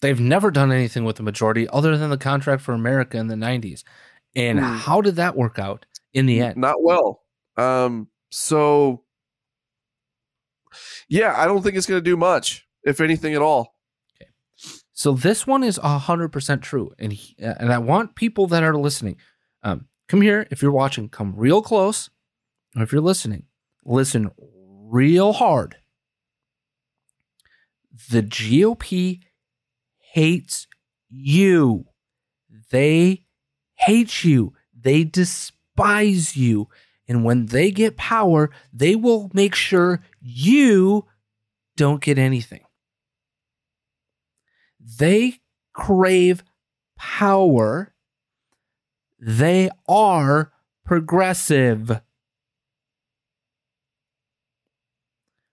They've 0.00 0.20
never 0.20 0.50
done 0.50 0.70
anything 0.70 1.04
with 1.04 1.16
the 1.16 1.22
majority 1.24 1.68
other 1.70 1.96
than 1.96 2.10
the 2.10 2.18
contract 2.18 2.62
for 2.62 2.72
America 2.72 3.16
in 3.18 3.26
the 3.26 3.34
90s. 3.34 3.82
And 4.36 4.60
Hmm. 4.60 4.64
how 4.64 5.00
did 5.00 5.16
that 5.16 5.36
work 5.36 5.58
out 5.58 5.86
in 6.12 6.26
the 6.26 6.40
end? 6.40 6.56
Not 6.56 6.82
well. 6.82 7.22
Um, 7.56 8.08
so 8.30 9.02
yeah, 11.08 11.34
I 11.36 11.46
don't 11.46 11.62
think 11.62 11.76
it's 11.76 11.86
going 11.86 11.98
to 11.98 12.04
do 12.10 12.16
much, 12.16 12.66
if 12.84 13.00
anything 13.00 13.34
at 13.34 13.42
all. 13.42 13.74
Okay. 14.14 14.30
So 14.92 15.12
this 15.12 15.46
one 15.46 15.64
is 15.64 15.78
hundred 15.78 16.28
percent 16.28 16.62
true, 16.62 16.92
and 16.98 17.12
he, 17.12 17.34
and 17.38 17.72
I 17.72 17.78
want 17.78 18.14
people 18.14 18.46
that 18.48 18.62
are 18.62 18.76
listening, 18.76 19.16
um, 19.68 19.86
come 20.08 20.22
here. 20.22 20.46
If 20.50 20.62
you're 20.62 20.72
watching, 20.72 21.08
come 21.08 21.34
real 21.36 21.62
close, 21.62 22.10
or 22.76 22.82
if 22.82 22.92
you're 22.92 23.00
listening, 23.00 23.44
listen 23.84 24.30
real 24.38 25.32
hard. 25.32 25.76
The 28.10 28.22
GOP 28.22 29.20
hates 29.98 30.66
you. 31.08 31.86
They 32.70 33.24
hate 33.74 34.24
you. 34.24 34.54
They 34.78 35.04
despise 35.04 36.36
you. 36.36 36.68
And 37.06 37.24
when 37.24 37.46
they 37.46 37.70
get 37.70 37.96
power, 37.96 38.50
they 38.72 38.94
will 38.94 39.30
make 39.32 39.54
sure 39.54 40.02
you 40.20 41.06
don't 41.76 42.02
get 42.02 42.18
anything. 42.18 42.64
They 44.80 45.40
crave 45.72 46.42
power. 46.96 47.94
They 49.18 49.70
are 49.88 50.52
progressive. 50.84 52.00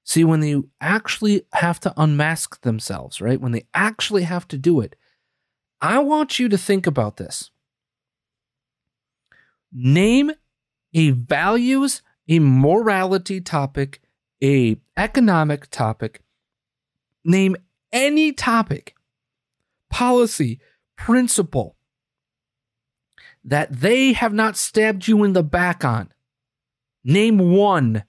See, 0.03 0.23
when 0.23 0.43
you 0.43 0.69
actually 0.79 1.45
have 1.53 1.79
to 1.81 1.93
unmask 1.97 2.61
themselves, 2.61 3.21
right? 3.21 3.41
When 3.41 3.51
they 3.51 3.65
actually 3.73 4.23
have 4.23 4.47
to 4.49 4.57
do 4.57 4.79
it, 4.79 4.95
I 5.81 5.99
want 5.99 6.37
you 6.39 6.47
to 6.49 6.57
think 6.57 6.85
about 6.85 7.17
this. 7.17 7.49
Name 9.73 10.31
a 10.93 11.09
values, 11.09 12.01
a 12.29 12.39
morality 12.39 13.41
topic, 13.41 14.01
a 14.41 14.77
economic 14.95 15.69
topic. 15.69 16.21
Name 17.25 17.55
any 17.91 18.31
topic, 18.31 18.95
policy, 19.89 20.59
principle 20.95 21.74
that 23.45 23.71
they 23.71 24.13
have 24.13 24.33
not 24.33 24.57
stabbed 24.57 25.07
you 25.07 25.23
in 25.23 25.33
the 25.33 25.43
back 25.43 25.85
on. 25.85 26.11
Name 27.03 27.37
one 27.37 28.03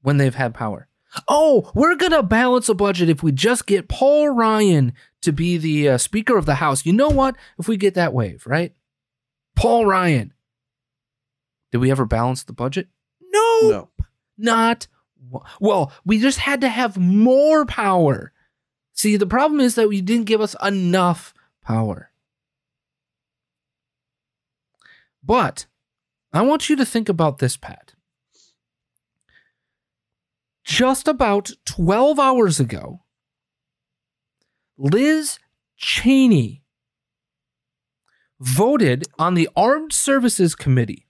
when 0.00 0.16
they've 0.16 0.34
had 0.34 0.54
power. 0.54 0.88
Oh, 1.28 1.70
we're 1.74 1.94
going 1.94 2.12
to 2.12 2.22
balance 2.22 2.68
a 2.68 2.74
budget 2.74 3.10
if 3.10 3.22
we 3.22 3.32
just 3.32 3.66
get 3.66 3.88
Paul 3.88 4.30
Ryan 4.30 4.94
to 5.20 5.32
be 5.32 5.58
the 5.58 5.90
uh, 5.90 5.98
Speaker 5.98 6.38
of 6.38 6.46
the 6.46 6.54
House. 6.54 6.86
You 6.86 6.94
know 6.94 7.10
what? 7.10 7.36
If 7.58 7.68
we 7.68 7.76
get 7.76 7.94
that 7.94 8.14
wave, 8.14 8.46
right? 8.46 8.74
Paul 9.54 9.84
Ryan. 9.84 10.32
Did 11.70 11.78
we 11.78 11.90
ever 11.90 12.06
balance 12.06 12.44
the 12.44 12.54
budget? 12.54 12.88
No. 13.20 13.60
No. 13.62 13.88
Not 14.38 14.86
well, 15.60 15.92
we 16.04 16.18
just 16.18 16.38
had 16.38 16.60
to 16.62 16.68
have 16.68 16.96
more 16.96 17.64
power. 17.64 18.32
See, 18.92 19.16
the 19.16 19.26
problem 19.26 19.60
is 19.60 19.74
that 19.76 19.88
we 19.88 20.00
didn't 20.00 20.26
give 20.26 20.40
us 20.40 20.56
enough 20.62 21.32
power. 21.62 22.10
But 25.22 25.66
I 26.32 26.42
want 26.42 26.68
you 26.68 26.76
to 26.76 26.84
think 26.84 27.08
about 27.08 27.38
this, 27.38 27.56
Pat. 27.56 27.94
Just 30.64 31.08
about 31.08 31.50
12 31.64 32.18
hours 32.18 32.60
ago, 32.60 33.00
Liz 34.78 35.38
Cheney 35.76 36.62
voted 38.40 39.04
on 39.18 39.34
the 39.34 39.48
Armed 39.54 39.92
Services 39.92 40.54
Committee 40.54 41.06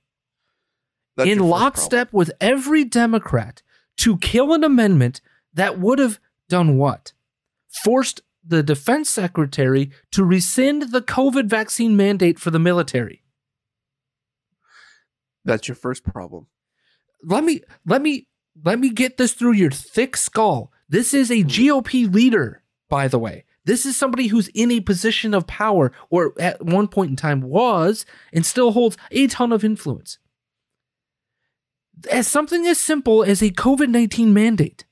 That's 1.17 1.31
in 1.31 1.39
lockstep 1.39 2.13
with 2.13 2.33
every 2.41 2.85
Democrat 2.85 3.63
to 3.99 4.19
kill 4.19 4.53
an 4.53 4.65
amendment 4.65 5.21
that 5.55 5.79
would 5.79 5.99
have 5.99 6.19
done 6.49 6.77
what? 6.77 7.13
Forced 7.85 8.21
the 8.45 8.63
defense 8.63 9.09
secretary 9.09 9.91
to 10.11 10.25
rescind 10.25 10.91
the 10.93 11.01
COVID 11.01 11.47
vaccine 11.47 11.97
mandate 11.97 12.39
for 12.39 12.51
the 12.51 12.59
military. 12.59 13.22
That's 15.45 15.69
your 15.69 15.75
first 15.75 16.05
problem. 16.05 16.47
Let 17.23 17.45
me 17.45 17.61
let 17.87 18.03
me 18.03 18.27
let 18.65 18.79
me 18.79 18.91
get 18.91 19.17
this 19.17 19.33
through 19.33 19.53
your 19.53 19.71
thick 19.71 20.17
skull. 20.17 20.73
This 20.89 21.15
is 21.15 21.31
a 21.31 21.43
hmm. 21.43 21.49
GOP 21.49 22.13
leader, 22.13 22.63
by 22.89 23.09
the 23.09 23.19
way. 23.19 23.45
This 23.65 23.87
is 23.87 23.97
somebody 23.97 24.27
who's 24.27 24.49
in 24.49 24.73
a 24.73 24.81
position 24.81 25.35
of 25.35 25.47
power, 25.47 25.93
or 26.11 26.35
at 26.39 26.65
one 26.65 26.89
point 26.89 27.11
in 27.11 27.17
time 27.17 27.43
was, 27.43 28.05
and 28.33 28.45
still 28.45 28.73
holds 28.73 28.97
a 29.13 29.29
ton 29.29 29.53
of 29.53 29.63
influence. 29.63 30.19
As 32.11 32.27
something 32.27 32.67
as 32.67 32.81
simple 32.81 33.23
as 33.23 33.41
a 33.41 33.51
COVID 33.51 33.89
19 33.89 34.35
mandate. 34.35 34.85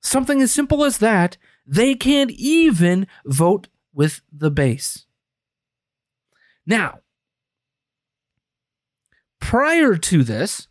Something 0.00 0.42
as 0.42 0.50
simple 0.50 0.84
as 0.84 0.98
that, 0.98 1.36
they 1.66 1.94
can't 1.94 2.30
even 2.32 3.06
vote 3.24 3.68
with 3.92 4.20
the 4.32 4.50
base. 4.50 5.06
Now, 6.66 7.00
prior 9.42 9.96
to 9.96 10.22
this, 10.22 10.68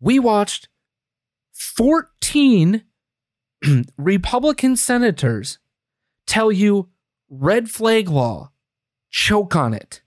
we 0.00 0.18
watched 0.18 0.68
14 1.52 2.82
Republican 3.96 4.76
senators 4.76 5.58
tell 6.26 6.52
you 6.52 6.88
red 7.30 7.70
flag 7.70 8.08
law, 8.08 8.50
choke 9.08 9.54
on 9.56 9.72
it. 9.72 10.02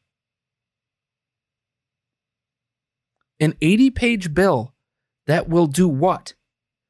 An 3.39 3.55
80 3.61 3.89
page 3.91 4.33
bill 4.33 4.75
that 5.25 5.49
will 5.49 5.67
do 5.67 5.87
what? 5.87 6.35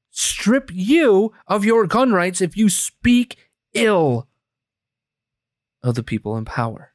Strip 0.09 0.69
you 0.73 1.31
of 1.47 1.63
your 1.63 1.85
gun 1.85 2.11
rights 2.11 2.41
if 2.41 2.57
you 2.57 2.67
speak 2.67 3.37
ill 3.73 4.27
of 5.83 5.95
the 5.95 6.03
people 6.03 6.35
in 6.35 6.43
power. 6.43 6.90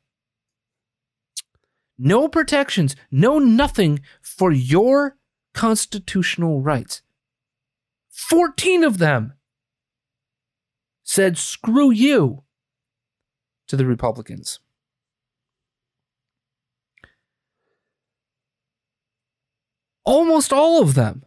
No 1.99 2.29
protections, 2.29 2.95
no 3.11 3.39
nothing 3.39 4.01
for 4.21 4.53
your 4.53 5.17
constitutional 5.55 6.61
rights. 6.61 7.03
14 8.11 8.85
of 8.85 8.99
them 8.99 9.35
said, 11.05 11.39
screw 11.39 11.91
you 11.91 12.43
to 13.69 13.77
the 13.77 13.87
Republicans. 13.87 14.59
Almost 20.05 20.53
all 20.53 20.83
of 20.83 20.95
them, 20.95 21.25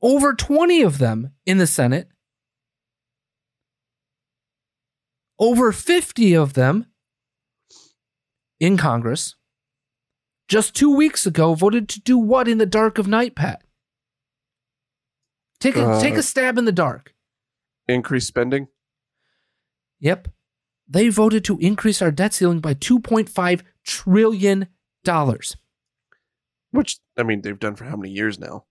over 0.00 0.34
20 0.34 0.82
of 0.82 0.98
them 0.98 1.32
in 1.46 1.58
the 1.58 1.66
Senate, 1.66 2.08
over 5.38 5.72
50 5.72 6.34
of 6.36 6.54
them 6.54 6.86
in 8.58 8.76
Congress, 8.76 9.36
just 10.52 10.76
two 10.76 10.94
weeks 10.94 11.24
ago 11.24 11.54
voted 11.54 11.88
to 11.88 11.98
do 11.98 12.18
what 12.18 12.46
in 12.46 12.58
the 12.58 12.66
dark 12.66 12.98
of 12.98 13.08
night, 13.08 13.34
Pat? 13.34 13.62
Take 15.60 15.76
a 15.76 15.84
Uh, 15.92 16.00
take 16.00 16.12
a 16.14 16.22
stab 16.22 16.58
in 16.58 16.66
the 16.66 16.72
dark. 16.72 17.14
Increased 17.88 18.26
spending. 18.26 18.68
Yep. 20.00 20.28
They 20.86 21.08
voted 21.08 21.42
to 21.46 21.58
increase 21.58 22.02
our 22.02 22.10
debt 22.10 22.34
ceiling 22.34 22.60
by 22.60 22.74
2.5 22.74 23.62
trillion 23.82 24.66
dollars. 25.04 25.56
Which 26.70 26.98
I 27.16 27.22
mean, 27.22 27.40
they've 27.40 27.58
done 27.58 27.74
for 27.74 27.84
how 27.84 27.96
many 27.96 28.12
years 28.12 28.38
now? 28.38 28.66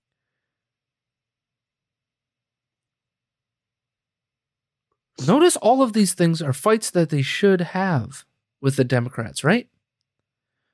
Notice 5.26 5.56
all 5.58 5.82
of 5.82 5.94
these 5.94 6.14
things 6.14 6.44
are 6.44 6.54
fights 6.54 6.92
that 6.92 7.10
they 7.10 7.24
should 7.24 7.62
have 7.62 8.24
with 8.62 8.76
the 8.76 8.84
Democrats, 8.84 9.44
right? 9.44 9.68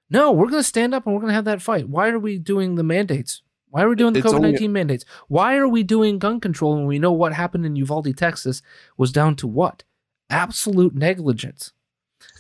No, 0.09 0.31
we're 0.31 0.49
going 0.49 0.61
to 0.61 0.67
stand 0.67 0.93
up 0.93 1.05
and 1.05 1.13
we're 1.13 1.21
going 1.21 1.31
to 1.31 1.35
have 1.35 1.45
that 1.45 1.61
fight. 1.61 1.89
Why 1.89 2.09
are 2.09 2.19
we 2.19 2.37
doing 2.37 2.75
the 2.75 2.83
mandates? 2.83 3.41
Why 3.69 3.83
are 3.83 3.89
we 3.89 3.95
doing 3.95 4.13
the 4.13 4.21
COVID 4.21 4.35
only- 4.35 4.51
19 4.51 4.71
mandates? 4.71 5.05
Why 5.27 5.57
are 5.57 5.67
we 5.67 5.83
doing 5.83 6.19
gun 6.19 6.39
control 6.39 6.75
when 6.75 6.85
we 6.85 6.99
know 6.99 7.11
what 7.11 7.33
happened 7.33 7.65
in 7.65 7.75
Uvalde, 7.75 8.15
Texas 8.15 8.61
was 8.95 9.11
down 9.11 9.35
to 9.37 9.47
what? 9.47 9.83
Absolute 10.29 10.95
negligence. 10.95 11.73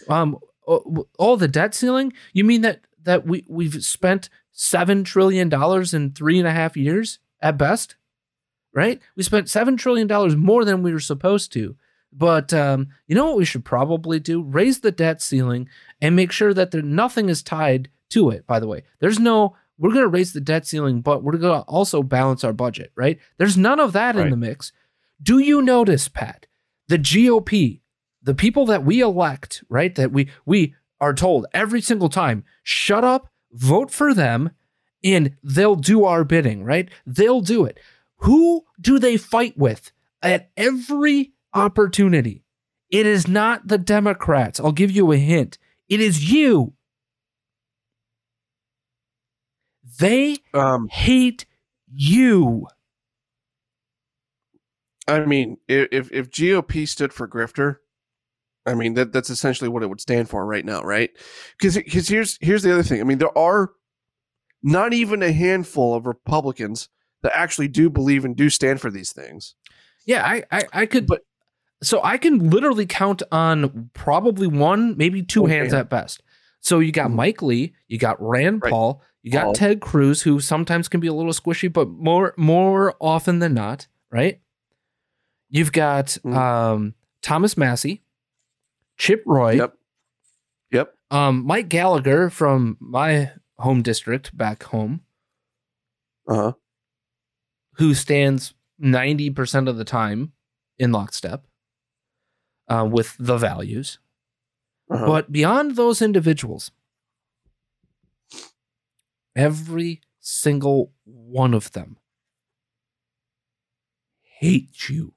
Um, 0.07 0.37
all 0.65 1.07
all 1.17 1.37
the 1.37 1.47
debt 1.47 1.73
ceiling? 1.73 2.13
You 2.33 2.43
mean 2.43 2.61
that 2.61 2.81
that 3.03 3.25
we 3.25 3.45
we've 3.47 3.83
spent 3.83 4.29
seven 4.51 5.03
trillion 5.03 5.47
dollars 5.49 5.93
in 5.93 6.11
three 6.11 6.39
and 6.39 6.47
a 6.47 6.51
half 6.51 6.75
years 6.75 7.19
at 7.41 7.57
best? 7.57 7.95
Right? 8.73 9.01
We 9.15 9.23
spent 9.23 9.49
seven 9.49 9.77
trillion 9.77 10.07
dollars 10.07 10.35
more 10.35 10.65
than 10.65 10.83
we 10.83 10.91
were 10.93 10.99
supposed 10.99 11.51
to. 11.53 11.75
But 12.11 12.53
um, 12.53 12.87
you 13.07 13.15
know 13.15 13.25
what 13.25 13.37
we 13.37 13.45
should 13.45 13.65
probably 13.65 14.19
do? 14.19 14.41
Raise 14.41 14.79
the 14.79 14.91
debt 14.91 15.21
ceiling 15.21 15.69
and 16.01 16.15
make 16.15 16.31
sure 16.31 16.53
that 16.53 16.71
there 16.71 16.81
nothing 16.81 17.29
is 17.29 17.43
tied 17.43 17.89
to 18.09 18.29
it. 18.29 18.47
By 18.47 18.59
the 18.59 18.67
way, 18.67 18.83
there's 18.99 19.19
no 19.19 19.55
we're 19.77 19.91
going 19.91 20.01
to 20.03 20.07
raise 20.07 20.33
the 20.33 20.41
debt 20.41 20.65
ceiling, 20.65 21.01
but 21.01 21.23
we're 21.23 21.37
going 21.37 21.61
to 21.61 21.67
also 21.67 22.01
balance 22.01 22.43
our 22.43 22.53
budget. 22.53 22.91
Right? 22.95 23.19
There's 23.37 23.57
none 23.57 23.79
of 23.79 23.93
that 23.93 24.15
in 24.15 24.29
the 24.29 24.37
mix. 24.37 24.71
Do 25.21 25.39
you 25.39 25.61
notice, 25.61 26.07
Pat? 26.07 26.47
The 26.87 26.97
GOP, 26.97 27.81
the 28.21 28.35
people 28.35 28.65
that 28.67 28.83
we 28.83 29.01
elect, 29.01 29.63
right? 29.69 29.93
That 29.95 30.11
we 30.11 30.29
we 30.45 30.75
are 30.99 31.13
told 31.13 31.45
every 31.53 31.81
single 31.81 32.09
time, 32.09 32.43
shut 32.63 33.03
up, 33.03 33.29
vote 33.51 33.91
for 33.91 34.13
them, 34.13 34.51
and 35.03 35.35
they'll 35.43 35.75
do 35.75 36.05
our 36.05 36.23
bidding, 36.23 36.63
right? 36.63 36.89
They'll 37.05 37.41
do 37.41 37.65
it. 37.65 37.79
Who 38.17 38.65
do 38.79 38.99
they 38.99 39.17
fight 39.17 39.57
with 39.57 39.91
at 40.21 40.49
every 40.57 41.33
opportunity? 41.57 42.43
It 42.89 43.05
is 43.05 43.27
not 43.27 43.67
the 43.67 43.77
Democrats. 43.77 44.59
I'll 44.59 44.71
give 44.71 44.91
you 44.91 45.11
a 45.11 45.17
hint. 45.17 45.57
It 45.89 45.99
is 45.99 46.31
you. 46.31 46.73
They 49.99 50.37
Um, 50.53 50.87
hate 50.89 51.45
you. 51.91 52.67
I 55.07 55.25
mean, 55.25 55.57
if 55.67 56.11
if 56.11 56.29
GOP 56.29 56.87
stood 56.87 57.13
for 57.13 57.27
grifter, 57.27 57.77
I 58.65 58.73
mean 58.73 58.93
that 58.95 59.13
that's 59.13 59.29
essentially 59.29 59.69
what 59.69 59.83
it 59.83 59.87
would 59.87 60.01
stand 60.01 60.29
for 60.29 60.45
right 60.45 60.65
now, 60.65 60.81
right? 60.81 61.09
Because 61.57 61.75
because 61.77 62.07
here's 62.09 62.37
here's 62.41 62.63
the 62.63 62.73
other 62.73 62.83
thing. 62.83 62.99
I 62.99 63.05
mean, 63.05 63.17
there 63.17 63.35
are 63.37 63.71
not 64.61 64.93
even 64.93 65.23
a 65.23 65.31
handful 65.31 65.95
of 65.95 66.05
Republicans 66.05 66.89
that 67.21 67.31
actually 67.35 67.69
do 67.69 67.89
believe 67.89 68.25
and 68.25 68.35
do 68.35 68.49
stand 68.49 68.81
for 68.81 68.91
these 68.91 69.13
things. 69.13 69.55
Yeah, 70.05 70.25
I, 70.25 70.43
I, 70.51 70.63
I 70.73 70.85
could, 70.85 71.05
But- 71.07 71.23
so 71.83 72.01
I 72.03 72.17
can 72.17 72.49
literally 72.49 72.85
count 72.85 73.21
on 73.31 73.89
probably 73.93 74.47
one, 74.47 74.97
maybe 74.97 75.21
two 75.23 75.41
One 75.43 75.51
hands 75.51 75.73
at 75.73 75.89
best. 75.89 76.21
So 76.59 76.79
you 76.79 76.91
got 76.91 77.11
Mhm. 77.11 77.15
Mike 77.15 77.41
Lee, 77.41 77.73
you 77.87 77.97
got 77.99 78.21
Rand 78.21 78.61
Right. 78.63 78.71
Paul, 78.71 79.01
you 79.21 79.31
got 79.31 79.43
Paul. 79.45 79.53
Ted 79.53 79.79
Cruz, 79.79 80.23
who 80.23 80.39
sometimes 80.39 80.87
can 80.87 80.99
be 80.99 81.07
a 81.07 81.13
little 81.13 81.31
squishy, 81.33 81.71
but 81.71 81.89
more 81.89 82.33
more 82.37 82.95
often 82.99 83.39
than 83.39 83.53
not, 83.53 83.87
right? 84.11 84.41
You've 85.49 85.71
got 85.71 86.17
Mhm. 86.25 86.35
um, 86.35 86.95
Thomas 87.21 87.55
Massie, 87.55 88.03
Chip 88.97 89.23
Roy, 89.25 89.51
Yep. 89.53 89.77
Yep. 90.71 90.93
um, 91.11 91.45
Mike 91.45 91.69
Gallagher 91.69 92.29
from 92.29 92.75
my 92.79 93.31
home 93.59 93.81
district 93.81 94.35
back 94.35 94.63
home, 94.63 95.01
Uh 96.27 96.35
huh. 96.35 96.53
who 97.73 97.93
stands 97.93 98.53
90% 98.79 99.67
of 99.69 99.77
the 99.77 99.85
time 99.85 100.33
in 100.77 100.91
lockstep 100.91 101.45
uh, 102.67 102.87
with 102.89 103.15
the 103.19 103.37
values. 103.37 103.99
Uh-huh. 104.89 105.05
But 105.05 105.31
beyond 105.31 105.75
those 105.75 106.01
individuals, 106.01 106.71
every 109.35 110.01
single 110.19 110.91
one 111.05 111.53
of 111.53 111.71
them 111.73 111.97
hate 114.23 114.89
you. 114.89 115.13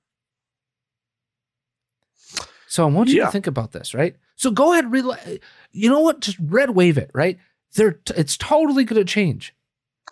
So 2.67 2.85
I 2.87 2.91
want 2.91 3.09
you 3.09 3.17
Yeah. 3.17 3.27
to 3.27 3.33
think 3.33 3.47
about 3.47 3.73
this, 3.73 3.95
right? 3.95 4.17
So 4.37 4.51
go 4.51 4.73
ahead, 4.73 4.87
rela- 4.87 5.41
you 5.73 5.91
know 5.91 6.01
what? 6.01 6.21
Just 6.21 6.39
red 6.41 6.71
wave 6.71 6.97
it, 6.99 7.11
right? 7.13 7.39
They're 7.75 7.93
t- 7.93 8.15
it's 8.17 8.37
totally 8.37 8.85
going 8.85 9.01
to 9.05 9.13
change. 9.13 9.55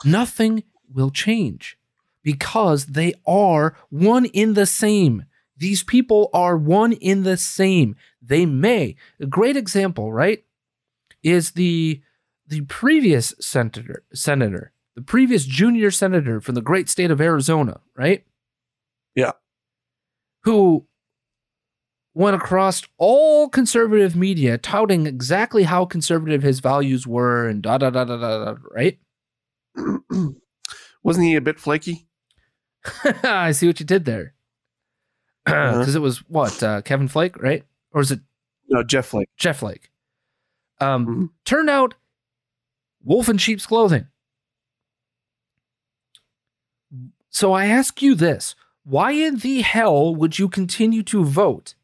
Nothing 0.04 0.64
will 0.92 1.10
change 1.10 1.78
because 2.22 2.86
they 2.86 3.14
are 3.26 3.76
one 3.90 4.26
in 4.26 4.54
the 4.54 4.66
same. 4.66 5.24
These 5.58 5.82
people 5.82 6.30
are 6.32 6.56
one 6.56 6.92
in 6.92 7.24
the 7.24 7.36
same. 7.36 7.96
They 8.22 8.46
may. 8.46 8.96
A 9.20 9.26
great 9.26 9.56
example, 9.56 10.12
right, 10.12 10.44
is 11.22 11.52
the 11.52 12.00
the 12.46 12.62
previous 12.62 13.34
senator, 13.40 14.04
senator, 14.14 14.72
the 14.94 15.02
previous 15.02 15.44
junior 15.44 15.90
senator 15.90 16.40
from 16.40 16.54
the 16.54 16.62
great 16.62 16.88
state 16.88 17.10
of 17.10 17.20
Arizona, 17.20 17.80
right? 17.94 18.24
Yeah. 19.14 19.32
Who 20.44 20.86
went 22.14 22.36
across 22.36 22.82
all 22.96 23.48
conservative 23.48 24.16
media 24.16 24.58
touting 24.58 25.06
exactly 25.06 25.64
how 25.64 25.84
conservative 25.84 26.42
his 26.42 26.60
values 26.60 27.06
were 27.06 27.46
and 27.46 27.62
da 27.62 27.78
da 27.78 27.90
da 27.90 28.04
da 28.04 28.16
da, 28.16 28.44
da 28.44 28.54
right? 28.72 28.98
Wasn't 31.02 31.26
he 31.26 31.36
a 31.36 31.40
bit 31.40 31.60
flaky? 31.60 32.06
I 33.22 33.52
see 33.52 33.66
what 33.66 33.80
you 33.80 33.86
did 33.86 34.04
there. 34.04 34.34
Uh-huh. 35.48 35.78
Because 35.78 35.94
it 35.94 36.02
was 36.02 36.18
what 36.28 36.62
uh, 36.62 36.82
Kevin 36.82 37.08
Flake, 37.08 37.40
right? 37.42 37.64
Or 37.92 38.00
is 38.00 38.10
it 38.10 38.20
No, 38.68 38.82
Jeff 38.82 39.06
Flake. 39.06 39.28
Jeff 39.36 39.58
Flake? 39.58 39.90
Um, 40.80 41.06
Mhm. 41.06 41.30
Turned 41.44 41.70
out, 41.70 41.94
wolf 43.02 43.28
in 43.28 43.38
sheep's 43.38 43.66
clothing. 43.66 44.06
So 47.30 47.52
I 47.52 47.66
ask 47.66 48.02
you 48.02 48.14
this: 48.14 48.54
Why 48.84 49.12
in 49.12 49.36
the 49.38 49.60
hell 49.62 50.14
would 50.14 50.38
you 50.38 50.48
continue 50.48 51.02
to 51.04 51.24
vote? 51.24 51.74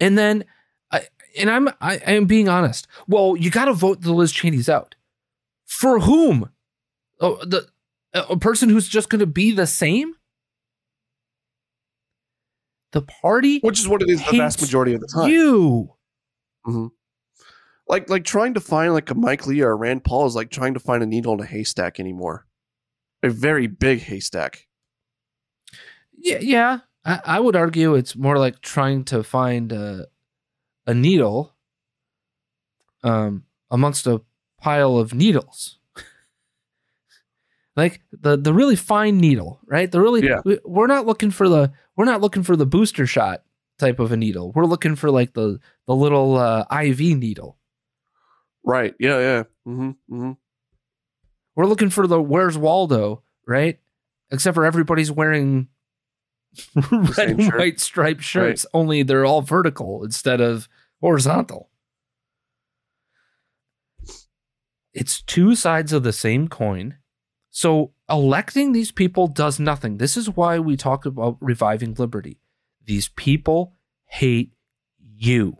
And 0.00 0.16
then, 0.18 0.44
I, 0.90 1.02
and 1.38 1.50
I'm 1.50 1.68
I, 1.80 2.00
I 2.06 2.12
am 2.12 2.26
being 2.26 2.48
honest. 2.48 2.86
Well, 3.08 3.36
you 3.36 3.50
got 3.50 3.66
to 3.66 3.72
vote 3.72 4.02
the 4.02 4.12
Liz 4.12 4.32
Cheney's 4.32 4.68
out. 4.68 4.94
For 5.64 6.00
whom? 6.00 6.50
Oh, 7.20 7.36
the 7.44 7.68
a 8.14 8.20
a 8.30 8.36
person 8.38 8.68
who's 8.68 8.88
just 8.88 9.08
going 9.10 9.20
to 9.20 9.26
be 9.26 9.52
the 9.52 9.66
same. 9.66 10.14
The 12.92 13.02
party 13.02 13.60
Which 13.60 13.80
is 13.80 13.88
what 13.88 14.02
it 14.02 14.08
is 14.08 14.24
the 14.24 14.36
vast 14.36 14.60
majority 14.60 14.94
of 14.94 15.00
the 15.00 15.08
time. 15.08 15.30
You. 15.30 15.92
Like 17.88 18.10
like 18.10 18.24
trying 18.24 18.54
to 18.54 18.60
find 18.60 18.92
like 18.92 19.10
a 19.10 19.14
Mike 19.14 19.46
Lee 19.46 19.60
or 19.60 19.70
a 19.70 19.74
Rand 19.74 20.04
Paul 20.04 20.26
is 20.26 20.34
like 20.34 20.50
trying 20.50 20.74
to 20.74 20.80
find 20.80 21.02
a 21.02 21.06
needle 21.06 21.34
in 21.34 21.40
a 21.40 21.46
haystack 21.46 22.00
anymore. 22.00 22.46
A 23.22 23.30
very 23.30 23.66
big 23.66 24.00
haystack. 24.00 24.66
Yeah, 26.16 26.38
yeah. 26.40 26.78
I, 27.04 27.20
I 27.24 27.40
would 27.40 27.54
argue 27.54 27.94
it's 27.94 28.16
more 28.16 28.38
like 28.38 28.60
trying 28.60 29.04
to 29.04 29.22
find 29.22 29.70
a, 29.72 30.06
a 30.86 30.94
needle 30.94 31.54
um, 33.04 33.44
amongst 33.70 34.06
a 34.06 34.22
pile 34.60 34.98
of 34.98 35.14
needles. 35.14 35.78
Like 37.76 38.00
the 38.12 38.36
the 38.36 38.52
really 38.54 38.76
fine 38.76 39.18
needle, 39.18 39.60
right? 39.66 39.90
The 39.90 40.00
really 40.00 40.24
Yeah. 40.26 40.40
we, 40.44 40.58
we're 40.64 40.86
not 40.86 41.06
looking 41.06 41.30
for 41.30 41.48
the 41.48 41.72
we're 41.96 42.04
not 42.06 42.20
looking 42.20 42.42
for 42.42 42.56
the 42.56 42.66
booster 42.66 43.06
shot 43.06 43.42
type 43.78 43.98
of 44.00 44.12
a 44.12 44.16
needle. 44.16 44.52
We're 44.52 44.64
looking 44.64 44.96
for 44.96 45.10
like 45.10 45.34
the 45.34 45.58
the 45.86 45.94
little 45.94 46.36
uh, 46.36 46.64
IV 46.70 47.00
needle. 47.00 47.58
Right. 48.64 48.94
Yeah, 48.98 49.18
yeah. 49.18 49.42
Mm-hmm. 49.66 49.88
Mm-hmm. 50.12 50.32
We're 51.54 51.66
looking 51.66 51.90
for 51.90 52.06
the 52.06 52.20
Where's 52.20 52.58
Waldo, 52.58 53.22
right? 53.46 53.78
Except 54.30 54.54
for 54.54 54.64
everybody's 54.64 55.12
wearing 55.12 55.68
red 56.90 57.30
and 57.30 57.42
shirt. 57.42 57.58
white 57.58 57.80
striped 57.80 58.22
shirts, 58.22 58.66
only 58.74 59.02
they're 59.02 59.24
all 59.24 59.42
vertical 59.42 60.02
instead 60.04 60.40
of 60.40 60.68
horizontal. 61.00 61.70
It's 64.92 65.20
two 65.22 65.54
sides 65.54 65.92
of 65.92 66.02
the 66.02 66.12
same 66.12 66.48
coin. 66.48 66.96
So 67.56 67.94
electing 68.06 68.72
these 68.72 68.92
people 68.92 69.28
does 69.28 69.58
nothing. 69.58 69.96
This 69.96 70.18
is 70.18 70.28
why 70.28 70.58
we 70.58 70.76
talk 70.76 71.06
about 71.06 71.38
reviving 71.40 71.94
liberty. 71.94 72.38
These 72.84 73.08
people 73.08 73.72
hate 74.04 74.52
you. 74.98 75.56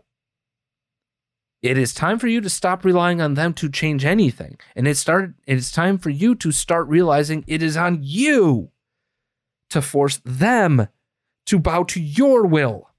It 1.63 1.75
is 1.75 1.95
time 1.95 2.19
for 2.19 2.27
you 2.27 2.39
to 2.39 2.51
stop 2.51 2.85
relying 2.85 3.19
on 3.19 3.33
them 3.33 3.51
to 3.55 3.67
change 3.67 4.05
anything. 4.05 4.59
And 4.75 4.87
it 4.87 4.95
started 4.95 5.33
it's 5.47 5.71
time 5.71 5.97
for 5.97 6.11
you 6.11 6.35
to 6.35 6.51
start 6.51 6.87
realizing 6.87 7.43
it 7.47 7.63
is 7.63 7.75
on 7.75 8.01
you 8.03 8.69
to 9.71 9.81
force 9.81 10.21
them 10.23 10.89
to 11.47 11.57
bow 11.57 11.81
to 11.85 11.99
your 11.99 12.45
will. 12.45 12.91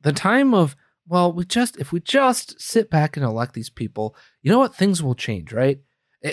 The 0.00 0.12
time 0.12 0.52
of, 0.52 0.74
well, 1.08 1.32
we 1.32 1.44
just, 1.44 1.76
if 1.78 1.92
we 1.92 2.00
just 2.00 2.60
sit 2.60 2.90
back 2.90 3.16
and 3.16 3.24
elect 3.24 3.54
these 3.54 3.70
people, 3.70 4.14
you 4.42 4.50
know 4.50 4.58
what? 4.58 4.74
Things 4.74 5.02
will 5.02 5.14
change, 5.14 5.52
right? 5.52 5.78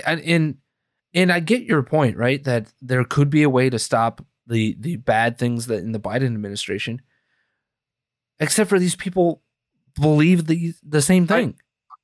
And, 0.06 0.22
and, 0.22 0.58
and 1.14 1.32
I 1.32 1.40
get 1.40 1.64
your 1.64 1.82
point, 1.84 2.18
right? 2.18 2.44
That 2.44 2.74
there 2.82 3.04
could 3.04 3.30
be 3.30 3.44
a 3.44 3.50
way 3.50 3.70
to 3.70 3.80
stop 3.80 4.26
the, 4.48 4.76
the 4.80 4.98
bad 4.98 5.38
things 5.38 5.68
that 5.68 5.80
in 5.80 5.92
the 5.92 6.00
Biden 6.00 6.26
administration, 6.26 7.02
except 8.40 8.70
for 8.70 8.80
these 8.80 8.96
people 8.96 9.42
believe 10.00 10.48
the, 10.48 10.74
the 10.84 11.02
same 11.02 11.26
thing. 11.26 11.56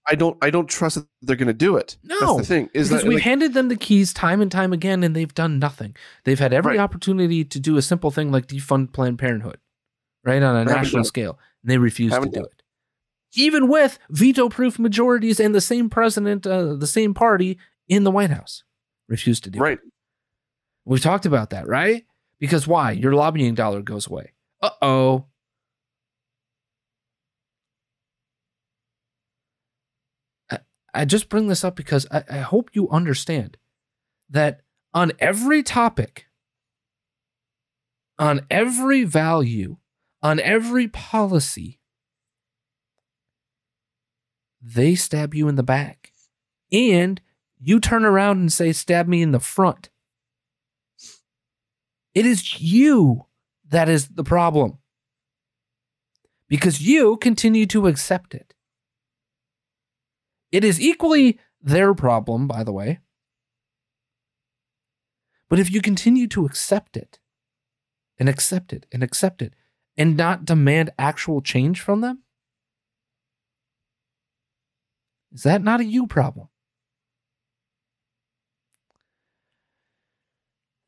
I 0.07 0.15
don't 0.15 0.35
I 0.41 0.49
don't 0.49 0.67
trust 0.67 0.95
that 0.95 1.07
they're 1.21 1.35
going 1.35 1.47
to 1.47 1.53
do 1.53 1.77
it. 1.77 1.95
No, 2.03 2.19
That's 2.19 2.37
the 2.37 2.43
thing 2.43 2.69
is 2.73 2.89
because 2.89 3.03
that 3.03 3.07
we've 3.07 3.17
like, 3.17 3.23
handed 3.23 3.53
them 3.53 3.67
the 3.67 3.75
keys 3.75 4.13
time 4.13 4.41
and 4.41 4.51
time 4.51 4.73
again, 4.73 5.03
and 5.03 5.15
they've 5.15 5.33
done 5.33 5.59
nothing. 5.59 5.95
They've 6.23 6.39
had 6.39 6.53
every 6.53 6.77
Right. 6.77 6.79
opportunity 6.79 7.45
to 7.45 7.59
do 7.59 7.77
a 7.77 7.81
simple 7.81 8.09
thing 8.09 8.31
like 8.31 8.47
defund 8.47 8.93
Planned 8.93 9.19
Parenthood, 9.19 9.59
right 10.23 10.41
on 10.41 10.55
a 10.55 10.65
national 10.65 11.03
scale, 11.03 11.37
and 11.61 11.71
they 11.71 11.77
refuse 11.77 12.11
to 12.13 12.29
do 12.29 12.43
it. 12.43 12.60
Even 13.33 13.67
with 13.67 13.97
veto-proof 14.09 14.77
majorities 14.77 15.39
and 15.39 15.55
the 15.55 15.61
same 15.61 15.89
president, 15.89 16.45
uh, 16.45 16.75
the 16.75 16.87
same 16.87 17.13
party 17.13 17.57
in 17.87 18.03
the 18.03 18.11
White 18.11 18.29
House, 18.29 18.63
refuse 19.07 19.39
to 19.41 19.49
do 19.49 19.59
it. 19.59 19.61
right. 19.61 19.79
We've 20.83 21.01
talked 21.01 21.25
about 21.25 21.51
that, 21.51 21.67
right? 21.67 22.05
Because 22.39 22.67
why? 22.67 22.91
Your 22.91 23.13
lobbying 23.13 23.53
dollar 23.53 23.81
goes 23.81 24.07
away. 24.07 24.33
Uh 24.61 24.71
oh. 24.81 25.25
I 30.93 31.05
just 31.05 31.29
bring 31.29 31.47
this 31.47 31.63
up 31.63 31.75
because 31.75 32.05
I, 32.11 32.23
I 32.29 32.37
hope 32.39 32.71
you 32.73 32.89
understand 32.89 33.57
that 34.29 34.61
on 34.93 35.13
every 35.19 35.63
topic, 35.63 36.27
on 38.19 38.41
every 38.49 39.03
value, 39.03 39.77
on 40.21 40.39
every 40.39 40.87
policy, 40.87 41.79
they 44.61 44.95
stab 44.95 45.33
you 45.33 45.47
in 45.47 45.55
the 45.55 45.63
back. 45.63 46.13
And 46.71 47.19
you 47.59 47.79
turn 47.79 48.05
around 48.05 48.39
and 48.39 48.51
say, 48.51 48.71
stab 48.71 49.07
me 49.07 49.21
in 49.21 49.31
the 49.31 49.39
front. 49.39 49.89
It 52.13 52.25
is 52.25 52.61
you 52.61 53.25
that 53.69 53.87
is 53.87 54.09
the 54.09 54.23
problem 54.23 54.79
because 56.49 56.81
you 56.81 57.17
continue 57.17 57.65
to 57.67 57.87
accept 57.87 58.35
it. 58.35 58.53
It 60.51 60.65
is 60.65 60.81
equally 60.81 61.39
their 61.61 61.93
problem, 61.93 62.47
by 62.47 62.63
the 62.63 62.73
way. 62.73 62.99
But 65.47 65.59
if 65.59 65.71
you 65.71 65.81
continue 65.81 66.27
to 66.27 66.45
accept 66.45 66.97
it 66.97 67.19
and 68.17 68.27
accept 68.27 68.73
it 68.73 68.85
and 68.91 69.01
accept 69.03 69.41
it 69.41 69.53
and 69.97 70.17
not 70.17 70.45
demand 70.45 70.91
actual 70.99 71.41
change 71.41 71.79
from 71.79 72.01
them, 72.01 72.23
is 75.33 75.43
that 75.43 75.63
not 75.63 75.79
a 75.79 75.85
you 75.85 76.07
problem? 76.07 76.47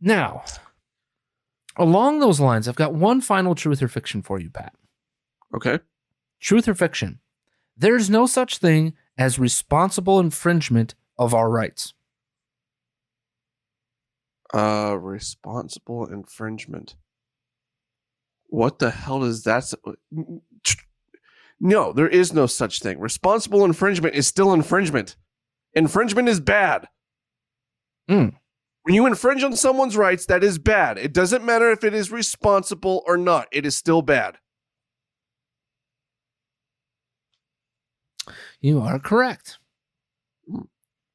Now, 0.02 0.44
along 1.78 2.20
those 2.20 2.40
lines, 2.40 2.68
I've 2.68 2.76
got 2.76 2.94
one 2.94 3.22
final 3.22 3.56
truth 3.56 3.82
or 3.82 3.88
fiction 3.88 4.22
for 4.22 4.40
you, 4.40 4.50
Pat. 4.50 4.74
Okay. 5.56 5.80
Truth 6.42 6.68
or 6.68 6.76
fiction? 6.76 7.20
There's 7.78 8.10
no 8.10 8.26
such 8.26 8.58
thing 8.58 8.94
as 9.18 9.40
responsible 9.40 10.20
infringement 10.20 10.96
of 11.18 11.34
our 11.34 11.50
rights. 11.50 11.94
Uh 14.54 14.98
responsible 15.00 16.06
infringement. 16.06 16.96
What 18.48 18.78
the 18.78 18.92
hell 18.92 19.22
does 19.22 19.44
that 19.44 19.74
No, 21.66 21.94
there 21.94 22.10
is 22.10 22.34
no 22.34 22.46
such 22.46 22.82
thing. 22.82 23.00
Responsible 23.00 23.64
infringement 23.64 24.16
is 24.16 24.28
still 24.28 24.52
infringement. 24.54 25.16
Infringement 25.74 26.28
is 26.28 26.42
bad. 26.42 26.90
Mm. 28.10 28.36
When 28.82 28.94
you 28.94 29.06
infringe 29.06 29.44
on 29.46 29.56
someone's 29.56 29.96
rights, 29.96 30.26
that 30.26 30.44
is 30.44 30.60
bad. 30.60 30.98
It 30.98 31.14
doesn't 31.14 31.46
matter 31.46 31.72
if 31.72 31.86
it 31.86 31.94
is 31.94 32.12
responsible 32.12 33.02
or 33.08 33.16
not. 33.16 33.48
It 33.54 33.66
is 33.66 33.78
still 33.78 34.02
bad. 34.02 34.40
You 38.60 38.82
are 38.82 39.00
correct. 39.00 39.58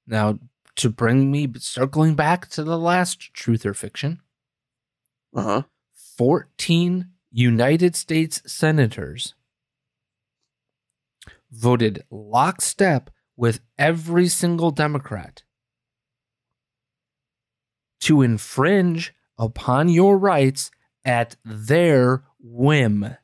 Now, 0.06 0.38
to 0.76 0.88
bring 0.88 1.30
me 1.30 1.46
circling 1.58 2.14
back 2.14 2.48
to 2.50 2.64
the 2.64 2.78
last 2.78 3.34
truth 3.34 3.66
or 3.66 3.74
fiction, 3.74 4.22
Uh-huh. 5.34 5.64
14 6.16 7.10
United 7.30 7.94
States 7.94 8.40
senators 8.50 9.34
voted 11.50 12.04
lockstep 12.10 13.10
with 13.36 13.60
every 13.78 14.28
single 14.28 14.70
Democrat 14.70 15.42
to 18.00 18.22
infringe 18.22 19.14
upon 19.38 19.88
your 19.88 20.18
rights 20.18 20.70
at 21.04 21.36
their 21.44 22.24
whim. 22.40 23.16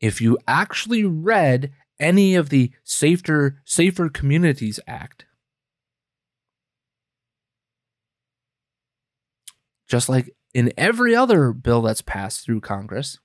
If 0.00 0.20
you 0.20 0.38
actually 0.46 1.04
read 1.04 1.72
any 1.98 2.34
of 2.34 2.50
the 2.50 2.70
Safer 2.84 3.60
Safer 3.64 4.08
Communities 4.08 4.78
Act, 4.86 5.26
just 9.88 10.08
like 10.08 10.34
in 10.54 10.72
every 10.76 11.16
other 11.16 11.52
bill 11.52 11.82
that's 11.82 12.02
passed 12.02 12.44
through 12.44 12.60
Congress, 12.60 13.18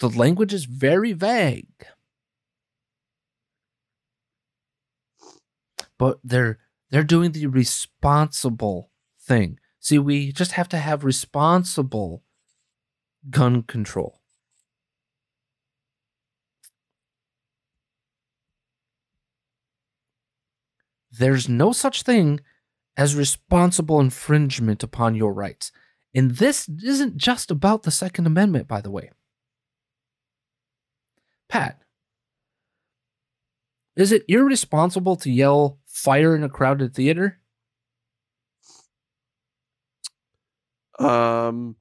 the 0.00 0.08
language 0.08 0.52
is 0.52 0.64
very 0.64 1.12
vague. 1.12 1.86
But 5.98 6.18
they're 6.22 6.58
they're 6.90 7.02
doing 7.02 7.32
the 7.32 7.46
responsible 7.46 8.90
thing. 9.20 9.58
See, 9.80 9.98
we 9.98 10.32
just 10.32 10.52
have 10.52 10.68
to 10.70 10.78
have 10.78 11.04
responsible 11.04 12.22
gun 13.30 13.62
control. 13.62 14.20
There's 21.10 21.48
no 21.48 21.72
such 21.72 22.02
thing 22.02 22.40
as 22.96 23.14
responsible 23.14 24.00
infringement 24.00 24.82
upon 24.82 25.14
your 25.14 25.32
rights. 25.32 25.72
And 26.14 26.32
this 26.32 26.68
isn't 26.68 27.16
just 27.16 27.50
about 27.50 27.82
the 27.82 27.90
Second 27.90 28.26
Amendment, 28.26 28.68
by 28.68 28.80
the 28.80 28.90
way. 28.90 29.10
Pat, 31.48 31.80
is 33.96 34.12
it 34.12 34.24
irresponsible 34.28 35.16
to 35.16 35.30
yell 35.30 35.78
fire 35.86 36.34
in 36.36 36.42
a 36.42 36.48
crowded 36.48 36.94
theater? 36.94 37.40
Um 40.98 41.76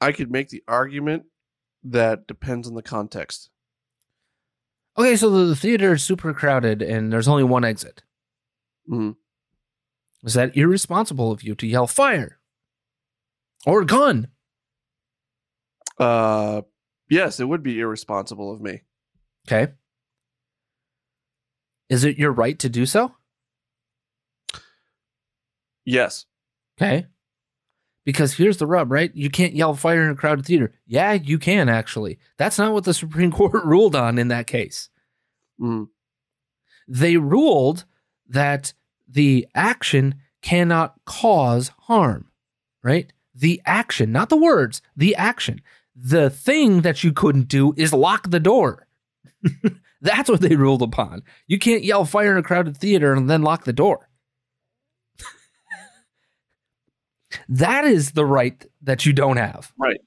I 0.00 0.12
could 0.12 0.30
make 0.30 0.48
the 0.48 0.62
argument 0.66 1.24
that 1.84 2.26
depends 2.26 2.66
on 2.68 2.74
the 2.74 2.82
context. 2.82 3.50
Okay, 4.98 5.16
so 5.16 5.30
the 5.30 5.56
theater 5.56 5.94
is 5.94 6.02
super 6.02 6.34
crowded 6.34 6.82
and 6.82 7.12
there's 7.12 7.28
only 7.28 7.44
one 7.44 7.64
exit. 7.64 8.02
Mhm. 8.90 9.16
Is 10.24 10.34
that 10.34 10.56
irresponsible 10.56 11.32
of 11.32 11.42
you 11.42 11.54
to 11.56 11.66
yell 11.66 11.86
fire 11.86 12.38
or 13.66 13.84
gun? 13.84 14.28
Uh 15.98 16.62
yes, 17.12 17.38
it 17.40 17.44
would 17.44 17.62
be 17.62 17.78
irresponsible 17.78 18.52
of 18.52 18.60
me. 18.60 18.82
Okay. 19.46 19.72
Is 21.88 22.04
it 22.04 22.16
your 22.18 22.32
right 22.32 22.58
to 22.60 22.68
do 22.68 22.86
so? 22.86 23.12
Yes. 25.84 26.26
Okay. 26.80 27.06
Because 28.04 28.34
here's 28.34 28.56
the 28.56 28.66
rub, 28.66 28.90
right? 28.90 29.14
You 29.14 29.30
can't 29.30 29.54
yell 29.54 29.74
fire 29.74 30.02
in 30.02 30.10
a 30.10 30.14
crowded 30.16 30.46
theater. 30.46 30.72
Yeah, 30.86 31.12
you 31.12 31.38
can 31.38 31.68
actually. 31.68 32.18
That's 32.36 32.58
not 32.58 32.72
what 32.72 32.84
the 32.84 32.94
Supreme 33.02 33.30
Court 33.30 33.64
ruled 33.64 33.94
on 33.94 34.18
in 34.18 34.28
that 34.28 34.46
case. 34.46 34.88
Mhm. 35.60 35.88
They 36.88 37.16
ruled 37.16 37.84
that 38.28 38.72
the 39.08 39.46
action 39.54 40.16
cannot 40.40 40.94
cause 41.04 41.70
harm, 41.82 42.30
right? 42.82 43.12
The 43.34 43.60
action, 43.64 44.10
not 44.10 44.30
the 44.30 44.36
words, 44.36 44.82
the 44.96 45.14
action. 45.14 45.60
The 45.94 46.30
thing 46.30 46.80
that 46.82 47.04
you 47.04 47.12
couldn't 47.12 47.48
do 47.48 47.74
is 47.76 47.92
lock 47.92 48.30
the 48.30 48.40
door. 48.40 48.86
That's 50.00 50.28
what 50.30 50.40
they 50.40 50.56
ruled 50.56 50.82
upon. 50.82 51.22
You 51.46 51.58
can't 51.58 51.84
yell 51.84 52.04
fire 52.04 52.32
in 52.32 52.38
a 52.38 52.42
crowded 52.42 52.76
theater 52.76 53.12
and 53.14 53.28
then 53.30 53.42
lock 53.42 53.64
the 53.64 53.72
door. 53.72 54.08
that 57.48 57.84
is 57.84 58.12
the 58.12 58.24
right 58.24 58.64
that 58.82 59.06
you 59.06 59.12
don't 59.12 59.36
have. 59.36 59.72
Right. 59.78 60.00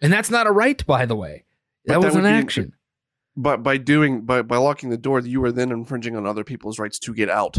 And 0.00 0.12
that's 0.12 0.30
not 0.30 0.46
a 0.46 0.52
right, 0.52 0.84
by 0.86 1.06
the 1.06 1.16
way. 1.16 1.44
But 1.86 1.94
That 1.94 2.00
that 2.00 2.06
was 2.06 2.16
an 2.16 2.22
be- 2.22 2.28
action. 2.28 2.72
but 3.36 3.62
by 3.62 3.76
doing 3.76 4.22
by 4.22 4.42
by 4.42 4.56
locking 4.56 4.90
the 4.90 4.98
door, 4.98 5.20
you 5.20 5.42
are 5.44 5.52
then 5.52 5.70
infringing 5.72 6.16
on 6.16 6.26
other 6.26 6.44
people's 6.44 6.78
rights 6.78 6.98
to 7.00 7.14
get 7.14 7.28
out. 7.30 7.58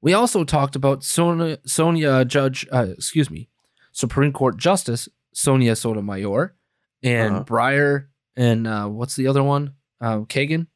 We 0.00 0.14
also 0.14 0.42
talked 0.44 0.74
about 0.74 1.04
Sonia, 1.04 1.58
Sonia 1.64 2.24
Judge, 2.24 2.66
uh, 2.72 2.86
excuse 2.90 3.30
me, 3.30 3.48
Supreme 3.92 4.32
Court 4.32 4.56
Justice 4.56 5.08
Sonia 5.32 5.76
Sotomayor 5.76 6.54
and 7.02 7.34
Uh-huh. 7.36 7.44
Breyer 7.44 8.06
and 8.36 8.66
uh, 8.66 8.86
what's 8.88 9.16
the 9.16 9.26
other 9.26 9.42
one? 9.42 9.74
Uh, 10.00 10.20
Kagan. 10.20 10.66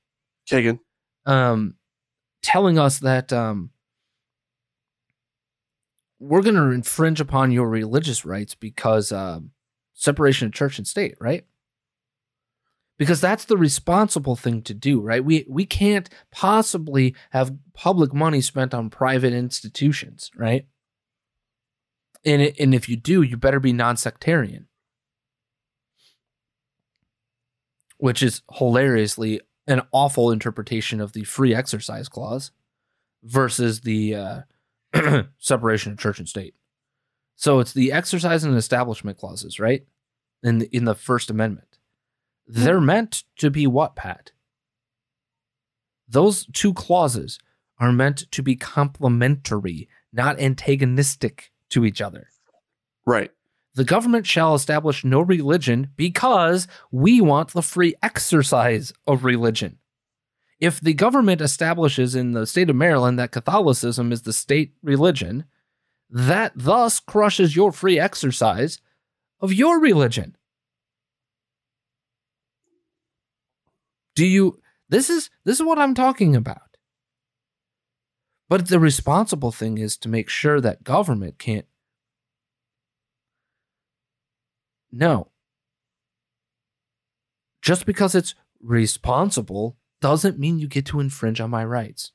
Kagan. 0.50 0.78
um, 1.24 1.74
telling 2.42 2.78
us 2.78 3.00
that 3.00 3.32
um, 3.32 3.70
we're 6.20 6.42
going 6.42 6.54
to 6.54 6.70
infringe 6.70 7.20
upon 7.20 7.50
your 7.50 7.68
religious 7.68 8.24
rights 8.24 8.54
because 8.54 9.10
um, 9.12 9.50
separation 9.94 10.46
of 10.46 10.52
church 10.54 10.78
and 10.78 10.86
state, 10.86 11.16
right? 11.20 11.44
Because 12.98 13.20
that's 13.20 13.44
the 13.44 13.56
responsible 13.58 14.36
thing 14.36 14.62
to 14.62 14.72
do, 14.72 15.00
right? 15.00 15.22
We 15.22 15.44
we 15.48 15.66
can't 15.66 16.08
possibly 16.30 17.14
have 17.30 17.54
public 17.74 18.14
money 18.14 18.40
spent 18.40 18.72
on 18.72 18.88
private 18.88 19.34
institutions, 19.34 20.30
right? 20.36 20.66
And 22.24 22.40
it, 22.40 22.58
and 22.58 22.74
if 22.74 22.88
you 22.88 22.96
do, 22.96 23.20
you 23.22 23.36
better 23.36 23.60
be 23.60 23.72
non-sectarian. 23.74 24.68
Which 27.98 28.22
is 28.22 28.42
hilariously 28.52 29.40
an 29.66 29.82
awful 29.92 30.30
interpretation 30.30 31.00
of 31.00 31.12
the 31.12 31.24
free 31.24 31.54
exercise 31.54 32.08
clause 32.08 32.50
versus 33.22 33.80
the 33.80 34.14
uh, 34.14 34.40
separation 35.38 35.92
of 35.92 35.98
church 35.98 36.18
and 36.18 36.28
state. 36.28 36.54
So 37.34 37.60
it's 37.60 37.72
the 37.72 37.92
exercise 37.92 38.44
and 38.44 38.56
establishment 38.56 39.18
clauses, 39.18 39.60
right? 39.60 39.86
In 40.42 40.58
the, 40.58 40.76
in 40.76 40.84
the 40.84 40.94
First 40.94 41.30
Amendment, 41.30 41.78
they're 42.46 42.80
meant 42.80 43.24
to 43.38 43.50
be 43.50 43.66
what, 43.66 43.96
Pat? 43.96 44.32
Those 46.08 46.46
two 46.52 46.72
clauses 46.72 47.38
are 47.78 47.92
meant 47.92 48.30
to 48.30 48.42
be 48.42 48.56
complementary, 48.56 49.88
not 50.12 50.40
antagonistic 50.40 51.52
to 51.70 51.84
each 51.84 52.00
other. 52.00 52.28
Right. 53.04 53.30
The 53.76 53.84
government 53.84 54.26
shall 54.26 54.54
establish 54.54 55.04
no 55.04 55.20
religion 55.20 55.90
because 55.96 56.66
we 56.90 57.20
want 57.20 57.52
the 57.52 57.60
free 57.60 57.94
exercise 58.02 58.90
of 59.06 59.22
religion. 59.22 59.76
If 60.58 60.80
the 60.80 60.94
government 60.94 61.42
establishes 61.42 62.14
in 62.14 62.32
the 62.32 62.46
state 62.46 62.70
of 62.70 62.76
Maryland 62.76 63.18
that 63.18 63.32
Catholicism 63.32 64.12
is 64.12 64.22
the 64.22 64.32
state 64.32 64.72
religion, 64.82 65.44
that 66.08 66.52
thus 66.56 67.00
crushes 67.00 67.54
your 67.54 67.70
free 67.70 68.00
exercise 68.00 68.80
of 69.40 69.52
your 69.52 69.78
religion. 69.78 70.36
Do 74.14 74.24
you 74.24 74.58
this 74.88 75.10
is 75.10 75.28
this 75.44 75.60
is 75.60 75.66
what 75.66 75.78
I'm 75.78 75.94
talking 75.94 76.34
about. 76.34 76.78
But 78.48 78.68
the 78.68 78.80
responsible 78.80 79.52
thing 79.52 79.76
is 79.76 79.98
to 79.98 80.08
make 80.08 80.30
sure 80.30 80.62
that 80.62 80.82
government 80.82 81.38
can't 81.38 81.66
No. 84.96 85.28
Just 87.60 87.84
because 87.84 88.14
it's 88.14 88.34
responsible 88.62 89.76
doesn't 90.00 90.38
mean 90.38 90.58
you 90.58 90.68
get 90.68 90.86
to 90.86 91.00
infringe 91.00 91.40
on 91.40 91.50
my 91.50 91.64
rights. 91.64 92.12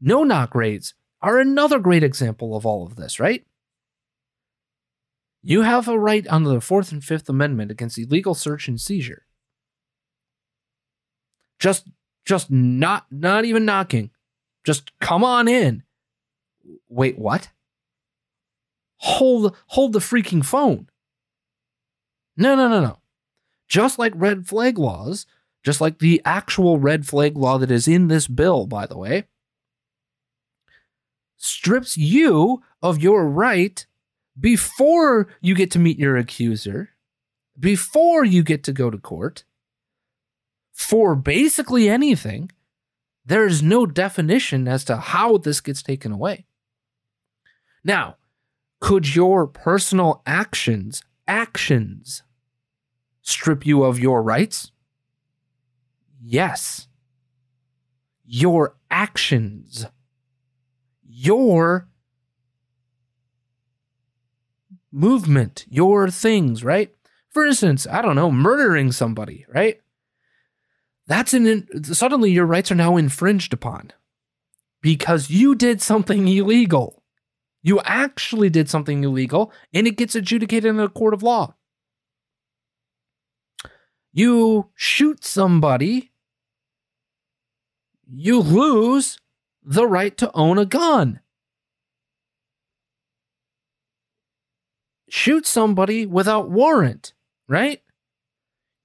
No 0.00 0.24
knock 0.24 0.54
raids 0.54 0.94
are 1.22 1.38
another 1.38 1.78
great 1.78 2.02
example 2.02 2.56
of 2.56 2.66
all 2.66 2.84
of 2.84 2.96
this, 2.96 3.20
right? 3.20 3.46
You 5.42 5.62
have 5.62 5.86
a 5.86 5.98
right 5.98 6.26
under 6.28 6.50
the 6.50 6.60
Fourth 6.60 6.90
and 6.90 7.04
Fifth 7.04 7.28
Amendment 7.28 7.70
against 7.70 7.98
illegal 7.98 8.34
search 8.34 8.66
and 8.66 8.80
seizure. 8.80 9.26
Just 11.60 11.86
just 12.24 12.50
not 12.50 13.06
not 13.12 13.44
even 13.44 13.64
knocking. 13.64 14.10
Just 14.64 14.90
come 14.98 15.22
on 15.22 15.46
in. 15.46 15.84
Wait, 16.88 17.16
what? 17.16 17.50
Hold 18.98 19.56
hold 19.68 19.92
the 19.92 20.00
freaking 20.00 20.44
phone. 20.44 20.88
No, 22.36 22.54
no, 22.54 22.68
no, 22.68 22.80
no. 22.80 22.98
Just 23.68 23.98
like 23.98 24.12
red 24.14 24.46
flag 24.46 24.78
laws, 24.78 25.26
just 25.62 25.80
like 25.80 25.98
the 25.98 26.22
actual 26.24 26.78
red 26.78 27.06
flag 27.06 27.36
law 27.36 27.58
that 27.58 27.70
is 27.70 27.88
in 27.88 28.08
this 28.08 28.28
bill, 28.28 28.66
by 28.66 28.86
the 28.86 28.96
way, 28.96 29.24
strips 31.36 31.96
you 31.96 32.62
of 32.82 33.02
your 33.02 33.26
right 33.26 33.86
before 34.38 35.28
you 35.40 35.54
get 35.54 35.70
to 35.72 35.78
meet 35.78 35.98
your 35.98 36.16
accuser, 36.16 36.90
before 37.58 38.24
you 38.24 38.42
get 38.42 38.62
to 38.64 38.72
go 38.72 38.90
to 38.90 38.98
court, 38.98 39.44
for 40.72 41.16
basically 41.16 41.88
anything. 41.88 42.50
There 43.24 43.46
is 43.46 43.62
no 43.62 43.86
definition 43.86 44.68
as 44.68 44.84
to 44.84 44.98
how 44.98 45.38
this 45.38 45.60
gets 45.60 45.82
taken 45.82 46.12
away. 46.12 46.46
Now, 47.82 48.18
could 48.80 49.16
your 49.16 49.48
personal 49.48 50.22
actions, 50.26 51.02
actions, 51.26 52.22
strip 53.26 53.66
you 53.66 53.82
of 53.82 53.98
your 53.98 54.22
rights? 54.22 54.70
Yes. 56.22 56.86
Your 58.24 58.76
actions, 58.90 59.86
your 61.04 61.88
movement, 64.92 65.66
your 65.68 66.08
things, 66.08 66.64
right? 66.64 66.94
For 67.28 67.44
instance, 67.44 67.86
I 67.90 68.00
don't 68.00 68.16
know, 68.16 68.30
murdering 68.30 68.92
somebody, 68.92 69.44
right? 69.52 69.80
That's 71.08 71.34
an 71.34 71.46
in, 71.46 71.84
suddenly 71.84 72.30
your 72.30 72.46
rights 72.46 72.70
are 72.70 72.76
now 72.76 72.96
infringed 72.96 73.52
upon 73.52 73.92
because 74.80 75.30
you 75.30 75.54
did 75.54 75.82
something 75.82 76.26
illegal. 76.28 77.02
You 77.62 77.80
actually 77.84 78.50
did 78.50 78.70
something 78.70 79.02
illegal 79.02 79.52
and 79.74 79.86
it 79.86 79.96
gets 79.96 80.14
adjudicated 80.14 80.70
in 80.70 80.78
a 80.78 80.88
court 80.88 81.12
of 81.12 81.24
law. 81.24 81.55
You 84.16 84.70
shoot 84.74 85.24
somebody, 85.24 86.10
you 88.10 88.40
lose 88.40 89.18
the 89.62 89.86
right 89.86 90.16
to 90.16 90.30
own 90.32 90.56
a 90.56 90.64
gun. 90.64 91.20
Shoot 95.10 95.44
somebody 95.44 96.06
without 96.06 96.48
warrant, 96.48 97.12
right? 97.46 97.82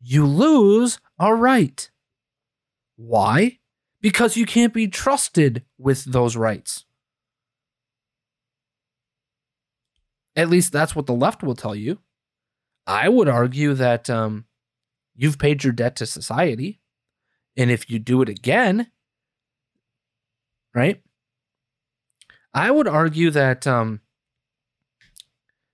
You 0.01 0.25
lose 0.25 0.99
a 1.17 1.33
right. 1.33 1.89
Why? 2.97 3.59
Because 4.01 4.35
you 4.35 4.45
can't 4.45 4.73
be 4.73 4.89
trusted 4.89 5.63
with 5.77 6.03
those 6.03 6.35
rights. 6.35 6.83
At 10.35 10.49
least 10.49 10.73
that's 10.73 10.93
what 10.93 11.05
the 11.05 11.13
left 11.13 11.41
will 11.41 11.55
tell 11.55 11.73
you. 11.73 11.99
I 12.85 13.07
would 13.07 13.29
argue 13.29 13.73
that 13.75 14.09
um, 14.09 14.43
you've 15.21 15.37
paid 15.37 15.63
your 15.63 15.71
debt 15.71 15.95
to 15.95 16.05
society. 16.07 16.79
And 17.55 17.69
if 17.69 17.91
you 17.91 17.99
do 17.99 18.23
it 18.23 18.29
again, 18.29 18.87
right? 20.73 20.99
I 22.55 22.71
would 22.71 22.87
argue 22.87 23.29
that 23.29 23.67
um, 23.67 24.01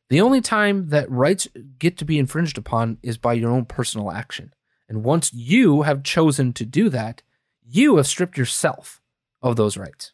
the 0.10 0.20
only 0.20 0.41
time 0.41 0.89
that 0.89 1.10
rights 1.10 1.48
get 1.80 1.98
to 2.00 2.06
be 2.06 2.20
infringed 2.20 2.58
upon 2.58 2.98
is 3.02 3.18
by 3.18 3.34
your 3.34 3.52
own 3.52 3.64
personal 3.64 4.12
action. 4.12 4.54
And 4.89 5.06
once 5.06 5.32
you 5.34 5.84
have 5.84 6.04
chosen 6.04 6.52
to 6.54 6.66
do 6.66 6.89
that, 6.89 7.24
you 7.66 7.95
have 7.95 8.08
stripped 8.08 8.38
yourself 8.38 9.02
of 9.41 9.56
those 9.56 9.78
rights. 9.78 10.12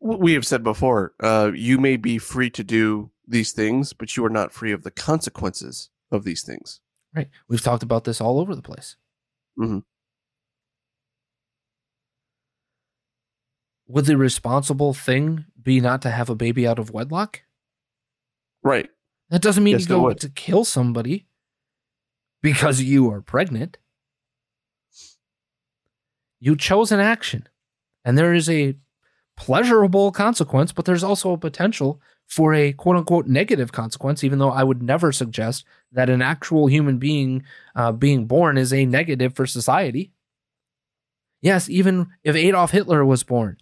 We 0.00 0.32
have 0.32 0.46
said 0.46 0.64
before, 0.64 1.12
uh, 1.20 1.50
you 1.54 1.76
may 1.76 1.98
be 1.98 2.16
free 2.16 2.48
to 2.50 2.64
do 2.64 3.10
these 3.30 3.52
things, 3.52 3.92
but 3.92 4.16
you 4.16 4.24
are 4.24 4.30
not 4.30 4.52
free 4.52 4.72
of 4.72 4.82
the 4.82 4.90
consequences 4.90 5.90
of 6.10 6.24
these 6.24 6.42
things. 6.42 6.80
Right. 7.14 7.28
We've 7.48 7.62
talked 7.62 7.82
about 7.82 8.04
this 8.04 8.20
all 8.20 8.38
over 8.40 8.54
the 8.54 8.62
place. 8.62 8.96
Mhm. 9.58 9.84
Would 13.86 14.04
the 14.06 14.16
responsible 14.16 14.94
thing 14.94 15.46
be 15.60 15.80
not 15.80 16.02
to 16.02 16.10
have 16.10 16.30
a 16.30 16.34
baby 16.34 16.66
out 16.66 16.78
of 16.78 16.90
wedlock? 16.90 17.42
Right. 18.62 18.88
That 19.30 19.42
doesn't 19.42 19.64
mean 19.64 19.72
Yes, 19.72 19.82
you 19.82 19.88
go 19.88 20.12
to 20.12 20.28
kill 20.28 20.64
somebody 20.64 21.26
because 22.42 22.82
you 22.82 23.10
are 23.10 23.20
pregnant. 23.20 23.78
You 26.38 26.56
chose 26.56 26.90
an 26.90 27.00
action, 27.00 27.48
and 28.04 28.16
there 28.16 28.32
is 28.32 28.48
a 28.48 28.76
pleasurable 29.36 30.10
consequence, 30.12 30.72
but 30.72 30.84
there's 30.84 31.04
also 31.04 31.32
a 31.32 31.38
potential 31.38 32.00
for 32.30 32.54
a 32.54 32.72
quote 32.72 32.96
unquote 32.96 33.26
negative 33.26 33.72
consequence, 33.72 34.22
even 34.22 34.38
though 34.38 34.50
I 34.52 34.62
would 34.62 34.82
never 34.82 35.10
suggest 35.10 35.64
that 35.92 36.08
an 36.08 36.22
actual 36.22 36.68
human 36.68 36.98
being 36.98 37.42
uh, 37.74 37.90
being 37.92 38.26
born 38.26 38.56
is 38.56 38.72
a 38.72 38.86
negative 38.86 39.34
for 39.34 39.46
society. 39.46 40.12
Yes, 41.42 41.68
even 41.68 42.08
if 42.22 42.36
Adolf 42.36 42.70
Hitler 42.70 43.04
was 43.04 43.24
born, 43.24 43.56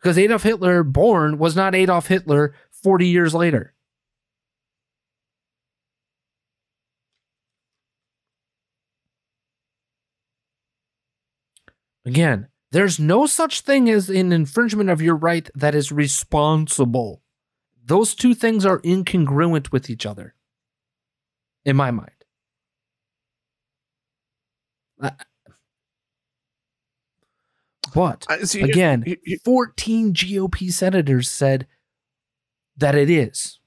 because 0.00 0.16
Adolf 0.16 0.42
Hitler 0.42 0.82
born 0.82 1.38
was 1.38 1.54
not 1.54 1.74
Adolf 1.74 2.06
Hitler 2.06 2.54
40 2.70 3.06
years 3.06 3.34
later. 3.34 3.74
Again, 12.06 12.48
there's 12.72 12.98
no 12.98 13.26
such 13.26 13.60
thing 13.60 13.88
as 13.90 14.08
an 14.08 14.32
infringement 14.32 14.90
of 14.90 15.02
your 15.02 15.16
right 15.16 15.48
that 15.54 15.74
is 15.74 15.92
responsible. 15.92 17.23
Those 17.84 18.14
two 18.14 18.34
things 18.34 18.64
are 18.64 18.80
incongruent 18.80 19.70
with 19.72 19.90
each 19.90 20.06
other, 20.06 20.34
in 21.64 21.76
my 21.76 21.90
mind. 21.90 22.10
Uh, 25.00 25.10
But 27.94 28.26
I- 28.28 28.42
see, 28.42 28.62
again, 28.62 29.04
you- 29.06 29.18
you- 29.24 29.38
14 29.44 30.12
GOP 30.14 30.70
senators 30.70 31.30
said 31.30 31.68
that 32.76 32.94
it 32.96 33.08
is. 33.08 33.60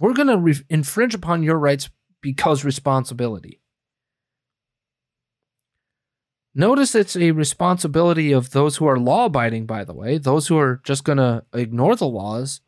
We're 0.00 0.14
going 0.14 0.28
to 0.28 0.38
re- 0.38 0.64
infringe 0.68 1.14
upon 1.14 1.42
your 1.44 1.58
rights 1.58 1.88
because 2.20 2.64
responsibility. 2.64 3.60
Notice 6.54 6.94
it's 6.96 7.14
a 7.14 7.30
responsibility 7.30 8.32
of 8.32 8.50
those 8.50 8.78
who 8.78 8.86
are 8.86 8.98
law 8.98 9.26
abiding, 9.26 9.66
by 9.66 9.84
the 9.84 9.94
way, 9.94 10.18
those 10.18 10.48
who 10.48 10.58
are 10.58 10.80
just 10.82 11.04
going 11.04 11.18
to 11.18 11.44
ignore 11.52 11.94
the 11.94 12.08
laws. 12.08 12.60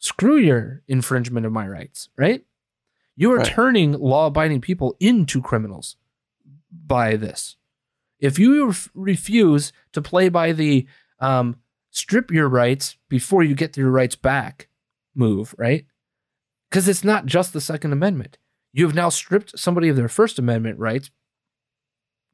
Screw 0.00 0.36
your 0.38 0.82
infringement 0.88 1.46
of 1.46 1.52
my 1.52 1.68
rights, 1.68 2.08
right? 2.16 2.44
You 3.16 3.30
are 3.32 3.36
Right. 3.38 3.46
turning 3.46 3.92
law 3.92 4.26
abiding 4.26 4.60
people 4.62 4.96
into 4.98 5.40
criminals 5.42 5.96
by 6.86 7.16
this. 7.16 7.56
If 8.18 8.38
you 8.38 8.66
ref- 8.66 8.88
refuse 8.94 9.72
to 9.92 10.02
play 10.02 10.28
by 10.28 10.52
the 10.52 10.86
um, 11.20 11.56
strip 11.90 12.30
your 12.30 12.48
rights 12.48 12.96
before 13.08 13.42
you 13.42 13.54
get 13.54 13.76
your 13.76 13.90
rights 13.90 14.16
back 14.16 14.68
move, 15.14 15.54
right? 15.58 15.84
Because 16.70 16.88
it's 16.88 17.04
not 17.04 17.26
just 17.26 17.52
the 17.52 17.60
Second 17.60 17.92
Amendment. 17.92 18.38
You 18.72 18.86
have 18.86 18.94
now 18.94 19.08
stripped 19.10 19.58
somebody 19.58 19.88
of 19.88 19.96
their 19.96 20.08
First 20.08 20.38
Amendment 20.38 20.78
rights, 20.78 21.10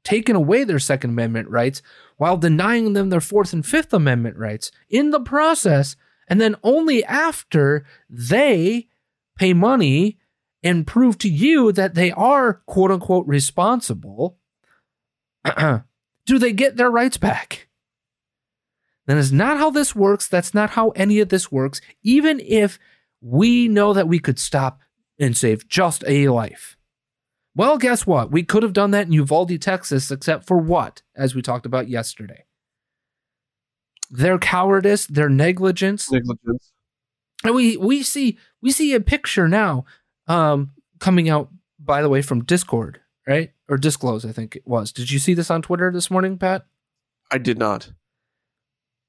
taken 0.05 0.37
away 0.37 0.63
their 0.63 0.79
Second 0.79 1.11
Amendment 1.11 1.49
rights, 1.49 1.83
while 2.17 2.37
denying 2.37 2.93
them 2.93 3.09
their 3.11 3.21
Fourth 3.21 3.53
and 3.53 3.65
Fifth 3.67 3.93
Amendment 3.93 4.37
rights 4.37 4.71
in 4.89 5.11
the 5.11 5.21
process. 5.21 5.97
And 6.29 6.41
then 6.41 6.57
only 6.63 7.05
after 7.05 7.85
they 8.09 8.89
pay 9.37 9.53
money 9.53 10.19
and 10.63 10.87
prove 10.87 11.19
to 11.19 11.29
you 11.29 11.73
that 11.73 11.95
they 11.95 12.11
are 12.11 12.63
quote 12.67 12.91
unquote 12.91 13.27
responsible, 13.27 14.39
do 16.27 16.39
they 16.39 16.53
get 16.53 16.77
their 16.77 16.91
rights 16.91 17.17
back? 17.17 17.69
That 19.07 19.17
is 19.17 19.33
not 19.33 19.59
how 19.59 19.71
this 19.71 19.95
works. 19.95 20.27
That's 20.27 20.53
not 20.53 20.71
how 20.71 20.91
any 20.91 21.21
of 21.21 21.29
this 21.29 21.53
works. 21.53 21.81
Even 22.03 22.41
if 22.41 22.79
we 23.21 23.69
know 23.69 23.93
that 23.93 24.09
we 24.09 24.19
could 24.19 24.39
stop 24.39 24.81
and 25.19 25.37
save 25.37 25.69
just 25.69 26.03
a 26.07 26.29
life. 26.29 26.77
Well, 27.55 27.79
guess 27.79 28.07
what? 28.07 28.31
We 28.31 28.43
could 28.43 28.63
have 28.63 28.73
done 28.73 28.91
that 28.91 29.07
in 29.07 29.13
Uvalde, 29.13 29.61
Texas, 29.61 30.11
except 30.11 30.47
for 30.47 30.59
what? 30.59 31.03
As 31.15 31.35
we 31.35 31.41
talked 31.41 31.65
about 31.65 31.89
yesterday. 31.89 32.46
Their 34.11 34.39
cowardice, 34.39 35.07
their 35.07 35.29
negligence, 35.29 36.11
negligence. 36.11 36.73
and 37.45 37.55
we 37.55 37.77
we 37.77 38.03
see 38.03 38.39
we 38.63 38.71
see 38.71 38.95
a 38.95 39.01
picture 39.01 39.49
now 39.49 39.85
um 40.29 40.73
coming 41.01 41.29
out 41.29 41.51
by 41.79 42.03
the 42.03 42.09
way 42.09 42.23
from 42.23 42.45
Discord, 42.45 43.01
right? 43.27 43.53
Or 43.69 43.77
Disclose, 43.77 44.25
I 44.25 44.33
think 44.33 44.57
it 44.57 44.67
was. 44.67 44.93
Did 44.93 45.11
you 45.11 45.19
see 45.19 45.35
this 45.35 45.51
on 45.51 45.63
Twitter 45.63 45.91
this 45.91 46.11
morning, 46.11 46.39
Pat? 46.39 46.67
I 47.31 47.39
did 47.39 47.59
not. 47.59 47.91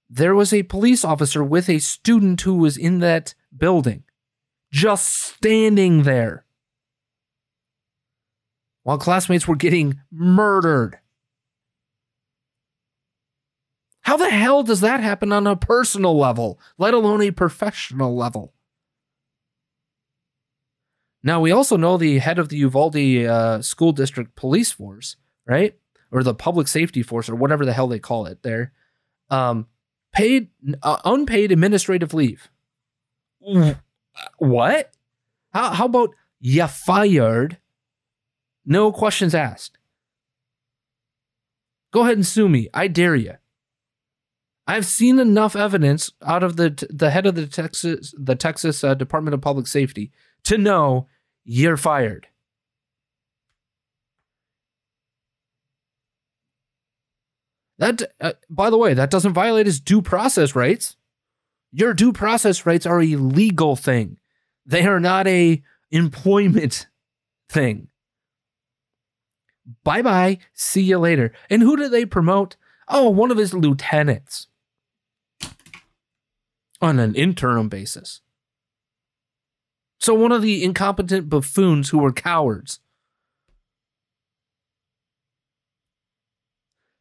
There 0.10 0.36
was 0.36 0.54
a 0.54 0.64
police 0.64 1.06
officer 1.06 1.44
with 1.44 1.70
a 1.70 1.80
student 1.80 2.42
who 2.42 2.56
was 2.56 2.78
in 2.78 3.00
that 3.00 3.36
building 3.56 4.04
just 4.72 5.08
standing 5.08 6.04
there 6.04 6.46
while 8.84 8.98
classmates 8.98 9.48
were 9.48 9.56
getting 9.56 10.00
murdered. 10.12 10.98
How 14.08 14.16
the 14.16 14.30
hell 14.30 14.64
does 14.64 14.80
that 14.80 15.02
happen 15.02 15.34
on 15.34 15.46
a 15.46 15.58
personal 15.58 16.18
level, 16.18 16.62
let 16.78 16.94
alone 16.94 17.22
a 17.22 17.32
professional 17.32 18.16
level? 18.16 18.54
Now, 21.22 21.42
we 21.42 21.52
also 21.52 21.76
know 21.76 21.98
the 21.98 22.20
head 22.20 22.40
of 22.40 22.48
the 22.48 22.56
Uvalde 22.56 22.96
uh, 22.96 23.62
School 23.62 23.92
District 23.92 24.34
Police 24.34 24.72
Force, 24.72 25.18
right? 25.46 25.78
Or 26.10 26.24
the 26.24 26.34
Public 26.34 26.70
Safety 26.70 27.04
Force, 27.04 27.28
or 27.28 27.36
whatever 27.36 27.66
the 27.66 27.74
hell 27.74 27.90
they 27.90 28.00
call 28.00 28.28
it 28.28 28.44
there, 28.44 28.72
um, 29.30 29.68
paid, 30.14 30.52
uh, 30.82 31.00
unpaid 31.04 31.52
administrative 31.52 32.14
leave. 32.14 32.48
What? 34.38 34.90
How, 35.54 35.72
how 35.72 35.86
about 35.86 36.12
you 36.40 36.66
fired? 36.68 37.58
No 38.66 38.94
questions 38.94 39.36
asked. 39.36 39.78
Go 41.92 42.04
ahead 42.04 42.16
and 42.16 42.26
sue 42.26 42.48
me. 42.48 42.70
I 42.74 42.88
dare 42.88 43.18
you. 43.18 43.34
I've 44.68 44.86
seen 44.86 45.18
enough 45.18 45.56
evidence 45.56 46.12
out 46.26 46.44
of 46.44 46.58
the 46.58 46.88
the 46.90 47.10
head 47.10 47.26
of 47.26 47.36
the 47.36 47.48
Texas 47.48 48.14
the 48.18 48.36
Texas 48.36 48.84
uh, 48.84 48.94
Department 48.94 49.34
of 49.34 49.42
Public 49.42 49.66
Safety 49.66 50.12
to 50.44 50.58
know 50.58 51.08
you're 51.46 51.78
fired. 51.78 52.28
That, 57.80 58.02
uh, 58.20 58.34
by 58.50 58.70
the 58.70 58.78
way, 58.78 58.94
that 58.96 59.12
doesn't 59.12 59.34
violate 59.34 59.68
his 59.68 59.80
due 59.80 60.02
process 60.02 60.56
rights. 60.56 60.96
Your 61.72 61.94
due 61.94 62.12
process 62.12 62.66
rights 62.66 62.86
are 62.86 63.02
a 63.02 63.16
legal 63.16 63.76
thing. 63.76 64.18
They 64.66 64.86
are 64.86 65.00
not 65.00 65.28
a 65.28 65.62
employment 65.92 66.88
thing. 67.50 67.90
Bye 69.84 70.02
bye. 70.02 70.40
See 70.54 70.82
you 70.82 70.98
later. 70.98 71.34
And 71.50 71.62
who 71.62 71.78
do 71.78 71.88
they 71.88 72.06
promote? 72.06 72.58
Oh, 72.88 73.10
one 73.10 73.32
of 73.32 73.38
his 73.38 73.54
lieutenants 73.54 74.48
on 76.82 77.00
an 77.00 77.16
interim 77.16 77.70
basis. 77.70 78.22
So 80.00 80.14
one 80.14 80.32
of 80.32 80.42
the 80.42 80.64
incompetent 80.64 81.30
buffoons 81.30 81.90
who 81.90 81.98
were 81.98 82.12
cowards. 82.12 82.80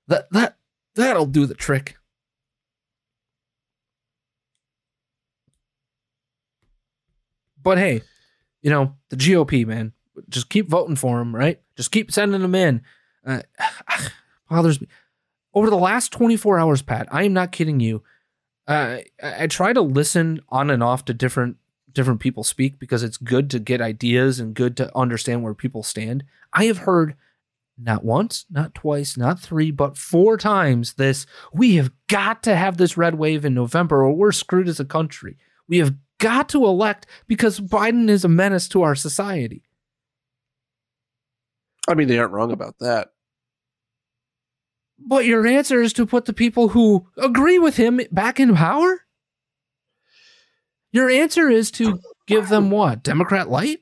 That 0.08 0.30
that 0.30 0.56
that'll 0.94 1.26
do 1.26 1.46
the 1.46 1.54
trick. 1.54 1.96
But 7.62 7.78
hey, 7.78 8.02
you 8.62 8.70
know, 8.70 8.94
the 9.08 9.16
GOP, 9.16 9.66
man, 9.66 9.92
just 10.28 10.48
keep 10.48 10.68
voting 10.68 10.94
for 10.94 11.20
him, 11.20 11.34
right? 11.34 11.60
Just 11.76 11.90
keep 11.90 12.12
sending 12.12 12.42
them 12.42 12.54
in. 12.54 12.82
Uh, 13.26 13.42
bothers 14.48 14.80
me. 14.80 14.86
Over 15.52 15.70
the 15.70 15.76
last 15.76 16.12
24 16.12 16.58
hours, 16.58 16.82
Pat, 16.82 17.08
I 17.10 17.24
am 17.24 17.32
not 17.32 17.50
kidding 17.50 17.80
you. 17.80 18.02
Uh, 18.68 18.98
I, 19.22 19.44
I 19.44 19.46
try 19.46 19.72
to 19.72 19.80
listen 19.80 20.40
on 20.48 20.70
and 20.70 20.82
off 20.82 21.04
to 21.06 21.14
different 21.14 21.56
different 21.92 22.20
people 22.20 22.44
speak 22.44 22.78
because 22.78 23.02
it's 23.02 23.16
good 23.16 23.50
to 23.50 23.58
get 23.58 23.80
ideas 23.80 24.38
and 24.38 24.54
good 24.54 24.76
to 24.76 24.94
understand 24.94 25.42
where 25.42 25.54
people 25.54 25.82
stand. 25.82 26.22
I 26.52 26.64
have 26.66 26.78
heard 26.78 27.14
not 27.78 28.04
once, 28.04 28.44
not 28.50 28.74
twice, 28.74 29.16
not 29.16 29.40
three, 29.40 29.70
but 29.70 29.96
four 29.96 30.36
times 30.36 30.94
this 30.94 31.26
we 31.52 31.76
have 31.76 31.90
got 32.08 32.42
to 32.44 32.56
have 32.56 32.76
this 32.76 32.96
red 32.96 33.16
wave 33.16 33.44
in 33.44 33.54
November 33.54 34.04
or 34.04 34.12
we're 34.12 34.32
screwed 34.32 34.68
as 34.68 34.80
a 34.80 34.84
country. 34.84 35.36
We 35.68 35.78
have 35.78 35.94
got 36.18 36.48
to 36.50 36.64
elect 36.64 37.06
because 37.26 37.60
Biden 37.60 38.08
is 38.08 38.24
a 38.24 38.28
menace 38.28 38.68
to 38.70 38.82
our 38.82 38.94
society. 38.94 39.62
I 41.88 41.94
mean, 41.94 42.08
they 42.08 42.18
aren't 42.18 42.32
wrong 42.32 42.52
about 42.52 42.78
that. 42.80 43.12
But 44.98 45.26
your 45.26 45.46
answer 45.46 45.80
is 45.80 45.92
to 45.94 46.06
put 46.06 46.24
the 46.24 46.32
people 46.32 46.68
who 46.68 47.06
agree 47.16 47.58
with 47.58 47.76
him 47.76 48.00
back 48.10 48.40
in 48.40 48.54
power? 48.54 49.02
Your 50.90 51.10
answer 51.10 51.50
is 51.50 51.70
to 51.72 52.00
give 52.26 52.48
them 52.48 52.70
what? 52.70 53.02
Democrat 53.02 53.50
light? 53.50 53.80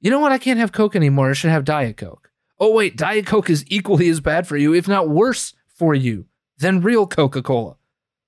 You 0.00 0.10
know 0.10 0.20
what? 0.20 0.32
I 0.32 0.38
can't 0.38 0.58
have 0.58 0.72
Coke 0.72 0.96
anymore. 0.96 1.30
I 1.30 1.34
should 1.34 1.50
have 1.50 1.64
Diet 1.64 1.96
Coke. 1.96 2.30
Oh, 2.58 2.72
wait. 2.72 2.96
Diet 2.96 3.26
Coke 3.26 3.50
is 3.50 3.64
equally 3.68 4.08
as 4.08 4.20
bad 4.20 4.46
for 4.46 4.56
you, 4.56 4.74
if 4.74 4.88
not 4.88 5.08
worse 5.08 5.54
for 5.68 5.94
you, 5.94 6.26
than 6.58 6.80
real 6.80 7.06
Coca 7.06 7.42
Cola, 7.42 7.76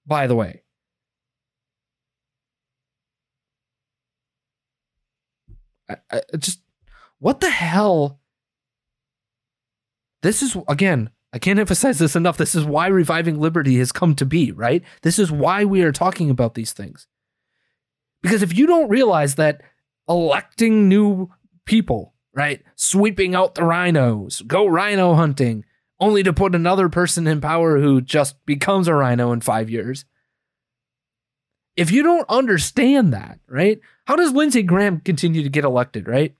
by 0.07 0.27
the 0.27 0.35
way. 0.35 0.63
I, 5.89 5.97
I 6.11 6.21
just, 6.37 6.61
what 7.19 7.41
the 7.41 7.51
hell? 7.51 8.21
This 10.23 10.43
is, 10.43 10.57
again, 10.69 11.11
I 11.33 11.39
can't 11.39 11.59
emphasize 11.59 11.99
this 11.99 12.17
enough. 12.17 12.37
This 12.37 12.55
is 12.55 12.65
why 12.65 12.87
reviving 12.87 13.39
liberty 13.39 13.79
has 13.79 13.93
come 13.93 14.15
to 14.17 14.27
be, 14.27 14.51
right? 14.53 14.83
This 15.03 15.19
is 15.19 15.31
why 15.31 15.65
we 15.65 15.83
are 15.83 15.93
talking 15.93 16.31
about 16.31 16.55
these 16.55 16.73
things. 16.73 17.07
Because 18.23 18.43
if 18.43 18.57
you 18.57 18.67
don't 18.67 18.89
realize 18.89 19.35
that 19.37 19.61
electing 20.09 20.89
new 20.89 21.31
people, 21.67 22.15
right, 22.35 22.63
sweeping 22.75 23.35
out 23.35 23.55
the 23.55 23.65
rhinos, 23.65 24.41
go 24.43 24.67
rhino 24.67 25.15
hunting, 25.15 25.65
only 26.01 26.23
to 26.23 26.33
put 26.33 26.55
another 26.55 26.89
person 26.89 27.27
in 27.27 27.41
power 27.41 27.79
who 27.79 28.01
just 28.01 28.45
becomes 28.47 28.89
a 28.89 28.95
rhino 28.95 29.33
in 29.33 29.41
five 29.41 29.69
years. 29.69 30.05
If 31.77 31.93
you 31.93 32.03
don't 32.03 32.29
understand 32.29 33.13
that, 33.13 33.39
right, 33.49 33.81
how 34.07 34.17
does 34.17 34.33
Lindsey 34.33 34.63
Graham 34.63 35.01
continue 35.01 35.43
to 35.43 35.49
get 35.49 35.65
elected, 35.65 36.09
right? 36.09 36.35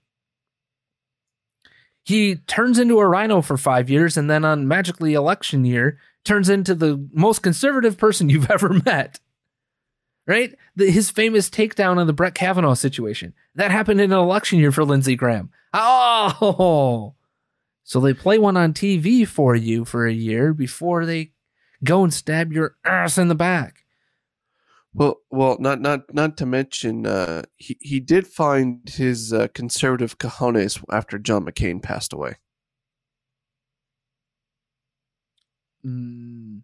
He 2.09 2.37
turns 2.47 2.79
into 2.79 2.97
a 2.97 3.07
RINO 3.07 3.43
for 3.43 3.55
five 3.55 3.87
years 3.87 4.17
and 4.17 4.27
then 4.27 4.43
on 4.43 4.67
magically 4.67 5.13
election 5.13 5.63
year 5.63 5.99
turns 6.25 6.49
into 6.49 6.73
the 6.73 7.07
most 7.13 7.43
conservative 7.43 7.99
person 7.99 8.29
you've 8.29 8.49
ever 8.51 8.81
met. 8.83 9.19
Right? 10.25 10.55
The, 10.75 10.89
his 10.89 11.11
famous 11.11 11.51
takedown 11.51 12.01
of 12.01 12.07
the 12.07 12.13
Brett 12.13 12.33
Kavanaugh 12.33 12.73
situation. 12.73 13.35
That 13.53 13.69
happened 13.69 14.01
in 14.01 14.11
an 14.11 14.17
election 14.17 14.57
year 14.57 14.71
for 14.71 14.83
Lindsey 14.83 15.15
Graham. 15.15 15.51
Oh, 15.71 17.13
so 17.83 17.99
they 17.99 18.15
play 18.15 18.39
one 18.39 18.57
on 18.57 18.73
TV 18.73 19.27
for 19.27 19.55
you 19.55 19.85
for 19.85 20.07
a 20.07 20.11
year 20.11 20.51
before 20.51 21.05
they 21.05 21.33
go 21.83 22.03
and 22.03 22.11
stab 22.11 22.51
your 22.51 22.75
ass 22.83 23.19
in 23.19 23.27
the 23.27 23.35
back. 23.35 23.85
Well, 24.93 25.17
well, 25.29 25.57
not 25.59 25.81
not 25.81 26.13
not 26.13 26.37
to 26.37 26.45
mention, 26.45 27.05
uh, 27.05 27.43
he 27.57 27.77
he 27.79 27.99
did 27.99 28.27
find 28.27 28.87
his 28.89 29.31
uh, 29.31 29.47
conservative 29.53 30.17
cojones 30.17 30.83
after 30.91 31.19
John 31.19 31.45
McCain 31.45 31.81
passed 31.81 32.11
away. 32.13 32.35
Mm, 35.85 36.63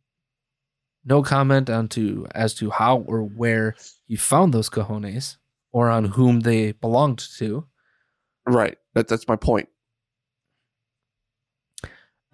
no 1.06 1.22
comment 1.24 1.70
on 1.70 1.88
to 1.90 2.28
as 2.34 2.54
to 2.56 2.72
how 2.72 3.00
or 3.08 3.24
where 3.24 3.76
he 4.08 4.16
found 4.16 4.54
those 4.54 4.70
cojones 4.70 5.38
or 5.72 5.90
on 5.90 6.06
whom 6.06 6.42
they 6.42 6.72
belonged 6.74 7.20
to. 7.38 7.66
Right. 8.48 8.78
That 8.96 9.08
that's 9.08 9.28
my 9.28 9.36
point. 9.36 9.70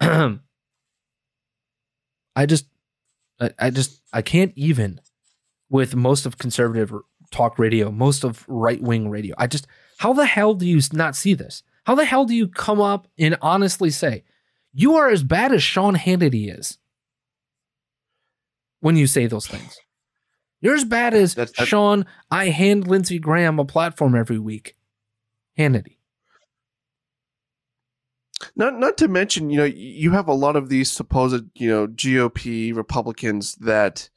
I 0.00 0.38
just, 2.46 2.66
I, 3.40 3.50
I 3.58 3.70
just, 3.70 4.00
I 4.12 4.22
can't 4.22 4.52
even 4.56 5.00
with 5.72 5.96
most 5.96 6.26
of 6.26 6.36
conservative 6.36 6.92
talk 7.30 7.58
radio, 7.58 7.90
most 7.90 8.24
of 8.24 8.44
right 8.46 8.80
wing 8.82 9.08
radio. 9.08 9.34
I 9.38 9.46
just, 9.46 9.66
how 9.96 10.12
the 10.12 10.26
hell 10.26 10.52
do 10.52 10.66
you 10.66 10.80
not 10.92 11.16
see 11.16 11.32
this? 11.32 11.62
How 11.84 11.94
the 11.94 12.04
hell 12.04 12.26
do 12.26 12.34
you 12.34 12.46
come 12.46 12.78
up 12.80 13.08
and 13.18 13.38
honestly 13.40 13.88
say 13.90 14.22
you 14.74 14.94
are 14.96 15.08
as 15.08 15.22
bad 15.24 15.50
as 15.50 15.62
Sean 15.62 15.96
Hannity 15.96 16.54
is 16.56 16.78
when 18.80 18.96
you 18.96 19.06
say 19.06 19.26
those 19.26 19.46
things? 19.46 19.78
You're 20.60 20.74
as 20.76 20.84
bad 20.84 21.14
as 21.14 21.34
That's- 21.34 21.52
that's- 21.52 21.68
Sean. 21.68 22.04
I 22.30 22.50
hand 22.50 22.86
Lindsey 22.86 23.18
Graham 23.18 23.58
a 23.58 23.64
platform 23.64 24.14
every 24.14 24.38
week. 24.38 24.76
Hannity. 25.58 25.96
Not 28.56 28.78
not 28.78 28.98
to 28.98 29.08
mention, 29.08 29.48
you 29.50 29.56
know, 29.56 29.64
you 29.64 30.10
have 30.10 30.28
a 30.28 30.34
lot 30.34 30.56
of 30.56 30.68
these 30.68 30.90
supposed, 30.90 31.44
you 31.54 31.68
know, 31.68 31.86
GOP 31.86 32.74
Republicans 32.76 33.54
that 33.56 34.10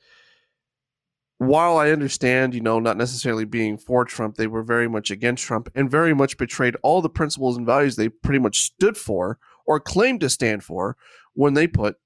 while 1.38 1.78
I 1.78 1.92
understand, 1.92 2.54
you 2.56 2.62
know, 2.62 2.80
not 2.80 2.98
necessarily 2.98 3.46
being 3.46 3.78
for 3.78 4.06
Trump, 4.06 4.36
they 4.36 4.48
were 4.48 4.64
very 4.64 4.88
much 4.88 5.12
against 5.12 5.44
Trump 5.44 5.70
and 5.76 5.92
very 5.92 6.14
much 6.14 6.38
betrayed 6.38 6.76
all 6.82 7.02
the 7.02 7.10
principles 7.10 7.58
and 7.58 7.66
values 7.66 7.96
they 7.96 8.10
pretty 8.10 8.40
much 8.40 8.58
stood 8.62 8.98
for 8.98 9.38
or 9.66 9.80
claimed 9.80 10.22
to 10.22 10.30
stand 10.30 10.64
for 10.64 10.96
when 11.34 11.54
they 11.54 11.68
put 11.68 11.98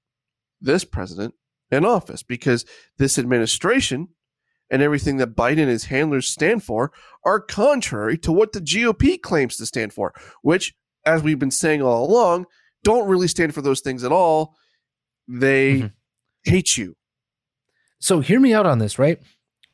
this 0.60 0.84
president 0.84 1.34
in 1.70 1.84
office 1.84 2.22
because 2.22 2.64
this 2.98 3.18
administration 3.18 4.08
and 4.68 4.82
everything 4.82 5.16
that 5.18 5.36
Biden 5.36 5.58
and 5.60 5.68
his 5.70 5.84
handlers 5.86 6.28
stand 6.28 6.64
for 6.64 6.92
are 7.24 7.40
contrary 7.40 8.18
to 8.18 8.32
what 8.32 8.52
the 8.52 8.60
GOP 8.60 9.20
claims 9.20 9.56
to 9.56 9.66
stand 9.66 9.92
for, 9.92 10.12
which, 10.42 10.74
as 11.06 11.22
we've 11.22 11.38
been 11.38 11.50
saying 11.50 11.82
all 11.82 12.08
along, 12.08 12.46
don't 12.82 13.08
really 13.08 13.28
stand 13.28 13.54
for 13.54 13.62
those 13.62 13.80
things 13.80 14.04
at 14.04 14.12
all. 14.12 14.56
They 15.28 15.80
Mhm. 15.80 15.92
hate 16.44 16.76
you. 16.76 16.96
So 18.00 18.20
hear 18.20 18.40
me 18.40 18.54
out 18.54 18.66
on 18.66 18.78
this, 18.78 18.98
right? 18.98 19.20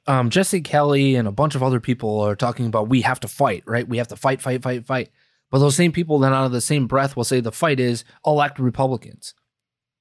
Um, 0.07 0.31
Jesse 0.31 0.61
Kelly 0.61 1.16
and 1.16 1.27
a 1.27 1.33
bunch 1.33 1.55
of 1.55 1.62
other 1.62 1.81
people 1.81 2.20
are 2.20 2.37
talking 2.37 2.66
about 2.66 2.89
we 2.89 3.01
have 3.03 3.20
to 3.20 3.29
fight, 3.29 3.64
right? 3.66 3.89
We 3.89 3.99
have 3.99 4.09
to 4.09 4.16
fight, 4.16 4.41
fight, 4.41 4.62
fight, 4.62 4.85
fight. 4.87 5.11
But 5.51 5.59
those 5.59 5.77
same 5.77 5.93
people 5.93 6.18
then 6.18 6.33
out 6.33 6.45
of 6.47 6.53
the 6.53 6.61
same 6.61 6.87
breath 6.87 7.16
will 7.16 7.24
say 7.24 7.41
the 7.41 7.53
fight 7.53 7.81
is 7.81 8.05
elect 8.24 8.59
Republicans. 8.59 9.35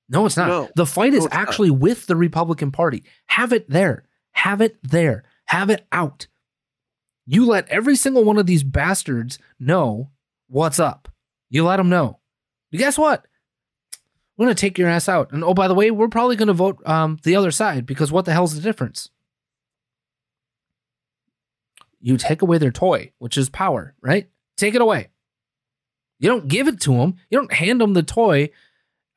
No, 0.09 0.26
it's 0.26 0.38
not. 0.38 0.47
No. 0.47 0.69
the 0.76 0.86
fight 0.86 1.13
is 1.13 1.23
No, 1.23 1.30
not. 1.30 1.34
actually 1.34 1.71
with 1.71 2.05
the 2.07 2.15
Republican 2.15 2.71
Party. 2.71 3.03
Have 3.28 3.53
it 3.53 3.69
there. 3.69 4.05
Have 4.34 4.61
it 4.61 4.78
there. 4.84 5.23
Have 5.45 5.69
it 5.69 5.88
out. 5.91 6.28
You 7.26 7.45
let 7.45 7.67
every 7.69 7.95
single 7.95 8.23
one 8.23 8.38
of 8.38 8.45
these 8.45 8.63
bastards 8.63 9.39
know 9.59 10.11
what's 10.47 10.80
up. 10.80 11.09
You 11.49 11.63
let 11.63 11.78
them 11.78 11.89
know. 11.89 12.19
And 12.71 12.80
guess 12.80 12.97
what? 12.97 13.26
We're 14.38 14.45
going 14.45 14.55
to 14.55 14.61
take 14.61 14.77
your 14.77 14.89
ass 14.89 15.07
out. 15.07 15.31
And 15.31 15.43
oh, 15.43 15.53
by 15.53 15.67
the 15.67 15.73
way, 15.73 15.91
we're 15.91 16.09
probably 16.09 16.36
going 16.36 16.47
to 16.47 16.53
vote 16.53 16.81
um, 16.86 17.19
the 17.23 17.36
other 17.36 17.51
side 17.51 17.86
because 17.86 18.11
what 18.11 18.25
the 18.25 18.33
hell's 18.33 18.55
the 18.55 18.61
difference? 18.61 19.09
You 22.01 22.17
take 22.17 22.41
away 22.41 22.57
their 22.57 22.71
toy, 22.71 23.13
which 23.17 23.38
is 23.38 23.49
power, 23.49 23.95
right? 24.01 24.29
Take 24.57 24.75
it 24.75 24.81
away. 24.81 25.09
You 26.19 26.29
don't 26.29 26.47
give 26.47 26.67
it 26.67 26.79
to 26.81 26.97
them. 26.97 27.15
You 27.29 27.39
don't 27.39 27.53
hand 27.53 27.81
them 27.81 27.93
the 27.93 28.03
toy 28.03 28.49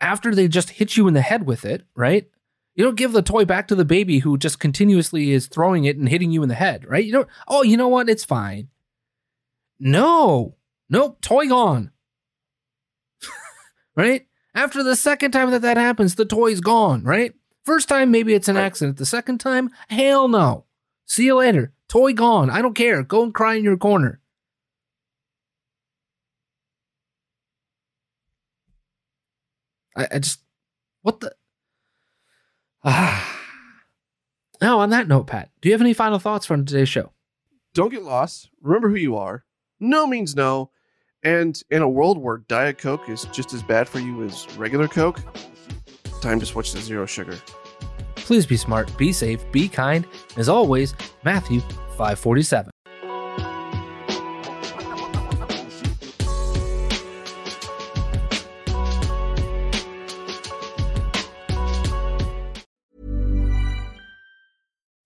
after 0.00 0.34
they 0.34 0.48
just 0.48 0.70
hit 0.70 0.96
you 0.96 1.08
in 1.08 1.14
the 1.14 1.20
head 1.20 1.46
with 1.46 1.64
it, 1.64 1.84
right? 1.94 2.28
You 2.76 2.84
don't 2.84 2.96
give 2.96 3.12
the 3.12 3.22
toy 3.22 3.44
back 3.44 3.66
to 3.68 3.74
the 3.74 3.84
baby 3.84 4.20
who 4.20 4.38
just 4.38 4.60
continuously 4.60 5.32
is 5.32 5.48
throwing 5.48 5.84
it 5.84 5.96
and 5.96 6.08
hitting 6.08 6.30
you 6.30 6.44
in 6.44 6.48
the 6.48 6.54
head, 6.54 6.88
right? 6.88 7.04
You 7.04 7.10
don't, 7.10 7.28
oh, 7.48 7.64
you 7.64 7.76
know 7.76 7.88
what? 7.88 8.08
It's 8.08 8.24
fine. 8.24 8.68
No, 9.80 10.54
nope, 10.88 11.20
toy 11.20 11.48
gone. 11.48 11.90
right? 13.96 14.27
After 14.58 14.82
the 14.82 14.96
second 14.96 15.30
time 15.30 15.52
that 15.52 15.62
that 15.62 15.76
happens, 15.76 16.16
the 16.16 16.24
toy's 16.24 16.58
gone, 16.58 17.04
right? 17.04 17.32
First 17.62 17.88
time, 17.88 18.10
maybe 18.10 18.34
it's 18.34 18.48
an 18.48 18.56
accident. 18.56 18.96
The 18.96 19.06
second 19.06 19.38
time, 19.38 19.70
hell 19.88 20.26
no. 20.26 20.64
See 21.06 21.26
you 21.26 21.36
later. 21.36 21.72
Toy 21.86 22.12
gone. 22.12 22.50
I 22.50 22.60
don't 22.60 22.74
care. 22.74 23.04
Go 23.04 23.22
and 23.22 23.32
cry 23.32 23.54
in 23.54 23.62
your 23.62 23.76
corner. 23.76 24.20
I, 29.96 30.08
I 30.10 30.18
just, 30.18 30.40
what 31.02 31.20
the? 31.20 31.32
Ah. 32.82 33.36
Now, 34.60 34.80
on 34.80 34.90
that 34.90 35.06
note, 35.06 35.28
Pat, 35.28 35.50
do 35.60 35.68
you 35.68 35.72
have 35.72 35.80
any 35.80 35.94
final 35.94 36.18
thoughts 36.18 36.44
from 36.44 36.64
today's 36.64 36.88
show? 36.88 37.12
Don't 37.74 37.92
get 37.92 38.02
lost. 38.02 38.50
Remember 38.60 38.88
who 38.88 38.96
you 38.96 39.16
are. 39.16 39.44
No 39.78 40.04
means 40.04 40.34
no. 40.34 40.72
And 41.28 41.62
in 41.68 41.82
a 41.82 41.88
world 41.88 42.16
where 42.16 42.38
Diet 42.38 42.78
Coke 42.78 43.06
is 43.06 43.26
just 43.26 43.52
as 43.52 43.62
bad 43.62 43.86
for 43.86 43.98
you 43.98 44.24
as 44.24 44.46
regular 44.56 44.88
Coke, 44.88 45.20
time 46.22 46.40
to 46.40 46.46
switch 46.46 46.72
to 46.72 46.78
zero 46.78 47.04
sugar. 47.04 47.36
Please 48.14 48.46
be 48.46 48.56
smart, 48.56 48.96
be 48.96 49.12
safe, 49.12 49.44
be 49.52 49.68
kind. 49.68 50.06
As 50.38 50.48
always, 50.48 50.94
Matthew 51.24 51.60
547. 51.98 52.70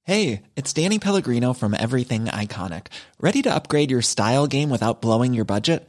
Hey, 0.04 0.42
it's 0.54 0.72
Danny 0.72 1.00
Pellegrino 1.00 1.52
from 1.52 1.74
Everything 1.74 2.26
Iconic. 2.26 2.86
Ready 3.18 3.42
to 3.42 3.52
upgrade 3.52 3.90
your 3.90 4.02
style 4.02 4.46
game 4.46 4.70
without 4.70 5.02
blowing 5.02 5.34
your 5.34 5.44
budget? 5.44 5.88